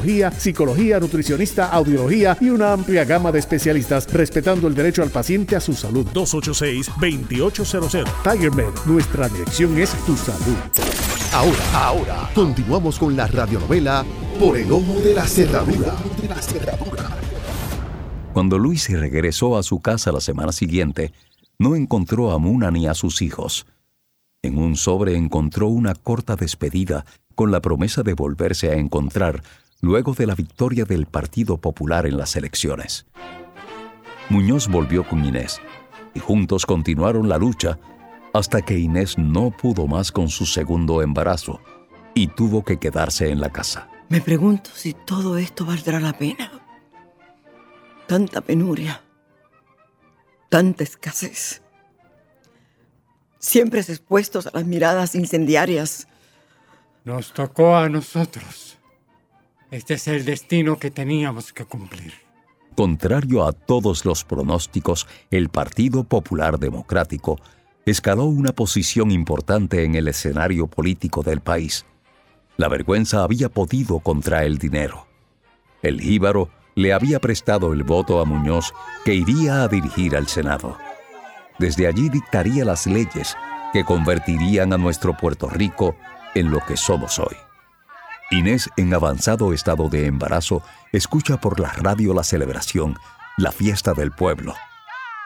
psicología, 0.31 0.99
nutricionista, 0.99 1.69
audiología 1.69 2.37
y 2.41 2.49
una 2.49 2.73
amplia 2.73 3.05
gama 3.05 3.31
de 3.31 3.39
especialistas, 3.39 4.11
respetando 4.11 4.67
el 4.67 4.75
derecho 4.75 5.03
al 5.03 5.09
paciente 5.09 5.55
a 5.55 5.59
su 5.59 5.73
salud. 5.73 6.05
286-2800. 6.13 8.05
Tiger 8.23 8.51
Med, 8.51 8.73
nuestra 8.85 9.29
dirección 9.29 9.77
es 9.79 9.91
tu 10.05 10.17
salud. 10.17 10.57
Ahora, 11.33 11.63
ahora, 11.73 12.29
continuamos 12.35 12.99
con 12.99 13.15
la 13.15 13.27
radionovela 13.27 14.03
Por 14.39 14.57
el 14.57 14.71
Ojo 14.71 14.99
de 14.99 15.13
la 15.13 15.25
Cerradura. 15.25 15.95
Cuando 18.33 18.57
Luis 18.57 18.89
regresó 18.89 19.57
a 19.57 19.63
su 19.63 19.79
casa 19.79 20.11
la 20.11 20.21
semana 20.21 20.51
siguiente, 20.51 21.13
no 21.59 21.75
encontró 21.75 22.31
a 22.31 22.37
Muna 22.37 22.71
ni 22.71 22.87
a 22.87 22.93
sus 22.93 23.21
hijos. 23.21 23.65
En 24.41 24.57
un 24.57 24.75
sobre 24.75 25.15
encontró 25.15 25.67
una 25.67 25.93
corta 25.93 26.35
despedida 26.35 27.05
con 27.35 27.51
la 27.51 27.61
promesa 27.61 28.03
de 28.03 28.13
volverse 28.13 28.71
a 28.71 28.75
encontrar 28.75 29.43
luego 29.81 30.13
de 30.13 30.27
la 30.27 30.35
victoria 30.35 30.85
del 30.85 31.07
Partido 31.07 31.57
Popular 31.57 32.05
en 32.05 32.17
las 32.17 32.35
elecciones. 32.35 33.05
Muñoz 34.29 34.67
volvió 34.67 35.07
con 35.07 35.25
Inés 35.25 35.59
y 36.13 36.19
juntos 36.19 36.65
continuaron 36.65 37.27
la 37.27 37.37
lucha 37.37 37.79
hasta 38.33 38.61
que 38.61 38.77
Inés 38.77 39.17
no 39.17 39.51
pudo 39.51 39.87
más 39.87 40.11
con 40.11 40.29
su 40.29 40.45
segundo 40.45 41.01
embarazo 41.01 41.59
y 42.13 42.27
tuvo 42.27 42.63
que 42.63 42.79
quedarse 42.79 43.29
en 43.29 43.41
la 43.41 43.51
casa. 43.51 43.89
Me 44.09 44.21
pregunto 44.21 44.69
si 44.73 44.93
todo 44.93 45.37
esto 45.37 45.65
valdrá 45.65 45.99
la 45.99 46.13
pena. 46.13 46.51
Tanta 48.07 48.41
penuria, 48.41 49.01
tanta 50.49 50.83
escasez. 50.83 51.61
Siempre 53.39 53.79
expuestos 53.79 54.47
a 54.47 54.51
las 54.53 54.65
miradas 54.65 55.15
incendiarias. 55.15 56.07
Nos 57.03 57.33
tocó 57.33 57.75
a 57.75 57.89
nosotros. 57.89 58.77
Este 59.71 59.93
es 59.93 60.07
el 60.09 60.25
destino 60.25 60.77
que 60.77 60.91
teníamos 60.91 61.53
que 61.53 61.63
cumplir. 61.63 62.13
Contrario 62.75 63.47
a 63.47 63.53
todos 63.53 64.03
los 64.03 64.25
pronósticos, 64.25 65.07
el 65.29 65.47
Partido 65.47 66.03
Popular 66.03 66.59
Democrático 66.59 67.39
escaló 67.85 68.25
una 68.25 68.51
posición 68.51 69.11
importante 69.11 69.85
en 69.85 69.95
el 69.95 70.09
escenario 70.09 70.67
político 70.67 71.23
del 71.23 71.39
país. 71.39 71.85
La 72.57 72.67
vergüenza 72.67 73.23
había 73.23 73.47
podido 73.47 73.99
contra 73.99 74.43
el 74.43 74.57
dinero. 74.57 75.07
El 75.81 76.01
jíbaro 76.01 76.49
le 76.75 76.91
había 76.91 77.19
prestado 77.19 77.71
el 77.71 77.83
voto 77.83 78.19
a 78.19 78.25
Muñoz 78.25 78.73
que 79.05 79.15
iría 79.15 79.63
a 79.63 79.69
dirigir 79.69 80.17
al 80.17 80.27
Senado. 80.27 80.77
Desde 81.59 81.87
allí 81.87 82.09
dictaría 82.09 82.65
las 82.65 82.87
leyes 82.87 83.37
que 83.71 83.85
convertirían 83.85 84.73
a 84.73 84.77
nuestro 84.77 85.15
Puerto 85.15 85.49
Rico 85.49 85.95
en 86.35 86.51
lo 86.51 86.59
que 86.59 86.75
somos 86.75 87.19
hoy. 87.19 87.35
Inés, 88.31 88.69
en 88.77 88.93
avanzado 88.93 89.51
estado 89.51 89.89
de 89.89 90.05
embarazo, 90.05 90.63
escucha 90.93 91.41
por 91.41 91.59
la 91.59 91.73
radio 91.73 92.13
la 92.13 92.23
celebración, 92.23 92.97
la 93.35 93.51
fiesta 93.51 93.93
del 93.93 94.11
pueblo, 94.11 94.55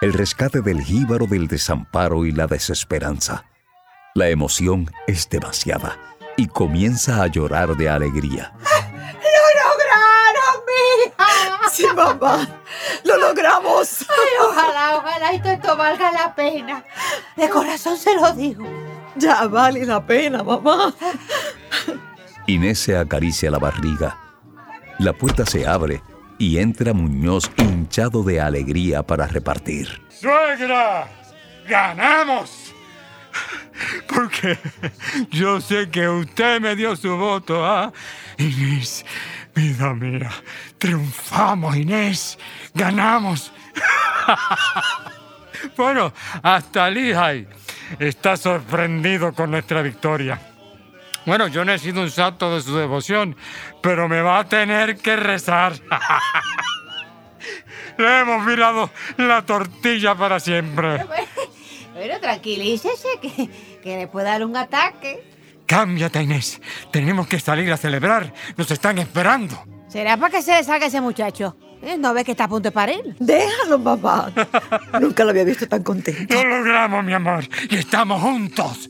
el 0.02 0.12
rescate 0.12 0.62
del 0.62 0.82
jíbaro 0.82 1.28
del 1.28 1.48
desamparo 1.48 2.26
y 2.26 2.32
la 2.32 2.48
desesperanza. 2.48 3.46
La 4.16 4.30
emoción 4.30 4.90
es 5.06 5.30
demasiada 5.30 6.00
y 6.36 6.48
comienza 6.48 7.22
a 7.22 7.28
llorar 7.28 7.78
de 7.78 7.90
alegría. 7.90 8.54
¡Lo 8.58 9.46
lograron, 9.62 10.64
mija! 10.66 11.70
Sí, 11.70 11.86
mamá. 11.96 12.48
¡Lo 13.04 13.18
logramos! 13.18 14.02
Ay, 14.10 14.50
ojalá, 14.50 14.98
ojalá 14.98 15.34
y 15.34 15.40
todo 15.42 15.52
esto 15.52 15.78
valga 15.78 16.12
la 16.12 16.34
pena. 16.34 16.84
De 17.36 17.50
corazón 17.50 17.98
se 17.98 18.16
lo 18.16 18.32
digo. 18.32 18.66
Ya 19.16 19.48
vale 19.48 19.86
la 19.86 20.06
pena, 20.06 20.44
mamá. 20.44 20.94
Inés 22.48 22.80
se 22.80 22.98
acaricia 22.98 23.50
la 23.50 23.58
barriga. 23.58 24.18
La 25.00 25.14
puerta 25.14 25.46
se 25.46 25.66
abre 25.66 26.02
y 26.38 26.60
entra 26.60 26.94
Muñoz 26.94 27.50
hinchado 27.58 28.24
de 28.24 28.40
alegría 28.40 29.04
para 29.04 29.28
repartir. 29.28 30.02
¡Suegra! 30.10 31.08
¡Ganamos! 31.68 32.74
Porque 34.08 34.58
yo 35.32 35.60
sé 35.60 35.90
que 35.90 36.08
usted 36.08 36.62
me 36.62 36.76
dio 36.76 36.96
su 36.96 37.18
voto, 37.18 37.66
¿ah? 37.66 37.92
Inés, 38.38 39.06
vida 39.54 39.94
mía, 39.94 40.30
triunfamos, 40.78 41.76
Inés, 41.76 42.38
ganamos. 42.74 43.52
bueno, 45.78 46.14
hasta 46.42 46.90
Lihai 46.90 47.48
está 48.00 48.38
sorprendido 48.38 49.34
con 49.34 49.52
nuestra 49.52 49.82
victoria. 49.82 50.55
Bueno, 51.26 51.48
yo 51.48 51.66
no 51.66 51.74
he 51.74 51.80
sido 51.80 52.02
un 52.02 52.12
santo 52.12 52.56
de 52.56 52.62
su 52.62 52.76
devoción, 52.76 53.36
pero 53.82 54.08
me 54.08 54.22
va 54.22 54.40
a 54.40 54.48
tener 54.48 54.98
que 54.98 55.16
rezar. 55.16 55.74
Le 57.98 58.20
hemos 58.20 58.46
mirado 58.46 58.90
la 59.18 59.46
tortilla 59.46 60.16
para 60.16 60.40
siempre. 60.40 61.06
Bueno, 61.94 62.20
tranquilícese, 62.20 63.08
que, 63.22 63.50
que 63.82 63.98
le 63.98 64.08
puede 64.08 64.26
dar 64.26 64.46
un 64.46 64.58
ataque. 64.58 65.24
Cámbiate, 65.66 66.22
Inés. 66.22 66.62
Tenemos 66.92 67.28
que 67.28 67.40
salir 67.40 67.72
a 67.72 67.78
celebrar. 67.78 68.34
Nos 68.58 68.70
están 68.70 68.98
esperando. 68.98 69.64
¿Será 69.88 70.18
para 70.18 70.30
que 70.32 70.42
se 70.42 70.52
le 70.52 70.64
salga 70.64 70.88
ese 70.88 71.00
muchacho? 71.00 71.56
¿Eh? 71.82 71.98
¿No 71.98 72.14
ve 72.14 72.26
que 72.26 72.32
está 72.32 72.46
a 72.46 72.48
punto 72.50 72.70
de 72.70 72.72
parir? 72.72 73.16
Déjalo, 73.20 73.80
mamá. 73.80 74.32
Nunca 75.00 75.24
lo 75.24 75.30
había 75.30 75.44
visto 75.44 75.68
tan 75.68 75.84
contento. 75.84 76.34
Lo 76.34 76.44
logramos, 76.44 77.04
mi 77.04 77.14
amor. 77.14 77.46
Y 77.70 77.76
estamos 77.78 78.22
juntos. 78.22 78.90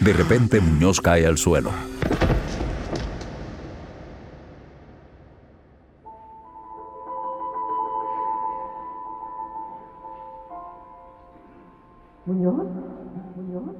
De 0.00 0.12
repente 0.12 0.60
Muñoz 0.60 1.00
cae 1.00 1.26
al 1.26 1.38
suelo. 1.38 1.70
¿Muñoz? 12.26 12.66
¿Muñoz? 13.36 13.76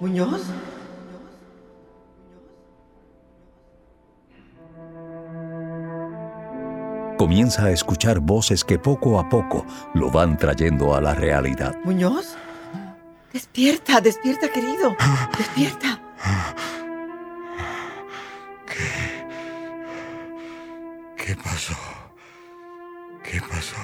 ¿Muñoz? 0.00 0.71
Comienza 7.22 7.66
a 7.66 7.70
escuchar 7.70 8.18
voces 8.18 8.64
que 8.64 8.80
poco 8.80 9.20
a 9.20 9.28
poco 9.28 9.64
lo 9.94 10.10
van 10.10 10.36
trayendo 10.36 10.92
a 10.92 11.00
la 11.00 11.14
realidad. 11.14 11.76
¿Muñoz? 11.84 12.34
Despierta, 13.32 14.00
despierta, 14.00 14.50
querido. 14.50 14.96
Despierta. 15.38 16.02
¿Qué 21.16 21.36
pasó? 21.36 21.76
¿Qué 23.22 23.40
pasó? 23.40 23.76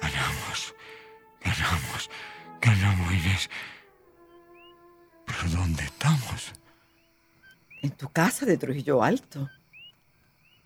Ganamos. 0.00 0.74
Ganamos. 1.44 2.10
Ganamos, 2.60 3.12
Inés. 3.12 3.50
¿Pero 5.26 5.50
dónde 5.56 5.82
estamos? 5.82 6.52
En 7.82 7.90
tu 7.90 8.08
casa 8.08 8.46
de 8.46 8.56
Trujillo 8.56 9.02
Alto. 9.02 9.50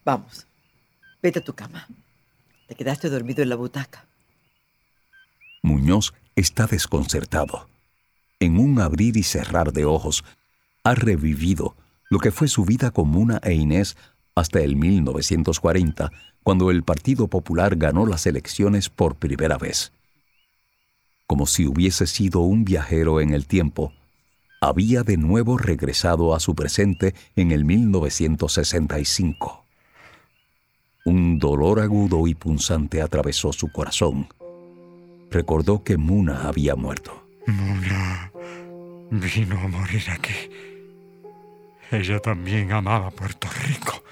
Vamos, 0.05 0.47
vete 1.25 1.41
a 1.41 1.43
tu 1.43 1.55
cama. 1.55 1.89
Te 2.68 2.75
quedaste 2.75 3.09
dormido 3.09 3.43
en 3.43 3.49
la 3.49 3.57
butaca. 3.57 4.05
Muñoz 5.62 6.12
está 6.37 6.66
desconcertado. 6.66 7.66
En 8.41 8.59
un 8.59 8.79
abrir 8.79 9.16
y 9.16 9.22
cerrar 9.22 9.72
de 9.72 9.87
ojos, 9.87 10.22
ha 10.85 10.95
revivido 10.95 11.77
lo 12.11 12.18
que 12.18 12.31
fue 12.31 12.49
su 12.49 12.66
vida 12.66 12.91
con 12.91 13.09
Muna 13.09 13.41
e 13.43 13.55
Inés 13.55 13.97
hasta 14.35 14.61
el 14.61 14.77
1940, 14.77 16.12
cuando 16.43 16.70
el 16.70 16.83
Partido 16.83 17.29
Popular 17.29 17.77
ganó 17.77 18.05
las 18.05 18.27
elecciones 18.27 18.91
por 18.91 19.14
primera 19.14 19.57
vez. 19.57 19.93
Como 21.27 21.47
si 21.47 21.66
hubiese 21.66 22.07
sido 22.07 22.41
un 22.41 22.66
viajero 22.66 23.22
en 23.22 23.33
el 23.33 23.47
tiempo, 23.47 23.95
había 24.61 25.05
de 25.05 25.16
nuevo 25.16 25.57
regresado 25.57 26.35
a 26.35 26.41
su 26.41 26.55
presente 26.55 27.14
en 27.35 27.51
el 27.51 27.64
1965. 27.64 29.64
Un 31.07 31.38
dolor 31.38 31.80
agudo 31.80 32.26
y 32.26 32.34
punzante 32.34 33.02
atravesó 33.02 33.52
su 33.52 33.70
corazón. 33.70 34.26
Recordó 35.30 35.84
que 35.84 35.98
Muna 35.98 36.48
había 36.48 36.76
muerto. 36.76 37.26
Muna 37.46 38.32
vino 39.11 39.59
a 39.61 39.68
morir 39.68 40.02
aquí. 40.11 40.32
Ella 41.90 42.18
también 42.20 42.72
amaba 42.72 43.11
Puerto 43.11 43.48
Rico. 43.66 44.02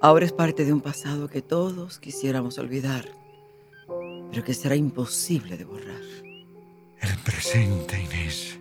Ahora 0.00 0.24
es 0.24 0.32
parte 0.32 0.64
de 0.64 0.72
un 0.72 0.80
pasado 0.80 1.26
que 1.26 1.42
todos 1.42 1.98
quisiéramos 1.98 2.56
olvidar, 2.58 3.08
pero 4.30 4.44
que 4.44 4.54
será 4.54 4.76
imposible 4.76 5.56
de 5.56 5.64
borrar. 5.64 6.00
El 7.00 7.18
presente, 7.24 8.00
Inés, 8.00 8.60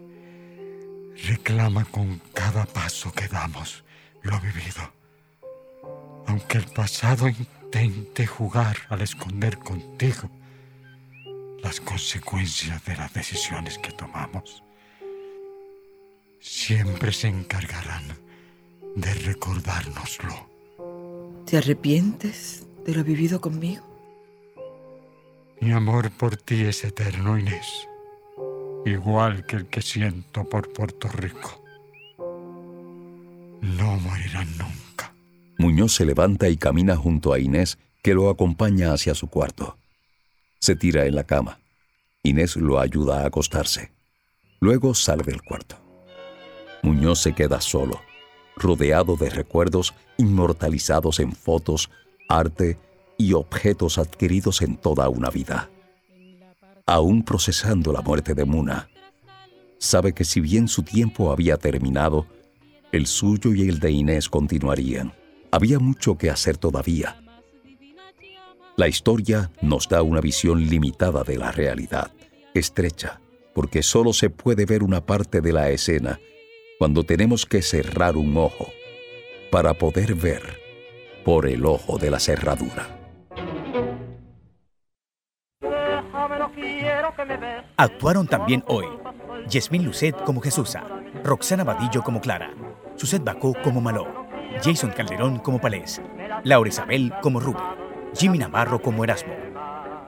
reclama 1.28 1.86
con 1.86 2.20
cada 2.34 2.66
paso 2.66 3.12
que 3.12 3.28
damos 3.28 3.84
lo 4.24 4.40
vivido. 4.40 4.97
Aunque 6.28 6.58
el 6.58 6.66
pasado 6.66 7.28
intente 7.28 8.28
jugar 8.28 8.78
al 8.90 9.02
esconder 9.02 9.58
contigo 9.58 10.30
las 11.64 11.82
consecuencias 11.82 12.84
de 12.86 12.96
las 12.96 13.14
decisiones 13.14 13.78
que 13.78 13.92
tomamos, 13.92 14.64
siempre 16.40 17.12
se 17.12 17.28
encargarán 17.28 18.04
de 18.96 19.14
recordárnoslo. 19.14 20.48
¿Te 21.46 21.58
arrepientes 21.58 22.66
de 22.86 22.96
lo 22.96 23.04
vivido 23.04 23.40
conmigo? 23.42 23.84
Mi 25.60 25.72
amor 25.72 26.12
por 26.12 26.38
ti 26.38 26.64
es 26.64 26.84
eterno, 26.84 27.38
Inés, 27.38 27.88
igual 28.86 29.46
que 29.46 29.56
el 29.56 29.68
que 29.68 29.82
siento 29.82 30.48
por 30.48 30.72
Puerto 30.72 31.08
Rico. 31.08 31.64
No 33.62 33.98
morirán 33.98 34.56
nunca. 34.58 34.77
Muñoz 35.58 35.94
se 35.94 36.06
levanta 36.06 36.50
y 36.50 36.58
camina 36.58 36.96
junto 36.96 37.34
a 37.34 37.40
Inés, 37.40 37.78
que 38.04 38.14
lo 38.14 38.30
acompaña 38.30 38.94
hacia 38.94 39.16
su 39.16 39.28
cuarto. 39.28 39.78
Se 40.60 40.76
tira 40.76 41.06
en 41.06 41.16
la 41.16 41.24
cama. 41.24 41.60
Inés 42.24 42.56
lo 42.56 42.80
ayuda 42.80 43.22
a 43.22 43.28
acostarse. 43.28 43.92
Luego 44.60 44.94
sale 44.94 45.24
del 45.24 45.42
cuarto. 45.42 45.78
Muñoz 46.84 47.20
se 47.20 47.34
queda 47.34 47.60
solo, 47.62 48.02
rodeado 48.56 49.16
de 49.16 49.30
recuerdos 49.30 49.94
inmortalizados 50.18 51.20
en 51.20 51.32
fotos, 51.32 51.90
arte 52.30 52.78
y 53.18 53.34
objetos 53.34 53.98
adquiridos 53.98 54.62
en 54.62 54.78
toda 54.78 55.10
una 55.10 55.30
vida. 55.30 55.70
Aún 56.86 57.24
procesando 57.24 57.92
la 57.92 58.02
muerte 58.02 58.34
de 58.34 58.46
Muna, 58.46 58.90
sabe 59.80 60.14
que 60.14 60.24
si 60.24 60.40
bien 60.40 60.68
su 60.68 60.84
tiempo 60.84 61.32
había 61.32 61.58
terminado, 61.58 62.28
el 62.92 63.08
suyo 63.08 63.54
y 63.54 63.68
el 63.68 63.80
de 63.80 63.92
Inés 63.92 64.30
continuarían. 64.30 65.14
Había 65.52 65.80
mucho 65.80 66.18
que 66.18 66.30
hacer 66.30 66.58
todavía. 66.58 67.22
La 68.76 68.88
historia 68.88 69.52
nos 69.62 69.88
da 69.90 70.04
una 70.04 70.22
visión 70.22 70.68
limitada 70.68 71.24
de 71.24 71.38
la 71.38 71.52
realidad, 71.52 72.12
estrecha, 72.54 73.20
porque 73.56 73.82
solo 73.82 74.14
se 74.14 74.30
puede 74.30 74.66
ver 74.66 74.84
una 74.84 75.06
parte 75.06 75.42
de 75.42 75.54
la 75.54 75.70
escena 75.70 76.20
cuando 76.78 77.04
tenemos 77.04 77.46
que 77.46 77.62
cerrar 77.62 78.18
un 78.18 78.38
ojo 78.38 78.72
para 79.52 79.74
poder 79.74 80.14
ver 80.14 80.60
por 81.26 81.48
el 81.48 81.66
ojo 81.66 81.98
de 81.98 82.12
la 82.12 82.20
cerradura. 82.20 82.88
Actuaron 87.78 88.28
también 88.28 88.64
hoy 88.68 88.86
Yasmín 89.50 89.86
Lucet 89.86 90.16
como 90.24 90.42
Jesusa, 90.42 90.84
Roxana 91.24 91.64
Vadillo 91.64 92.04
como 92.04 92.22
Clara, 92.22 92.54
Suset 92.96 93.24
Bacó 93.24 93.54
como 93.64 93.82
Maló, 93.82 94.27
Jason 94.64 94.92
Calderón 94.92 95.40
como 95.40 95.60
Palés, 95.60 96.02
Laura 96.44 96.70
Isabel 96.70 97.14
como 97.22 97.40
Ruby, 97.40 97.62
Jimmy 98.16 98.38
Navarro 98.38 98.82
como 98.82 99.04
Erasmo, 99.04 99.34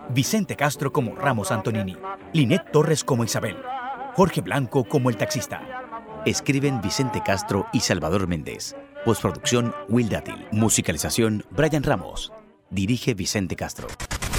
Vicente 0.09 0.55
Castro 0.55 0.91
como 0.91 1.15
Ramos 1.15 1.51
Antonini, 1.51 1.97
Linet 2.33 2.71
Torres 2.71 3.03
como 3.03 3.23
Isabel, 3.23 3.57
Jorge 4.15 4.41
Blanco 4.41 4.83
como 4.83 5.09
el 5.09 5.17
taxista. 5.17 5.61
Escriben 6.25 6.81
Vicente 6.81 7.21
Castro 7.23 7.67
y 7.71 7.79
Salvador 7.79 8.27
Méndez. 8.27 8.75
Postproducción 9.05 9.73
Will 9.87 10.09
Dátil. 10.09 10.47
Musicalización 10.51 11.45
Brian 11.51 11.83
Ramos. 11.83 12.33
Dirige 12.72 13.13
Vicente 13.13 13.55
Castro. 13.55 13.88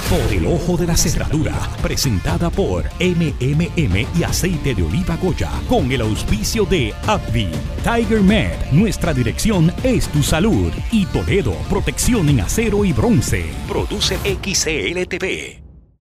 Por 0.09 0.33
el 0.33 0.45
ojo 0.45 0.75
de 0.75 0.87
la 0.87 0.97
cerradura, 0.97 1.53
presentada 1.81 2.49
por 2.49 2.83
MMM 2.99 4.07
y 4.13 4.23
aceite 4.23 4.75
de 4.75 4.83
oliva 4.83 5.15
Goya, 5.15 5.51
con 5.69 5.89
el 5.89 6.01
auspicio 6.01 6.65
de 6.65 6.93
Abby, 7.07 7.47
Tiger 7.83 8.21
Med, 8.21 8.51
nuestra 8.73 9.13
dirección 9.13 9.73
es 9.83 10.09
tu 10.09 10.21
salud, 10.21 10.71
y 10.91 11.05
Toledo, 11.05 11.53
protección 11.69 12.27
en 12.27 12.41
acero 12.41 12.83
y 12.83 12.91
bronce. 12.91 13.45
Produce 13.69 14.17
XCLTV. 14.17 15.60